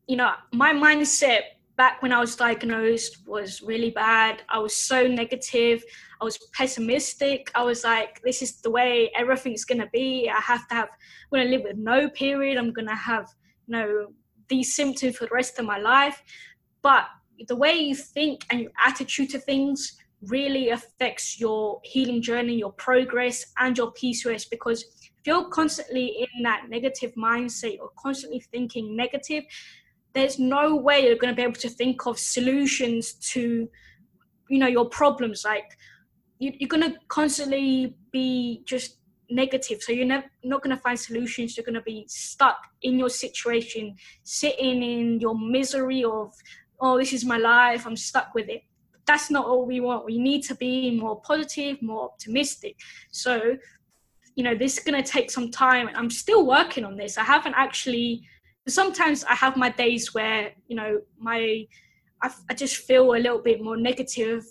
you 0.09 0.17
know, 0.17 0.33
my 0.53 0.73
mindset 0.73 1.43
back 1.77 2.03
when 2.03 2.13
I 2.13 2.19
was 2.19 2.35
diagnosed 2.35 3.29
was 3.29 3.63
really 3.63 3.91
bad. 3.91 4.43
I 4.49 4.59
was 4.59 4.75
so 4.75 5.07
negative. 5.07 5.85
I 6.21 6.25
was 6.25 6.37
pessimistic. 6.53 7.53
I 7.55 7.63
was 7.63 7.85
like, 7.85 8.21
this 8.25 8.43
is 8.43 8.61
the 8.61 8.71
way 8.73 9.13
everything's 9.15 9.65
going 9.65 9.81
to 9.81 9.91
be. 9.93 10.29
I 10.29 10.41
have 10.41 10.67
to 10.67 10.75
have, 10.75 10.89
I'm 10.89 11.31
going 11.33 11.45
to 11.47 11.57
live 11.57 11.63
with 11.63 11.77
no 11.77 12.11
period. 12.11 12.59
I'm 12.59 12.73
going 12.73 12.89
to 12.89 12.97
have, 12.97 13.29
you 13.69 13.73
know, 13.77 14.07
these 14.49 14.75
symptoms 14.75 15.17
for 15.17 15.27
the 15.27 15.35
rest 15.41 15.61
of 15.61 15.65
my 15.65 15.79
life. 15.79 16.21
But 16.83 17.05
the 17.47 17.55
way 17.55 17.75
you 17.75 17.95
think 17.95 18.45
and 18.51 18.63
your 18.63 18.73
attitude 18.85 19.31
to 19.31 19.39
things 19.39 19.97
really 20.23 20.71
affects 20.71 21.39
your 21.39 21.81
healing 21.85 22.21
journey, 22.21 22.55
your 22.55 22.73
progress, 22.73 23.47
and 23.59 23.77
your 23.77 23.93
PCOS. 23.93 24.49
Because 24.51 24.83
if 24.83 25.27
you're 25.27 25.49
constantly 25.49 26.27
in 26.35 26.43
that 26.43 26.69
negative 26.69 27.13
mindset 27.15 27.79
or 27.81 27.91
constantly 27.99 28.41
thinking 28.41 28.97
negative, 28.97 29.45
there's 30.15 30.39
no 30.39 30.75
way 30.75 31.07
you're 31.07 31.17
going 31.17 31.33
to 31.33 31.37
be 31.37 31.43
able 31.43 31.53
to 31.53 31.69
think 31.69 32.07
of 32.07 32.19
solutions 32.19 33.13
to, 33.13 33.69
you 34.49 34.59
know, 34.59 34.67
your 34.67 34.89
problems. 34.89 35.45
Like 35.45 35.77
you, 36.39 36.53
are 36.63 36.67
going 36.69 36.93
to 36.93 36.99
constantly 37.09 37.95
be 38.11 38.63
just 38.65 38.97
negative. 39.31 39.83
So 39.83 39.93
you're 39.93 40.07
not 40.07 40.25
going 40.43 40.75
to 40.75 40.83
find 40.83 40.99
solutions. 40.99 41.57
You're 41.57 41.65
going 41.65 41.75
to 41.75 41.83
be 41.83 42.07
stuck 42.09 42.59
in 42.83 42.99
your 42.99 43.11
situation, 43.11 43.95
sitting 44.25 44.83
in 44.83 45.21
your 45.21 45.39
misery 45.39 46.03
of, 46.03 46.35
oh, 46.81 46.99
this 46.99 47.13
is 47.13 47.25
my 47.25 47.37
life. 47.37 47.87
I'm 47.87 47.97
stuck 47.97 48.35
with 48.35 48.49
it 48.49 48.63
that's 49.09 49.31
not 49.31 49.47
all 49.47 49.67
we 49.67 49.81
want. 49.81 50.05
We 50.05 50.19
need 50.19 50.43
to 50.45 50.55
be 50.55 50.97
more 50.97 51.21
positive, 51.23 51.81
more 51.83 52.05
optimistic. 52.05 52.77
So, 53.11 53.57
you 54.37 54.45
know, 54.45 54.55
this 54.55 54.77
is 54.79 54.85
going 54.85 55.03
to 55.03 55.11
take 55.11 55.31
some 55.31 55.51
time. 55.51 55.89
I'm 55.95 56.11
still 56.11 56.47
working 56.47 56.85
on 56.85 56.97
this. 56.97 57.19
I 57.19 57.25
haven't 57.25 57.55
actually. 57.57 58.23
Sometimes 58.69 59.25
I 59.25 59.35
have 59.35 59.57
my 59.57 59.71
days 59.71 60.13
where 60.13 60.53
you 60.69 60.77
know 60.77 61.01
my 61.19 61.67
I, 62.23 62.31
I 62.51 62.55
just 62.55 62.77
feel 62.77 63.15
a 63.15 63.21
little 63.25 63.43
bit 63.43 63.63
more 63.63 63.79
negative, 63.79 64.45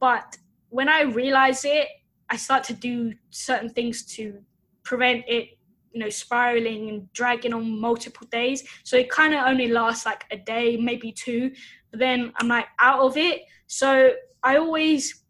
but 0.00 0.36
when 0.70 0.88
I 0.88 1.02
realize 1.02 1.64
it, 1.64 1.86
I 2.28 2.36
start 2.36 2.64
to 2.64 2.74
do 2.74 3.12
certain 3.30 3.70
things 3.70 4.04
to 4.16 4.40
prevent 4.82 5.24
it 5.28 5.50
you 5.92 6.00
know 6.00 6.10
spiraling 6.10 6.88
and 6.90 7.12
dragging 7.12 7.54
on 7.54 7.80
multiple 7.80 8.26
days 8.32 8.64
so 8.82 8.96
it 8.96 9.08
kind 9.08 9.32
of 9.32 9.46
only 9.46 9.68
lasts 9.68 10.04
like 10.04 10.24
a 10.32 10.36
day 10.36 10.76
maybe 10.76 11.12
two 11.12 11.52
but 11.90 12.00
then 12.00 12.32
i'm 12.38 12.48
like 12.48 12.66
out 12.80 12.98
of 12.98 13.16
it 13.16 13.42
so 13.66 14.12
I 14.42 14.56
always 14.56 15.24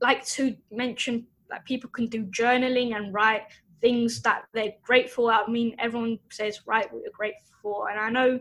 like 0.00 0.24
to 0.26 0.56
mention 0.70 1.26
that 1.50 1.64
people 1.64 1.90
can 1.90 2.06
do 2.06 2.24
journaling 2.24 2.94
and 2.94 3.12
write 3.12 3.42
things 3.80 4.20
that 4.22 4.44
they're 4.52 4.74
grateful. 4.82 5.28
I 5.28 5.46
mean, 5.48 5.74
everyone 5.78 6.18
says 6.30 6.60
write 6.66 6.92
what 6.92 7.02
you're 7.02 7.12
grateful 7.12 7.56
for, 7.62 7.90
and 7.90 7.98
I 7.98 8.10
know, 8.10 8.40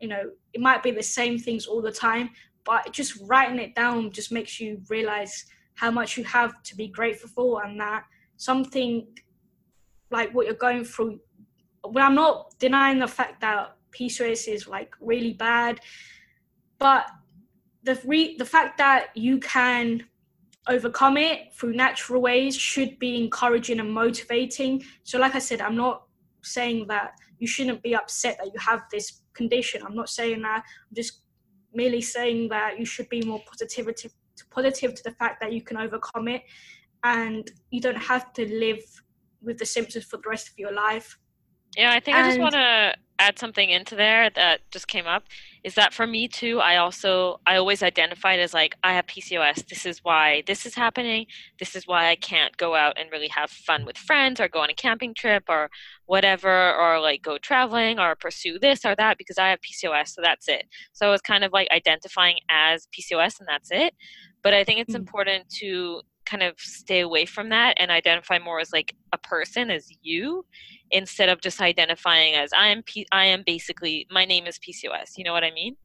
you 0.00 0.08
know, 0.08 0.30
it 0.52 0.60
might 0.60 0.82
be 0.82 0.90
the 0.90 1.02
same 1.02 1.38
things 1.38 1.66
all 1.66 1.82
the 1.82 1.92
time, 1.92 2.30
but 2.64 2.92
just 2.92 3.18
writing 3.26 3.58
it 3.58 3.74
down 3.74 4.10
just 4.10 4.32
makes 4.32 4.60
you 4.60 4.80
realize 4.88 5.46
how 5.74 5.90
much 5.90 6.16
you 6.16 6.24
have 6.24 6.62
to 6.62 6.76
be 6.76 6.88
grateful 6.88 7.28
for, 7.28 7.64
and 7.64 7.80
that 7.80 8.04
something 8.36 9.06
like 10.10 10.32
what 10.34 10.46
you're 10.46 10.54
going 10.54 10.84
through. 10.84 11.20
Well, 11.84 12.04
I'm 12.04 12.14
not 12.14 12.58
denying 12.58 12.98
the 12.98 13.08
fact 13.08 13.40
that 13.40 13.76
PCOS 13.92 14.52
is 14.52 14.68
like 14.68 14.94
really 15.00 15.32
bad, 15.32 15.80
but 16.78 17.06
the 17.82 18.00
re- 18.04 18.36
the 18.36 18.44
fact 18.44 18.78
that 18.78 19.16
you 19.16 19.38
can 19.38 20.04
overcome 20.68 21.16
it 21.16 21.52
through 21.54 21.72
natural 21.72 22.20
ways 22.20 22.56
should 22.56 22.98
be 22.98 23.22
encouraging 23.22 23.80
and 23.80 23.92
motivating. 23.92 24.84
So, 25.02 25.18
like 25.18 25.34
I 25.34 25.38
said, 25.38 25.60
I'm 25.60 25.76
not 25.76 26.04
saying 26.42 26.86
that 26.88 27.14
you 27.38 27.46
shouldn't 27.46 27.82
be 27.82 27.94
upset 27.94 28.38
that 28.38 28.46
you 28.46 28.60
have 28.60 28.82
this 28.90 29.22
condition. 29.32 29.82
I'm 29.84 29.94
not 29.94 30.08
saying 30.08 30.42
that. 30.42 30.62
I'm 30.64 30.94
just 30.94 31.22
merely 31.72 32.00
saying 32.00 32.48
that 32.48 32.78
you 32.78 32.84
should 32.84 33.08
be 33.08 33.22
more 33.22 33.42
positive 33.46 33.86
to 33.96 35.02
the 35.04 35.14
fact 35.18 35.40
that 35.40 35.52
you 35.52 35.62
can 35.62 35.76
overcome 35.76 36.28
it 36.28 36.42
and 37.04 37.50
you 37.70 37.80
don't 37.80 37.96
have 37.96 38.32
to 38.34 38.46
live 38.46 38.82
with 39.42 39.58
the 39.58 39.66
symptoms 39.66 40.04
for 40.04 40.18
the 40.18 40.28
rest 40.28 40.48
of 40.48 40.58
your 40.58 40.72
life. 40.72 41.18
Yeah, 41.76 41.92
I 41.92 42.00
think 42.00 42.16
and, 42.16 42.26
I 42.26 42.30
just 42.30 42.40
want 42.40 42.54
to 42.54 42.94
add 43.20 43.38
something 43.38 43.68
into 43.68 43.94
there 43.94 44.30
that 44.30 44.60
just 44.70 44.88
came 44.88 45.06
up 45.06 45.24
is 45.62 45.74
that 45.74 45.92
for 45.92 46.06
me 46.06 46.26
too 46.26 46.58
i 46.58 46.76
also 46.78 47.38
i 47.46 47.56
always 47.56 47.82
identified 47.82 48.40
as 48.40 48.54
like 48.54 48.74
i 48.82 48.94
have 48.94 49.06
pcos 49.06 49.68
this 49.68 49.84
is 49.84 50.02
why 50.02 50.42
this 50.46 50.64
is 50.64 50.74
happening 50.74 51.26
this 51.58 51.76
is 51.76 51.86
why 51.86 52.08
i 52.08 52.16
can't 52.16 52.56
go 52.56 52.74
out 52.74 52.98
and 52.98 53.10
really 53.12 53.28
have 53.28 53.50
fun 53.50 53.84
with 53.84 53.98
friends 53.98 54.40
or 54.40 54.48
go 54.48 54.60
on 54.60 54.70
a 54.70 54.74
camping 54.74 55.12
trip 55.12 55.44
or 55.50 55.68
whatever 56.06 56.74
or 56.74 56.98
like 56.98 57.22
go 57.22 57.36
traveling 57.36 57.98
or 57.98 58.16
pursue 58.16 58.58
this 58.58 58.86
or 58.86 58.96
that 58.96 59.18
because 59.18 59.36
i 59.36 59.48
have 59.48 59.58
pcos 59.60 60.08
so 60.08 60.22
that's 60.22 60.48
it 60.48 60.64
so 60.94 61.06
i 61.06 61.10
was 61.10 61.20
kind 61.20 61.44
of 61.44 61.52
like 61.52 61.68
identifying 61.72 62.36
as 62.48 62.88
pcos 62.88 63.38
and 63.38 63.46
that's 63.46 63.70
it 63.70 63.92
but 64.42 64.54
i 64.54 64.64
think 64.64 64.80
it's 64.80 64.94
mm-hmm. 64.94 65.02
important 65.02 65.46
to 65.50 66.00
kind 66.26 66.42
of 66.42 66.54
stay 66.58 67.00
away 67.00 67.26
from 67.26 67.48
that 67.48 67.74
and 67.78 67.90
identify 67.90 68.38
more 68.38 68.60
as 68.60 68.72
like 68.72 68.94
a 69.12 69.18
person 69.18 69.70
as 69.70 69.88
you 70.02 70.44
instead 70.90 71.28
of 71.28 71.40
just 71.40 71.60
identifying 71.60 72.34
as 72.34 72.52
I 72.52 72.68
am 72.68 72.82
P- 72.82 73.06
I 73.12 73.24
am 73.26 73.42
basically 73.44 74.06
my 74.10 74.24
name 74.24 74.46
is 74.46 74.58
PCOS. 74.58 75.16
You 75.16 75.24
know 75.24 75.32
what 75.32 75.44
I 75.44 75.50
mean? 75.50 75.76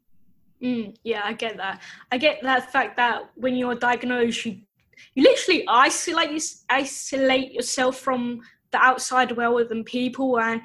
Mm, 0.63 0.95
yeah, 1.03 1.21
I 1.23 1.33
get 1.33 1.57
that. 1.57 1.81
I 2.11 2.17
get 2.17 2.41
that 2.43 2.71
fact 2.71 2.97
that 2.97 3.29
when 3.36 3.55
you're 3.55 3.75
diagnosed, 3.75 4.45
you 4.45 4.61
you 5.13 5.23
literally 5.23 5.65
isolate 5.67 6.31
you, 6.31 6.39
isolate 6.69 7.51
yourself 7.51 7.97
from 7.97 8.41
the 8.71 8.77
outside 8.77 9.36
world 9.36 9.71
and 9.71 9.86
people, 9.86 10.39
and 10.39 10.61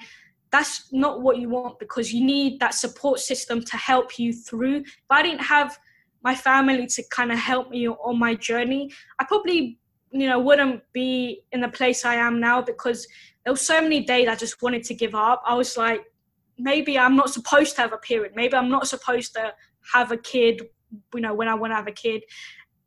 that's 0.50 0.92
not 0.92 1.22
what 1.22 1.38
you 1.38 1.48
want 1.48 1.78
because 1.78 2.12
you 2.12 2.24
need 2.24 2.60
that 2.60 2.74
support 2.74 3.20
system 3.20 3.62
to 3.62 3.76
help 3.76 4.18
you 4.18 4.32
through. 4.32 4.78
If 4.78 5.10
I 5.10 5.22
didn't 5.22 5.42
have 5.42 5.78
my 6.22 6.34
family 6.34 6.86
to 6.86 7.02
kind 7.10 7.32
of 7.32 7.38
help 7.38 7.70
me 7.70 7.88
on 7.88 8.18
my 8.18 8.34
journey, 8.34 8.90
I 9.18 9.24
probably 9.24 9.78
you 10.12 10.28
know 10.28 10.38
wouldn't 10.38 10.82
be 10.92 11.42
in 11.52 11.60
the 11.60 11.68
place 11.68 12.04
I 12.04 12.16
am 12.16 12.40
now 12.40 12.60
because 12.60 13.06
there 13.44 13.52
were 13.52 13.58
so 13.58 13.80
many 13.80 14.04
days 14.04 14.28
I 14.28 14.34
just 14.34 14.60
wanted 14.62 14.84
to 14.84 14.94
give 14.94 15.14
up. 15.14 15.42
I 15.46 15.54
was 15.54 15.76
like, 15.76 16.04
maybe 16.58 16.98
I'm 16.98 17.16
not 17.16 17.30
supposed 17.30 17.76
to 17.76 17.82
have 17.82 17.92
a 17.92 17.98
period. 17.98 18.32
Maybe 18.34 18.54
I'm 18.54 18.68
not 18.68 18.86
supposed 18.86 19.32
to 19.34 19.54
have 19.94 20.12
a 20.12 20.16
kid, 20.16 20.62
you 21.14 21.20
know, 21.20 21.34
when 21.34 21.48
I 21.48 21.54
want 21.54 21.70
to 21.70 21.76
have 21.76 21.86
a 21.86 21.92
kid. 21.92 22.22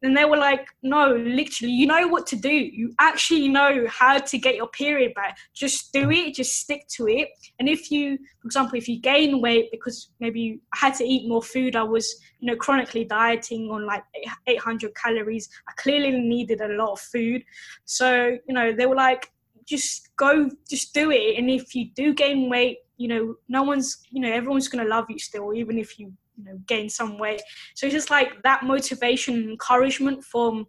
And 0.04 0.18
they 0.18 0.26
were 0.26 0.38
like, 0.38 0.68
no, 0.82 1.16
literally, 1.16 1.74
you 1.74 1.88
know 1.88 2.08
what 2.08 2.28
to 2.28 2.36
do. 2.36 2.52
You 2.52 2.94
actually 3.00 3.48
know 3.48 3.86
how 3.88 4.20
to 4.20 4.38
get 4.38 4.56
your 4.56 4.68
period 4.68 5.14
back. 5.14 5.38
Just 5.54 5.94
do 5.94 6.06
hmm. 6.06 6.12
it, 6.12 6.36
just 6.36 6.58
stick 6.60 6.86
to 6.96 7.08
it. 7.08 7.30
And 7.58 7.70
if 7.70 7.90
you, 7.90 8.18
for 8.42 8.48
example, 8.48 8.78
if 8.78 8.90
you 8.90 9.00
gain 9.00 9.40
weight 9.42 9.72
because 9.72 10.10
maybe 10.20 10.42
you 10.42 10.60
had 10.76 10.94
to 10.96 11.06
eat 11.06 11.30
more 11.30 11.42
food, 11.42 11.78
I 11.78 11.84
was, 11.84 12.14
you 12.40 12.52
know, 12.52 12.58
chronically 12.58 13.06
dieting 13.06 13.72
on 13.72 13.86
like 13.86 14.04
800 14.46 14.94
calories. 14.94 15.48
I 15.70 15.72
clearly 15.78 16.12
needed 16.12 16.60
a 16.60 16.76
lot 16.76 16.92
of 16.92 17.00
food. 17.00 17.44
So, 17.86 18.38
you 18.46 18.54
know, 18.54 18.74
they 18.74 18.86
were 18.86 18.96
like, 18.96 19.32
just 19.66 20.14
go, 20.18 20.50
just 20.70 20.94
do 20.94 21.12
it. 21.12 21.38
And 21.38 21.50
if 21.50 21.74
you 21.74 21.92
do 21.96 22.14
gain 22.14 22.50
weight, 22.50 22.80
you 22.98 23.08
know, 23.08 23.36
no 23.48 23.64
one's, 23.64 24.04
you 24.12 24.20
know, 24.22 24.32
everyone's 24.32 24.68
going 24.68 24.84
to 24.84 24.90
love 24.90 25.06
you 25.10 25.18
still, 25.18 25.54
even 25.54 25.78
if 25.78 25.98
you 25.98 26.12
you 26.38 26.44
know 26.44 26.60
gain 26.68 26.90
some 26.90 27.18
weight. 27.18 27.42
So 27.76 27.86
it's 27.86 27.94
just 27.94 28.10
like 28.10 28.42
that 28.44 28.64
motivation 28.64 29.36
and 29.36 29.50
encouragement 29.50 30.24
from 30.24 30.66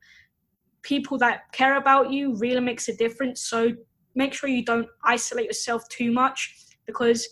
people 0.83 1.19
that 1.19 1.51
care 1.53 1.77
about 1.77 2.11
you 2.11 2.37
really 2.37 2.61
makes 2.61 2.89
a 2.89 2.97
difference. 2.97 3.43
So 3.43 3.73
make 4.15 4.33
sure 4.35 4.49
you 4.49 4.65
don't 4.65 4.89
isolate 5.03 5.47
yourself 5.47 5.89
too 5.89 6.13
much 6.13 6.55
because 6.87 7.29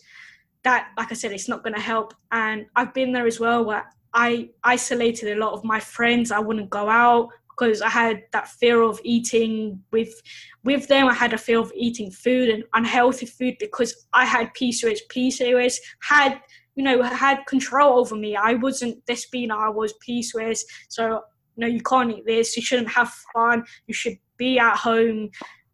that 0.64 0.90
like 0.96 1.10
i 1.10 1.14
said 1.14 1.32
it's 1.32 1.48
not 1.48 1.62
going 1.62 1.74
to 1.74 1.80
help. 1.80 2.14
And 2.32 2.66
i've 2.76 2.94
been 2.94 3.12
there 3.12 3.26
as 3.26 3.40
well 3.40 3.64
where 3.64 3.84
i 4.14 4.48
isolated 4.64 5.36
a 5.36 5.40
lot 5.40 5.52
of 5.52 5.64
my 5.64 5.80
friends. 5.80 6.32
I 6.32 6.38
wouldn't 6.38 6.70
go 6.70 6.88
out 6.88 7.28
because 7.50 7.82
i 7.82 7.88
had 7.88 8.22
that 8.32 8.48
fear 8.48 8.82
of 8.82 9.00
eating 9.04 9.80
with 9.92 10.12
with 10.64 10.88
them. 10.88 11.06
I 11.08 11.14
had 11.14 11.32
a 11.32 11.38
fear 11.38 11.58
of 11.58 11.72
eating 11.74 12.10
food 12.10 12.48
and 12.48 12.64
unhealthy 12.74 13.26
food 13.26 13.56
because 13.60 14.06
i 14.12 14.24
had 14.24 14.50
pcos 14.54 14.98
pcos 15.12 15.76
had 16.00 16.40
you 16.74 16.84
know, 16.84 17.02
had 17.02 17.46
control 17.46 17.98
over 17.98 18.16
me. 18.16 18.36
I 18.36 18.54
wasn't 18.54 19.04
this 19.06 19.26
being 19.26 19.50
I 19.50 19.68
was 19.68 19.94
PCOS. 20.06 20.60
So, 20.88 21.22
you 21.56 21.60
know, 21.60 21.66
you 21.66 21.82
can't 21.82 22.10
eat 22.10 22.24
this, 22.26 22.56
you 22.56 22.62
shouldn't 22.62 22.90
have 22.90 23.12
fun, 23.34 23.64
you 23.86 23.94
should 23.94 24.16
be 24.38 24.58
at 24.58 24.76
home, 24.76 25.30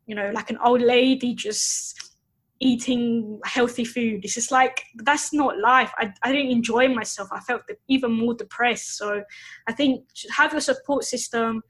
you 0.07 0.15
know, 0.15 0.31
like 0.35 0.51
an 0.51 0.59
old 0.65 0.83
lady 0.83 1.35
just 1.35 2.09
eating 2.61 3.39
healthy 3.45 3.85
food. 3.85 4.25
It's 4.25 4.35
just 4.35 4.51
like, 4.51 4.83
that's 4.97 5.33
not 5.33 5.59
life. 5.61 5.93
I, 5.99 6.13
I 6.23 6.33
didn't 6.33 6.51
enjoy 6.51 6.89
myself. 6.89 7.29
I 7.33 7.41
felt 7.41 7.63
even 7.87 8.13
more 8.13 8.35
depressed. 8.35 8.97
So 8.97 9.23
I 9.69 9.73
think 9.73 10.05
have 10.31 10.55
a 10.55 10.61
support 10.61 11.05
system. 11.05 11.63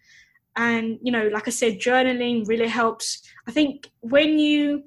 And, 0.57 0.99
you 1.03 1.13
know, 1.13 1.29
like 1.29 1.47
I 1.47 1.51
said, 1.51 1.79
journaling 1.79 2.49
really 2.49 2.69
helps. 2.69 3.23
I 3.47 3.53
think 3.53 3.91
when 4.01 4.39
you, 4.39 4.85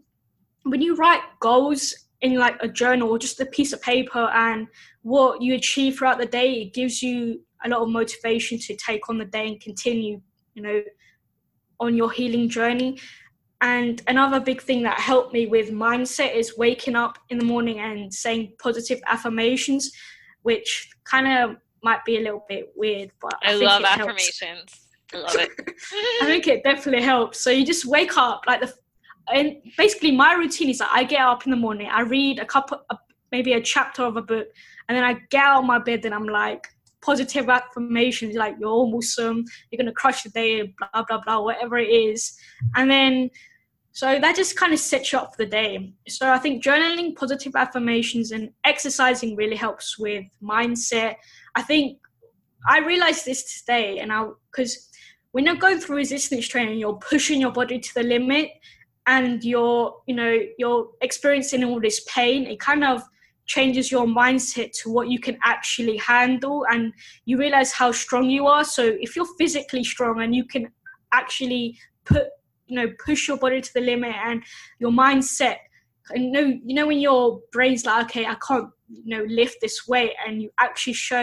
when 0.64 0.82
you 0.82 0.96
write 0.96 1.22
goals 1.40 1.94
in 2.22 2.36
like 2.36 2.56
a 2.62 2.68
journal 2.68 3.10
or 3.10 3.18
just 3.18 3.40
a 3.40 3.46
piece 3.48 3.74
of 3.74 3.82
paper 3.82 4.30
and 4.34 4.68
what 5.02 5.42
you 5.42 5.56
achieve 5.56 5.98
throughout 5.98 6.20
the 6.20 6.26
day 6.26 6.62
it 6.62 6.74
gives 6.74 7.02
you 7.02 7.42
a 7.66 7.70
lot 7.70 7.82
of 7.82 7.90
motivation 7.90 8.58
to 8.60 8.76
take 8.76 9.10
on 9.10 9.18
the 9.18 9.26
day 9.26 9.48
and 9.48 9.60
continue 9.60 10.22
you 10.54 10.62
know 10.62 10.82
on 11.82 11.98
your 11.98 12.12
healing 12.12 12.48
journey. 12.48 13.00
And 13.60 14.02
another 14.08 14.40
big 14.40 14.62
thing 14.62 14.84
that 14.84 15.00
helped 15.00 15.34
me 15.34 15.48
with 15.48 15.72
mindset 15.72 16.34
is 16.34 16.58
waking 16.58 16.96
up 16.96 17.18
in 17.30 17.38
the 17.38 17.46
morning 17.46 17.80
and 17.80 18.14
saying 18.14 18.54
positive 18.62 19.02
affirmations 19.08 19.92
which 20.44 20.90
kind 21.04 21.28
of 21.28 21.58
might 21.84 22.04
be 22.04 22.18
a 22.18 22.20
little 22.20 22.44
bit 22.50 22.72
weird 22.76 23.12
but 23.22 23.36
i, 23.44 23.52
I 23.52 23.56
love 23.56 23.84
affirmations 23.84 24.42
helps. 24.42 24.88
i 25.14 25.18
love 25.18 25.36
it. 25.36 25.52
I 26.24 26.26
think 26.26 26.48
it 26.48 26.64
definitely 26.64 27.04
helps. 27.04 27.40
So 27.40 27.52
you 27.52 27.64
just 27.64 27.86
wake 27.86 28.18
up 28.18 28.42
like 28.48 28.62
the 28.62 28.74
and 29.30 29.58
basically 29.78 30.12
my 30.12 30.34
routine 30.34 30.70
is 30.70 30.80
that 30.80 30.90
I 30.92 31.04
get 31.04 31.22
up 31.22 31.46
in 31.46 31.52
the 31.52 31.58
morning, 31.58 31.90
I 31.92 32.02
read 32.02 32.40
a 32.40 32.46
couple, 32.46 32.82
maybe 33.32 33.54
a 33.54 33.62
chapter 33.62 34.04
of 34.04 34.18
a 34.18 34.22
book, 34.22 34.48
and 34.88 34.98
then 34.98 35.04
I 35.04 35.14
get 35.30 35.44
out 35.44 35.60
of 35.60 35.66
my 35.66 35.80
bed 35.80 36.06
and 36.06 36.14
I'm 36.14 36.28
like 36.28 36.68
positive 37.02 37.50
affirmations, 37.50 38.36
like 38.36 38.56
you're 38.60 38.70
awesome, 38.70 39.44
you're 39.70 39.78
gonna 39.78 39.94
crush 39.94 40.24
the 40.24 40.30
day, 40.30 40.74
blah 40.78 41.04
blah 41.04 41.22
blah, 41.22 41.42
whatever 41.42 41.78
it 41.78 41.90
is, 41.90 42.38
and 42.76 42.90
then 42.90 43.30
so 43.94 44.20
that 44.20 44.36
just 44.36 44.56
kind 44.56 44.72
of 44.74 44.80
sets 44.80 45.12
you 45.12 45.20
up 45.20 45.36
for 45.36 45.44
the 45.44 45.50
day. 45.50 45.94
So 46.08 46.32
I 46.32 46.38
think 46.38 46.64
journaling, 46.64 47.16
positive 47.16 47.56
affirmations, 47.56 48.32
and 48.32 48.52
exercising 48.64 49.36
really 49.36 49.58
helps 49.58 50.00
with 50.00 50.24
mindset. 50.42 51.16
I 51.56 51.62
think 51.62 52.00
I 52.68 52.80
realized 52.80 53.26
this 53.26 53.62
today, 53.62 54.00
and 54.00 54.12
I 54.12 54.28
because 54.52 54.90
when 55.32 55.46
you're 55.46 55.56
going 55.56 55.80
through 55.80 55.98
resistance 55.98 56.48
training, 56.48 56.80
you're 56.80 56.98
pushing 56.98 57.42
your 57.42 57.52
body 57.52 57.80
to 57.80 57.94
the 57.94 58.04
limit 58.04 58.52
and 59.08 59.44
you're 59.44 59.96
you 60.08 60.16
know 60.16 60.38
you're 60.58 60.88
experiencing 61.02 61.64
all 61.64 61.80
this 61.80 62.04
pain 62.08 62.46
it 62.46 62.60
kind 62.60 62.84
of 62.84 63.02
changes 63.52 63.92
your 63.92 64.06
mindset 64.06 64.72
to 64.72 64.90
what 64.90 65.10
you 65.10 65.20
can 65.20 65.38
actually 65.44 65.98
handle 65.98 66.66
and 66.72 66.94
you 67.26 67.38
realize 67.38 67.74
how 67.74 67.92
strong 67.92 68.30
you 68.30 68.48
are. 68.48 68.64
So 68.64 68.96
if 69.02 69.16
you're 69.16 69.34
physically 69.38 69.84
strong 69.84 70.22
and 70.22 70.34
you 70.34 70.46
can 70.46 70.72
actually 71.12 71.78
put 72.06 72.28
you 72.68 72.78
know 72.78 72.88
push 73.04 73.28
your 73.28 73.38
body 73.38 73.60
to 73.60 73.74
the 73.74 73.82
limit 73.82 74.16
and 74.26 74.42
your 74.80 74.92
mindset 74.92 75.58
and 76.12 76.32
know 76.32 76.46
you 76.66 76.74
know 76.74 76.88
when 76.88 77.00
your 77.00 77.42
brain's 77.52 77.86
like 77.86 78.06
okay 78.06 78.26
i 78.26 78.36
can't 78.48 78.70
you 78.90 79.10
know 79.14 79.26
lift 79.28 79.58
this 79.60 79.88
weight 79.90 80.14
and 80.26 80.42
you 80.42 80.50
actually 80.58 80.94
show 80.94 81.22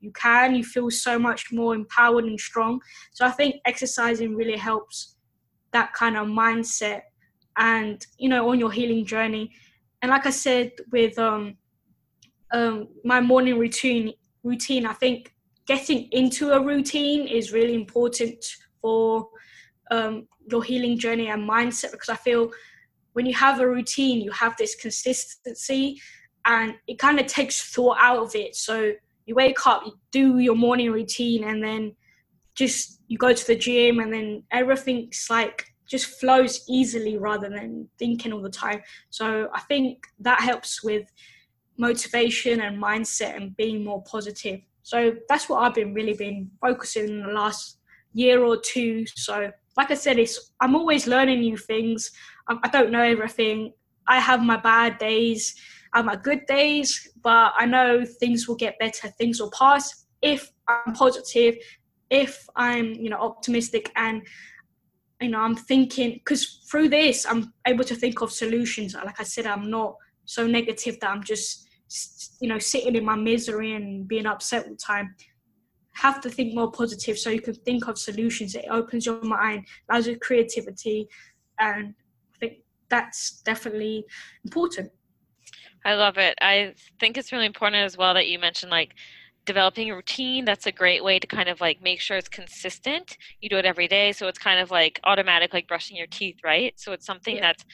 you 0.00 0.12
can 0.12 0.54
you 0.54 0.62
feel 0.62 0.90
so 0.90 1.18
much 1.18 1.50
more 1.52 1.74
empowered 1.74 2.24
and 2.24 2.38
strong. 2.38 2.80
So 3.12 3.24
i 3.24 3.30
think 3.30 3.56
exercising 3.64 4.36
really 4.36 4.58
helps 4.58 5.16
that 5.72 5.94
kind 5.94 6.18
of 6.18 6.26
mindset 6.26 7.00
and 7.56 8.06
you 8.18 8.28
know 8.28 8.48
on 8.50 8.58
your 8.58 8.70
healing 8.70 9.04
journey. 9.04 9.50
And 10.02 10.10
like 10.10 10.24
i 10.24 10.30
said 10.30 10.72
with 10.90 11.18
um, 11.18 11.56
um, 12.52 12.88
my 13.04 13.20
morning 13.20 13.58
routine 13.58 14.14
routine 14.42 14.86
i 14.86 14.94
think 14.94 15.34
getting 15.66 16.08
into 16.12 16.52
a 16.52 16.60
routine 16.60 17.28
is 17.28 17.52
really 17.52 17.74
important 17.74 18.42
for 18.80 19.28
um, 19.90 20.26
your 20.50 20.64
healing 20.64 20.98
journey 20.98 21.28
and 21.28 21.48
mindset 21.48 21.92
because 21.92 22.08
i 22.08 22.16
feel 22.16 22.50
when 23.12 23.26
you 23.26 23.34
have 23.34 23.60
a 23.60 23.68
routine 23.68 24.22
you 24.22 24.30
have 24.30 24.56
this 24.56 24.74
consistency 24.74 26.00
and 26.46 26.74
it 26.86 26.98
kind 26.98 27.20
of 27.20 27.26
takes 27.26 27.72
thought 27.72 27.98
out 28.00 28.18
of 28.18 28.34
it. 28.34 28.56
So 28.56 28.92
you 29.26 29.34
wake 29.34 29.66
up 29.66 29.82
you 29.84 29.92
do 30.10 30.38
your 30.38 30.56
morning 30.56 30.90
routine 30.90 31.44
and 31.44 31.62
then 31.62 31.94
just 32.54 33.00
you 33.06 33.18
go 33.18 33.32
to 33.32 33.46
the 33.46 33.56
gym 33.56 34.00
and 34.00 34.12
then 34.12 34.42
everything's 34.50 35.26
like 35.30 35.69
just 35.90 36.20
flows 36.20 36.64
easily 36.68 37.18
rather 37.18 37.48
than 37.48 37.88
thinking 37.98 38.32
all 38.32 38.40
the 38.40 38.48
time. 38.48 38.80
So 39.10 39.48
I 39.52 39.60
think 39.60 40.06
that 40.20 40.40
helps 40.40 40.84
with 40.84 41.10
motivation 41.76 42.60
and 42.60 42.80
mindset 42.80 43.36
and 43.36 43.56
being 43.56 43.84
more 43.84 44.02
positive. 44.04 44.60
So 44.82 45.14
that's 45.28 45.48
what 45.48 45.62
I've 45.62 45.74
been 45.74 45.92
really 45.92 46.14
been 46.14 46.50
focusing 46.60 47.08
in 47.08 47.22
the 47.22 47.32
last 47.32 47.78
year 48.12 48.44
or 48.44 48.56
two. 48.56 49.04
So 49.16 49.50
like 49.76 49.90
I 49.90 49.94
said, 49.94 50.18
it's 50.18 50.52
I'm 50.60 50.76
always 50.76 51.06
learning 51.06 51.40
new 51.40 51.56
things. 51.56 52.10
I, 52.48 52.68
don't 52.68 52.90
know 52.90 53.02
everything. 53.02 53.72
I 54.06 54.18
have 54.18 54.42
my 54.42 54.56
bad 54.56 54.98
days, 54.98 55.54
have 55.94 56.04
my 56.04 56.16
good 56.16 56.44
days, 56.46 57.08
but 57.22 57.52
I 57.56 57.66
know 57.66 58.04
things 58.04 58.46
will 58.46 58.56
get 58.56 58.78
better. 58.78 59.08
Things 59.08 59.40
will 59.40 59.52
pass 59.52 60.06
if 60.22 60.50
I'm 60.68 60.92
positive, 60.94 61.56
if 62.10 62.46
I'm 62.56 62.92
you 62.94 63.08
know 63.10 63.18
optimistic 63.18 63.90
and 63.96 64.22
you 65.20 65.28
know 65.28 65.40
i'm 65.40 65.56
thinking 65.56 66.12
because 66.14 66.60
through 66.70 66.88
this 66.88 67.26
i'm 67.26 67.52
able 67.66 67.84
to 67.84 67.94
think 67.94 68.22
of 68.22 68.32
solutions. 68.32 68.94
Like 68.94 69.20
i 69.20 69.24
said 69.24 69.46
i'm 69.46 69.70
not 69.70 69.96
so 70.24 70.46
negative 70.46 70.98
that 71.00 71.10
i'm 71.10 71.22
just 71.22 71.68
you 72.40 72.48
know 72.48 72.58
sitting 72.58 72.94
in 72.94 73.04
my 73.04 73.16
misery 73.16 73.74
and 73.74 74.06
being 74.06 74.26
upset 74.26 74.64
all 74.64 74.70
the 74.70 74.76
time. 74.76 75.14
Have 75.94 76.20
to 76.22 76.30
think 76.30 76.54
more 76.54 76.70
positive 76.70 77.18
so 77.18 77.30
you 77.30 77.40
can 77.42 77.54
think 77.54 77.88
of 77.88 77.98
solutions. 77.98 78.54
It 78.54 78.64
opens 78.70 79.04
your 79.04 79.22
mind 79.22 79.66
allows 79.88 80.06
you 80.06 80.18
creativity 80.18 81.08
and 81.58 81.94
i 82.34 82.38
think 82.38 82.58
that's 82.88 83.42
definitely 83.42 84.04
important. 84.44 84.90
I 85.84 85.94
love 85.94 86.18
it. 86.18 86.34
I 86.40 86.74
think 86.98 87.16
it's 87.16 87.32
really 87.32 87.46
important 87.46 87.82
as 87.82 87.96
well 87.96 88.14
that 88.14 88.28
you 88.28 88.38
mentioned 88.38 88.70
like 88.70 88.94
developing 89.46 89.90
a 89.90 89.94
routine 89.94 90.44
that's 90.44 90.66
a 90.66 90.72
great 90.72 91.02
way 91.02 91.18
to 91.18 91.26
kind 91.26 91.48
of 91.48 91.60
like 91.60 91.80
make 91.82 92.00
sure 92.00 92.16
it's 92.16 92.28
consistent 92.28 93.16
you 93.40 93.48
do 93.48 93.56
it 93.56 93.64
every 93.64 93.88
day 93.88 94.12
so 94.12 94.28
it's 94.28 94.38
kind 94.38 94.60
of 94.60 94.70
like 94.70 95.00
automatic 95.04 95.52
like 95.54 95.66
brushing 95.66 95.96
your 95.96 96.06
teeth 96.08 96.36
right 96.44 96.74
so 96.76 96.92
it's 96.92 97.06
something 97.06 97.36
yeah. 97.36 97.40
that's 97.40 97.64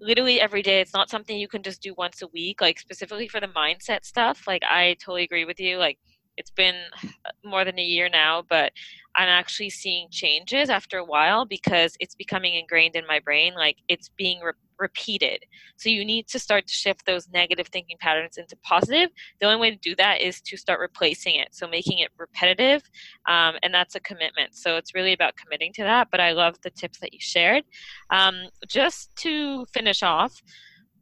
literally 0.00 0.40
every 0.40 0.62
day 0.62 0.80
it's 0.80 0.92
not 0.92 1.08
something 1.08 1.38
you 1.38 1.48
can 1.48 1.62
just 1.62 1.80
do 1.80 1.94
once 1.96 2.22
a 2.22 2.26
week 2.28 2.60
like 2.60 2.78
specifically 2.78 3.28
for 3.28 3.40
the 3.40 3.46
mindset 3.48 4.04
stuff 4.04 4.44
like 4.46 4.62
i 4.68 4.96
totally 5.00 5.22
agree 5.22 5.44
with 5.44 5.60
you 5.60 5.78
like 5.78 5.98
it's 6.36 6.50
been 6.50 6.76
more 7.44 7.64
than 7.64 7.78
a 7.78 7.84
year 7.84 8.08
now, 8.08 8.42
but 8.48 8.72
I'm 9.14 9.28
actually 9.28 9.70
seeing 9.70 10.08
changes 10.10 10.70
after 10.70 10.98
a 10.98 11.04
while 11.04 11.44
because 11.44 11.96
it's 12.00 12.14
becoming 12.14 12.54
ingrained 12.54 12.96
in 12.96 13.06
my 13.06 13.20
brain. 13.20 13.54
Like 13.54 13.76
it's 13.88 14.08
being 14.08 14.40
re- 14.40 14.52
repeated. 14.78 15.44
So 15.76 15.90
you 15.90 16.04
need 16.04 16.28
to 16.28 16.38
start 16.38 16.66
to 16.66 16.72
shift 16.72 17.04
those 17.04 17.28
negative 17.28 17.68
thinking 17.68 17.96
patterns 18.00 18.38
into 18.38 18.56
positive. 18.64 19.10
The 19.40 19.46
only 19.46 19.60
way 19.60 19.70
to 19.70 19.76
do 19.76 19.94
that 19.96 20.22
is 20.22 20.40
to 20.42 20.56
start 20.56 20.80
replacing 20.80 21.36
it. 21.36 21.48
So 21.52 21.68
making 21.68 21.98
it 21.98 22.10
repetitive. 22.18 22.82
Um, 23.28 23.56
and 23.62 23.72
that's 23.72 23.94
a 23.94 24.00
commitment. 24.00 24.54
So 24.54 24.76
it's 24.76 24.94
really 24.94 25.12
about 25.12 25.36
committing 25.36 25.72
to 25.74 25.82
that. 25.82 26.08
But 26.10 26.20
I 26.20 26.32
love 26.32 26.56
the 26.62 26.70
tips 26.70 26.98
that 27.00 27.12
you 27.12 27.20
shared. 27.20 27.64
Um, 28.10 28.48
just 28.66 29.14
to 29.16 29.66
finish 29.66 30.02
off, 30.02 30.42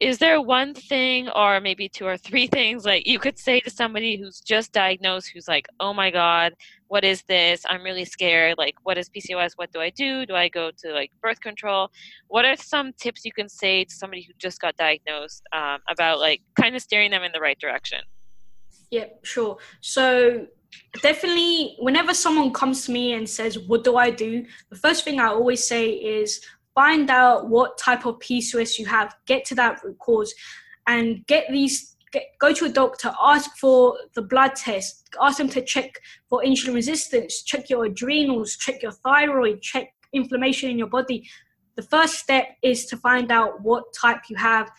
is 0.01 0.19
there 0.19 0.41
one 0.41 0.73
thing 0.75 1.29
or 1.31 1.61
maybe 1.61 1.89
two 1.89 2.07
or 2.07 2.17
three 2.17 2.47
things 2.47 2.85
like 2.85 3.07
you 3.07 3.19
could 3.19 3.39
say 3.39 3.61
to 3.61 3.71
somebody 3.71 4.17
who's 4.17 4.41
just 4.41 4.73
diagnosed 4.73 5.31
who's 5.33 5.47
like 5.47 5.67
oh 5.79 5.93
my 5.93 6.11
god 6.11 6.55
what 6.91 7.05
is 7.05 7.23
this? 7.29 7.63
I'm 7.69 7.85
really 7.85 8.05
scared. 8.05 8.59
Like 8.59 8.75
what 8.83 8.99
is 8.99 9.09
pcos 9.09 9.53
what 9.55 9.73
do 9.73 9.81
i 9.81 9.91
do? 9.91 10.27
Do 10.27 10.35
i 10.35 10.49
go 10.49 10.73
to 10.83 10.93
like 10.93 11.13
birth 11.23 11.41
control? 11.41 11.89
What 12.27 12.45
are 12.45 12.57
some 12.57 12.93
tips 12.95 13.25
you 13.25 13.33
can 13.33 13.49
say 13.49 13.85
to 13.85 13.95
somebody 13.95 14.23
who 14.23 14.33
just 14.39 14.61
got 14.61 14.77
diagnosed 14.77 15.45
um, 15.53 15.79
about 15.89 16.19
like 16.19 16.43
kind 16.61 16.75
of 16.75 16.83
steering 16.83 17.13
them 17.13 17.23
in 17.23 17.31
the 17.33 17.41
right 17.41 17.59
direction? 17.61 18.01
Yeah 18.91 19.07
sure. 19.23 19.59
So 19.81 20.47
definitely 21.01 21.77
whenever 21.79 22.13
someone 22.13 22.53
comes 22.53 22.85
to 22.87 22.93
me 22.93 23.13
and 23.13 23.29
says 23.29 23.59
what 23.59 23.83
do 23.83 23.97
i 23.97 24.09
do? 24.09 24.45
the 24.71 24.77
first 24.77 25.03
thing 25.05 25.19
i 25.19 25.27
always 25.27 25.65
say 25.65 25.91
is 25.91 26.41
find 26.75 27.11
out 27.11 27.49
what 27.49 27.79
type 27.79 28.07
of 28.07 28.19
PCOS 28.19 28.79
you 28.79 28.87
have, 28.87 29.15
get 29.27 29.45
to 29.47 29.55
that 29.57 29.83
root 29.83 29.99
cause, 29.99 30.35
and 30.87 31.27
get 31.27 31.47
these. 31.51 31.97
Get, 32.13 32.25
go 32.41 32.53
to 32.53 32.65
a 32.65 32.69
doctor, 32.69 33.13
ask 33.23 33.57
for 33.57 33.97
the 34.17 34.23
blood 34.23 34.57
test, 34.57 35.09
ask 35.23 35.39
them 35.39 35.49
to 35.51 35.63
check 35.63 35.95
for 36.29 36.43
insulin 36.43 36.75
resistance, 36.75 37.45
check 37.45 37.71
your 37.71 37.85
adrenals, 37.85 38.57
check 38.57 38.83
your 38.83 38.91
thyroid, 38.91 39.63
check 39.63 39.95
inflammation 40.13 40.71
in 40.71 40.77
your 40.77 40.89
body. 40.89 41.29
The 41.77 41.83
first 41.83 42.15
step 42.15 42.49
is 42.63 42.87
to 42.87 42.97
find 42.97 43.31
out 43.31 43.63
what 43.63 43.85
type 43.95 44.23
you 44.29 44.35
have 44.39 44.73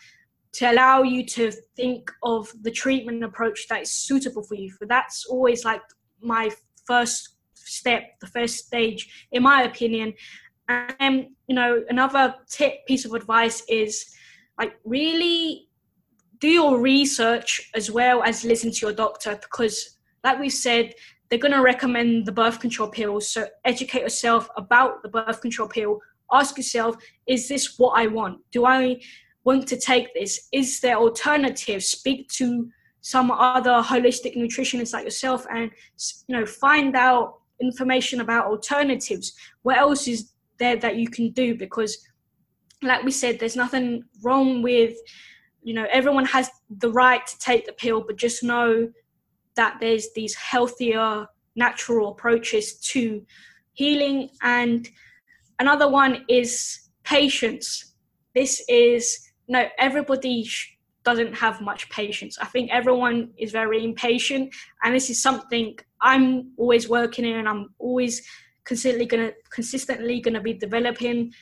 to 0.52 0.70
allow 0.70 1.02
you 1.02 1.24
to 1.24 1.50
think 1.76 2.10
of 2.22 2.52
the 2.62 2.70
treatment 2.70 3.24
approach 3.24 3.66
that 3.68 3.82
is 3.82 3.90
suitable 3.90 4.42
for 4.42 4.54
you. 4.54 4.70
For 4.70 4.86
that's 4.86 5.24
always 5.26 5.64
like 5.64 5.80
my 6.20 6.50
first 6.86 7.36
step, 7.54 8.02
the 8.20 8.26
first 8.26 8.66
stage, 8.66 9.26
in 9.32 9.42
my 9.42 9.62
opinion. 9.62 10.12
And 10.68 11.28
you 11.46 11.54
know, 11.54 11.84
another 11.88 12.34
tip 12.48 12.86
piece 12.86 13.04
of 13.04 13.12
advice 13.14 13.62
is 13.68 14.14
like 14.58 14.74
really 14.84 15.68
do 16.38 16.48
your 16.48 16.78
research 16.78 17.70
as 17.74 17.90
well 17.90 18.22
as 18.22 18.44
listen 18.44 18.70
to 18.72 18.86
your 18.86 18.92
doctor 18.92 19.36
because 19.36 19.98
like 20.24 20.38
we 20.38 20.48
said 20.48 20.92
they're 21.28 21.38
going 21.38 21.52
to 21.52 21.62
recommend 21.62 22.26
the 22.26 22.32
birth 22.32 22.60
control 22.60 22.88
pill. 22.88 23.20
So 23.20 23.46
educate 23.64 24.02
yourself 24.02 24.50
about 24.56 25.02
the 25.02 25.08
birth 25.08 25.40
control 25.40 25.66
pill. 25.66 26.00
Ask 26.30 26.56
yourself 26.56 26.96
is 27.26 27.48
this 27.48 27.78
what 27.78 27.98
i 27.98 28.06
want? 28.06 28.40
Do 28.50 28.66
i 28.66 29.00
want 29.44 29.66
to 29.68 29.76
take 29.76 30.12
this? 30.14 30.48
Is 30.52 30.80
there 30.80 30.96
alternatives? 30.96 31.86
Speak 31.86 32.28
to 32.32 32.70
some 33.00 33.30
other 33.30 33.82
holistic 33.82 34.36
nutritionists 34.36 34.92
like 34.92 35.04
yourself 35.04 35.46
and 35.52 35.70
you 36.28 36.36
know 36.36 36.46
find 36.46 36.94
out 36.94 37.38
information 37.60 38.20
about 38.20 38.46
alternatives. 38.46 39.32
What 39.62 39.78
else 39.78 40.06
is 40.08 40.32
there 40.62 40.76
that 40.76 40.96
you 40.96 41.08
can 41.08 41.30
do 41.32 41.54
because 41.54 41.98
like 42.82 43.02
we 43.02 43.10
said 43.10 43.38
there's 43.38 43.56
nothing 43.56 44.02
wrong 44.22 44.62
with 44.62 44.94
you 45.62 45.74
know 45.74 45.86
everyone 45.90 46.24
has 46.24 46.50
the 46.78 46.90
right 46.90 47.26
to 47.26 47.38
take 47.38 47.66
the 47.66 47.72
pill 47.72 48.00
but 48.06 48.16
just 48.16 48.42
know 48.42 48.88
that 49.54 49.76
there's 49.80 50.08
these 50.14 50.34
healthier 50.34 51.26
natural 51.56 52.10
approaches 52.10 52.74
to 52.78 53.24
healing. 53.74 54.30
And 54.42 54.88
another 55.58 55.88
one 55.88 56.24
is 56.28 56.88
patience. 57.04 57.94
This 58.34 58.64
is 58.68 59.18
know 59.48 59.66
everybody 59.78 60.44
sh- 60.44 60.78
doesn't 61.04 61.34
have 61.34 61.60
much 61.60 61.90
patience. 61.90 62.38
I 62.38 62.46
think 62.46 62.70
everyone 62.70 63.30
is 63.36 63.52
very 63.52 63.84
impatient. 63.84 64.54
And 64.82 64.94
this 64.94 65.10
is 65.10 65.22
something 65.22 65.78
i'm 66.04 66.50
always 66.56 66.88
working 66.88 67.24
in 67.24 67.36
and 67.36 67.48
i'm 67.48 67.68
always 67.78 68.26
consistently 68.64 69.06
gonna 69.06 69.32
consistently 69.50 70.20
gonna 70.20 70.40
be 70.40 70.54
developing. 70.54 71.32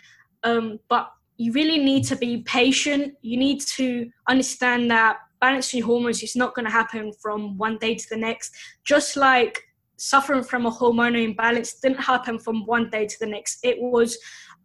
Um, 0.43 0.79
but 0.89 1.11
you 1.37 1.53
really 1.53 1.79
need 1.79 2.05
to 2.05 2.17
be 2.17 2.43
patient. 2.43 3.15
You 3.23 3.39
need 3.39 3.61
to 3.63 4.11
understand 4.29 4.91
that 4.91 5.17
balancing 5.41 5.83
hormones 5.83 6.23
is 6.23 6.37
not 6.37 6.55
going 6.55 6.67
to 6.67 6.71
happen 6.71 7.13
from 7.15 7.57
one 7.57 7.79
day 7.79 7.95
to 7.95 8.07
the 8.11 8.17
next. 8.17 8.55
Just 8.85 9.17
like 9.17 9.63
suffering 9.97 10.43
from 10.43 10.67
a 10.67 10.71
hormonal 10.71 11.25
imbalance 11.25 11.75
didn't 11.75 12.01
happen 12.01 12.39
from 12.39 12.67
one 12.67 12.91
day 12.91 13.07
to 13.07 13.17
the 13.21 13.27
next. 13.27 13.61
It 13.63 13.81
was 13.81 14.19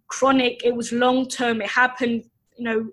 chronic. 0.07 0.65
It 0.65 0.75
was 0.75 0.91
long 0.91 1.27
term. 1.27 1.61
It 1.61 1.69
happened, 1.69 2.25
you 2.57 2.65
know, 2.65 2.89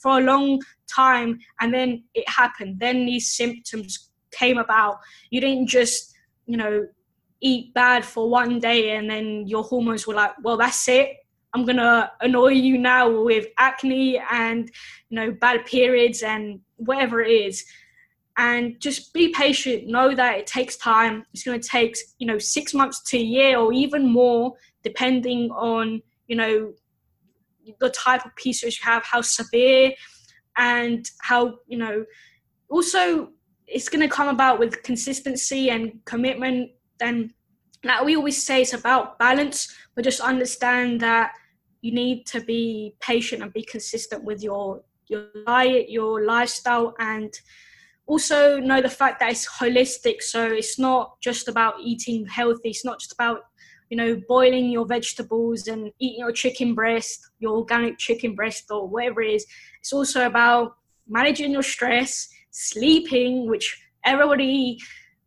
for 0.00 0.18
a 0.18 0.22
long 0.22 0.60
time, 0.86 1.38
and 1.60 1.72
then 1.72 2.04
it 2.14 2.28
happened. 2.28 2.80
Then 2.80 3.04
these 3.04 3.30
symptoms 3.30 4.10
came 4.30 4.58
about. 4.58 4.98
You 5.30 5.40
didn't 5.40 5.66
just, 5.66 6.14
you 6.46 6.56
know, 6.56 6.86
eat 7.40 7.72
bad 7.74 8.04
for 8.04 8.28
one 8.28 8.58
day 8.58 8.96
and 8.96 9.08
then 9.08 9.46
your 9.46 9.62
hormones 9.62 10.06
were 10.06 10.14
like, 10.14 10.32
well, 10.42 10.56
that's 10.56 10.88
it. 10.88 11.16
I'm 11.54 11.64
gonna 11.64 12.12
annoy 12.20 12.52
you 12.52 12.78
now 12.78 13.22
with 13.22 13.46
acne 13.58 14.20
and 14.30 14.70
you 15.08 15.16
know 15.16 15.30
bad 15.32 15.64
periods 15.64 16.22
and 16.22 16.60
whatever 16.76 17.22
it 17.22 17.30
is. 17.30 17.64
And 18.36 18.78
just 18.80 19.12
be 19.12 19.30
patient. 19.30 19.88
Know 19.88 20.14
that 20.14 20.38
it 20.38 20.46
takes 20.46 20.76
time. 20.76 21.24
It's 21.32 21.42
gonna 21.42 21.58
take 21.58 21.96
you 22.18 22.26
know 22.26 22.38
six 22.38 22.74
months 22.74 23.02
to 23.10 23.18
a 23.18 23.22
year 23.22 23.58
or 23.58 23.72
even 23.72 24.06
more, 24.06 24.54
depending 24.84 25.50
on 25.52 26.02
you 26.26 26.36
know 26.36 26.72
the 27.80 27.90
type 27.90 28.24
of 28.24 28.34
PCOS 28.34 28.80
you 28.80 28.84
have, 28.84 29.04
how 29.04 29.22
severe, 29.22 29.92
and 30.56 31.10
how 31.20 31.58
you 31.66 31.78
know. 31.78 32.04
Also, 32.68 33.30
it's 33.66 33.88
gonna 33.88 34.08
come 34.08 34.28
about 34.28 34.58
with 34.58 34.82
consistency 34.82 35.70
and 35.70 35.98
commitment 36.04 36.70
then 36.98 37.32
like 37.84 38.04
we 38.04 38.16
always 38.16 38.42
say 38.42 38.62
it's 38.62 38.74
about 38.74 39.18
balance 39.18 39.74
but 39.94 40.04
just 40.04 40.20
understand 40.20 41.00
that 41.00 41.32
you 41.80 41.92
need 41.92 42.26
to 42.26 42.40
be 42.40 42.94
patient 43.00 43.42
and 43.42 43.52
be 43.52 43.62
consistent 43.62 44.24
with 44.24 44.42
your 44.42 44.82
your 45.06 45.26
diet 45.46 45.88
your 45.88 46.24
lifestyle 46.24 46.94
and 46.98 47.40
also 48.08 48.58
know 48.58 48.80
the 48.80 48.88
fact 48.88 49.20
that 49.20 49.30
it's 49.30 49.46
holistic. 49.46 50.22
So 50.22 50.46
it's 50.46 50.78
not 50.78 51.20
just 51.20 51.46
about 51.46 51.74
eating 51.80 52.26
healthy. 52.26 52.70
It's 52.70 52.84
not 52.84 52.98
just 52.98 53.12
about 53.12 53.42
you 53.90 53.96
know 53.96 54.20
boiling 54.28 54.70
your 54.70 54.86
vegetables 54.86 55.68
and 55.68 55.92
eating 55.98 56.18
your 56.18 56.32
chicken 56.32 56.74
breast 56.74 57.26
your 57.38 57.56
organic 57.56 57.96
chicken 57.96 58.34
breast 58.34 58.64
or 58.70 58.88
whatever 58.88 59.22
it 59.22 59.34
is. 59.34 59.46
It's 59.80 59.92
also 59.92 60.26
about 60.26 60.76
managing 61.08 61.52
your 61.52 61.62
stress 61.62 62.28
sleeping 62.50 63.48
which 63.48 63.80
everybody 64.04 64.78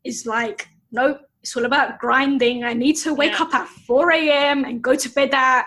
is 0.03 0.25
like 0.25 0.67
nope 0.91 1.21
it's 1.41 1.55
all 1.57 1.65
about 1.65 1.99
grinding. 1.99 2.63
I 2.63 2.73
need 2.73 2.97
to 2.97 3.13
wake 3.13 3.33
yeah. 3.33 3.43
up 3.43 3.53
at 3.53 3.67
4 3.67 4.11
a.m. 4.11 4.63
and 4.63 4.81
go 4.81 4.95
to 4.95 5.09
bed 5.09 5.33
at 5.33 5.65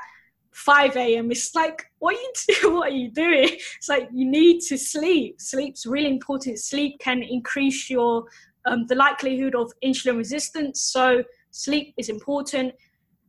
5 0.52 0.96
a.m. 0.96 1.30
It's 1.32 1.54
like, 1.54 1.84
what 1.98 2.14
are 2.14 2.18
you 2.18 2.32
do? 2.48 2.74
What 2.74 2.92
are 2.92 2.94
you 2.94 3.10
doing? 3.10 3.48
It's 3.50 3.88
like 3.88 4.08
you 4.12 4.28
need 4.30 4.60
to 4.68 4.78
sleep. 4.78 5.40
Sleep's 5.40 5.84
really 5.84 6.08
important. 6.08 6.58
Sleep 6.60 6.98
can 7.00 7.22
increase 7.22 7.90
your 7.90 8.24
um, 8.66 8.86
the 8.86 8.94
likelihood 8.94 9.54
of 9.54 9.70
insulin 9.84 10.16
resistance. 10.16 10.80
So 10.80 11.22
sleep 11.50 11.92
is 11.98 12.08
important, 12.08 12.72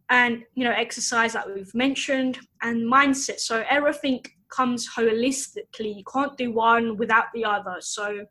and 0.09 0.43
you 0.53 0.63
know 0.63 0.71
exercise 0.71 1.35
like 1.35 1.47
we've 1.47 1.73
mentioned, 1.73 2.39
and 2.61 2.89
mindset. 2.89 3.39
So 3.39 3.63
everything 3.69 4.23
comes 4.49 4.87
holistically. 4.95 5.97
You 5.97 6.03
can't 6.11 6.37
do 6.37 6.51
one 6.51 6.95
without 6.95 7.25
the 7.33 7.43
other. 7.43 7.77
So 7.79 8.25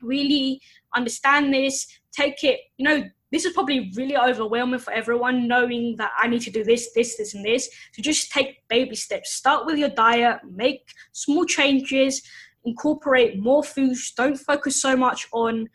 really 0.00 0.60
understand 0.94 1.52
this. 1.52 1.86
Take 2.12 2.44
it. 2.44 2.60
You 2.76 2.84
know 2.84 3.04
this 3.30 3.44
is 3.44 3.52
probably 3.52 3.92
really 3.96 4.16
overwhelming 4.16 4.80
for 4.80 4.92
everyone 4.92 5.46
knowing 5.46 5.96
that 5.96 6.12
I 6.18 6.28
need 6.28 6.40
to 6.42 6.50
do 6.50 6.64
this, 6.64 6.92
this, 6.94 7.16
this, 7.16 7.34
and 7.34 7.44
this. 7.44 7.68
So 7.92 8.02
just 8.02 8.32
take 8.32 8.62
baby 8.68 8.96
steps. 8.96 9.34
Start 9.34 9.66
with 9.66 9.78
your 9.78 9.90
diet, 9.90 10.38
make 10.50 10.88
small 11.12 11.44
changes, 11.44 12.22
incorporate 12.64 13.38
more 13.38 13.62
foods. 13.62 14.12
Don't 14.16 14.36
focus 14.36 14.80
so 14.80 14.96
much 14.96 15.28
on 15.32 15.68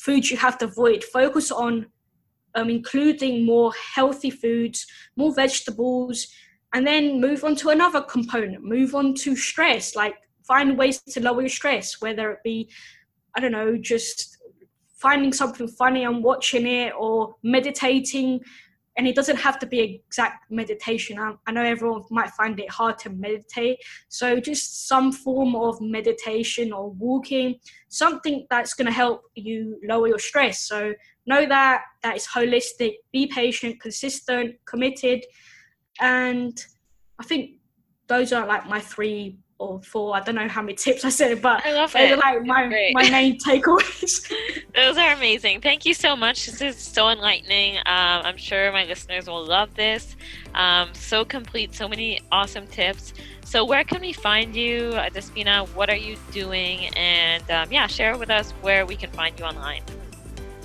foods 0.00 0.30
you 0.30 0.36
have 0.36 0.58
to 0.58 0.64
avoid. 0.66 1.04
Focus 1.04 1.50
on 1.52 1.86
um, 2.54 2.70
including 2.70 3.44
more 3.44 3.72
healthy 3.94 4.30
foods, 4.30 4.86
more 5.16 5.34
vegetables, 5.34 6.28
and 6.72 6.86
then 6.86 7.20
move 7.20 7.44
on 7.44 7.54
to 7.56 7.70
another 7.70 8.00
component. 8.00 8.64
Move 8.64 8.94
on 8.94 9.14
to 9.14 9.36
stress, 9.36 9.94
like 9.94 10.14
find 10.46 10.76
ways 10.76 11.00
to 11.00 11.20
lower 11.20 11.40
your 11.40 11.48
stress, 11.48 12.00
whether 12.00 12.32
it 12.32 12.38
be, 12.44 12.68
I 13.36 13.40
don't 13.40 13.52
know, 13.52 13.76
just 13.76 14.33
finding 15.04 15.34
something 15.34 15.68
funny 15.68 16.04
and 16.04 16.24
watching 16.24 16.66
it 16.66 16.92
or 16.98 17.36
meditating 17.42 18.40
and 18.96 19.08
it 19.08 19.16
doesn't 19.16 19.38
have 19.38 19.58
to 19.58 19.66
be 19.66 19.80
exact 19.80 20.50
meditation. 20.50 21.18
I, 21.18 21.52
know 21.52 21.64
everyone 21.64 22.02
might 22.10 22.30
find 22.30 22.58
it 22.60 22.70
hard 22.70 22.96
to 23.00 23.10
meditate. 23.10 23.78
So, 24.08 24.38
just 24.38 24.86
some 24.86 25.10
form 25.10 25.56
of 25.56 25.80
meditation 25.80 26.72
or 26.72 26.90
walking, 26.90 27.56
something 27.88 28.46
that's 28.50 28.74
going 28.74 28.86
to 28.86 28.92
help 28.92 29.22
you 29.34 29.80
lower 29.84 30.06
your 30.06 30.20
stress. 30.20 30.60
So, 30.68 30.94
know 31.26 31.44
that 31.44 31.82
that 32.04 32.16
is 32.16 32.26
holistic, 32.26 32.92
be 33.12 33.26
patient, 33.26 33.80
consistent, 33.80 34.54
committed. 34.64 35.24
And 36.00 36.56
I 37.18 37.24
think 37.24 37.56
those 38.06 38.32
are 38.32 38.46
like 38.46 38.68
my 38.68 38.78
three 38.78 39.38
or 39.64 39.82
four. 39.82 40.16
I 40.16 40.20
don't 40.20 40.34
know 40.34 40.48
how 40.48 40.62
many 40.62 40.74
tips 40.74 41.04
I 41.04 41.08
said, 41.08 41.40
but 41.40 41.64
I 41.64 41.72
love 41.72 41.92
those 41.92 42.12
it. 42.12 42.18
like 42.18 42.44
my, 42.44 42.92
my 42.94 43.10
main 43.10 43.38
takeaways. 43.40 44.30
those 44.74 44.96
are 44.96 45.12
amazing. 45.12 45.60
Thank 45.60 45.84
you 45.84 45.94
so 45.94 46.16
much. 46.16 46.46
This 46.46 46.60
is 46.60 46.76
so 46.76 47.10
enlightening. 47.10 47.78
Um, 47.78 48.22
I'm 48.24 48.36
sure 48.36 48.72
my 48.72 48.84
listeners 48.84 49.26
will 49.26 49.44
love 49.44 49.74
this. 49.74 50.16
Um, 50.54 50.90
so 50.94 51.24
complete, 51.24 51.74
so 51.74 51.88
many 51.88 52.20
awesome 52.30 52.66
tips. 52.66 53.14
So, 53.44 53.64
where 53.64 53.84
can 53.84 54.00
we 54.00 54.12
find 54.12 54.56
you, 54.56 54.92
Despina? 55.12 55.68
What 55.74 55.90
are 55.90 55.96
you 55.96 56.16
doing? 56.32 56.88
And 56.96 57.48
um, 57.50 57.70
yeah, 57.70 57.86
share 57.86 58.16
with 58.16 58.30
us 58.30 58.52
where 58.62 58.86
we 58.86 58.96
can 58.96 59.10
find 59.10 59.38
you 59.38 59.44
online. 59.44 59.82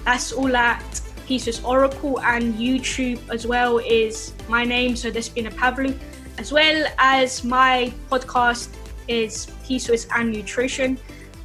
That's 0.05 0.31
all 0.31 0.55
at 0.55 0.83
PCOS 1.27 1.63
Oracle. 1.63 2.19
And 2.21 2.55
YouTube 2.55 3.19
as 3.29 3.45
well 3.45 3.77
is 3.79 4.33
my 4.49 4.63
name. 4.63 4.95
So 4.95 5.11
Despina 5.11 5.51
Pavlou 5.53 5.97
as 6.37 6.51
well 6.51 6.87
as 6.97 7.43
my 7.43 7.93
podcast 8.09 8.69
is 9.07 9.47
PCOS 9.65 10.07
and 10.15 10.31
Nutrition. 10.31 10.97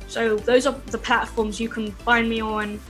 So 0.08 0.36
those 0.36 0.66
are 0.66 0.72
the 0.86 0.98
platforms 0.98 1.60
you 1.60 1.68
can 1.68 1.92
find 1.92 2.28
me 2.28 2.40
on. 2.40 2.80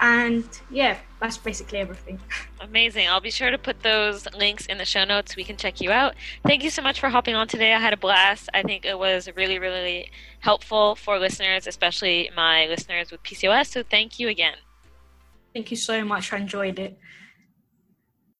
And 0.00 0.44
yeah 0.70 0.98
that's 1.20 1.38
basically 1.38 1.78
everything. 1.78 2.20
Amazing. 2.60 3.08
I'll 3.08 3.20
be 3.20 3.30
sure 3.30 3.50
to 3.50 3.58
put 3.58 3.82
those 3.82 4.26
links 4.34 4.66
in 4.66 4.78
the 4.78 4.84
show 4.84 5.04
notes. 5.04 5.36
We 5.36 5.44
can 5.44 5.56
check 5.56 5.80
you 5.80 5.90
out. 5.90 6.14
Thank 6.44 6.62
you 6.62 6.70
so 6.70 6.82
much 6.82 7.00
for 7.00 7.08
hopping 7.08 7.34
on 7.34 7.48
today. 7.48 7.72
I 7.72 7.78
had 7.78 7.92
a 7.92 7.96
blast. 7.96 8.48
I 8.52 8.62
think 8.62 8.84
it 8.84 8.98
was 8.98 9.28
really 9.36 9.58
really 9.58 10.10
helpful 10.40 10.94
for 10.94 11.18
listeners 11.18 11.66
especially 11.66 12.30
my 12.36 12.66
listeners 12.66 13.10
with 13.10 13.22
pcos 13.22 13.66
so 13.66 13.82
thank 13.82 14.20
you 14.20 14.28
again. 14.28 14.54
Thank 15.54 15.70
you 15.70 15.76
so 15.76 16.04
much. 16.04 16.32
I 16.32 16.36
enjoyed 16.36 16.78
it 16.78 16.98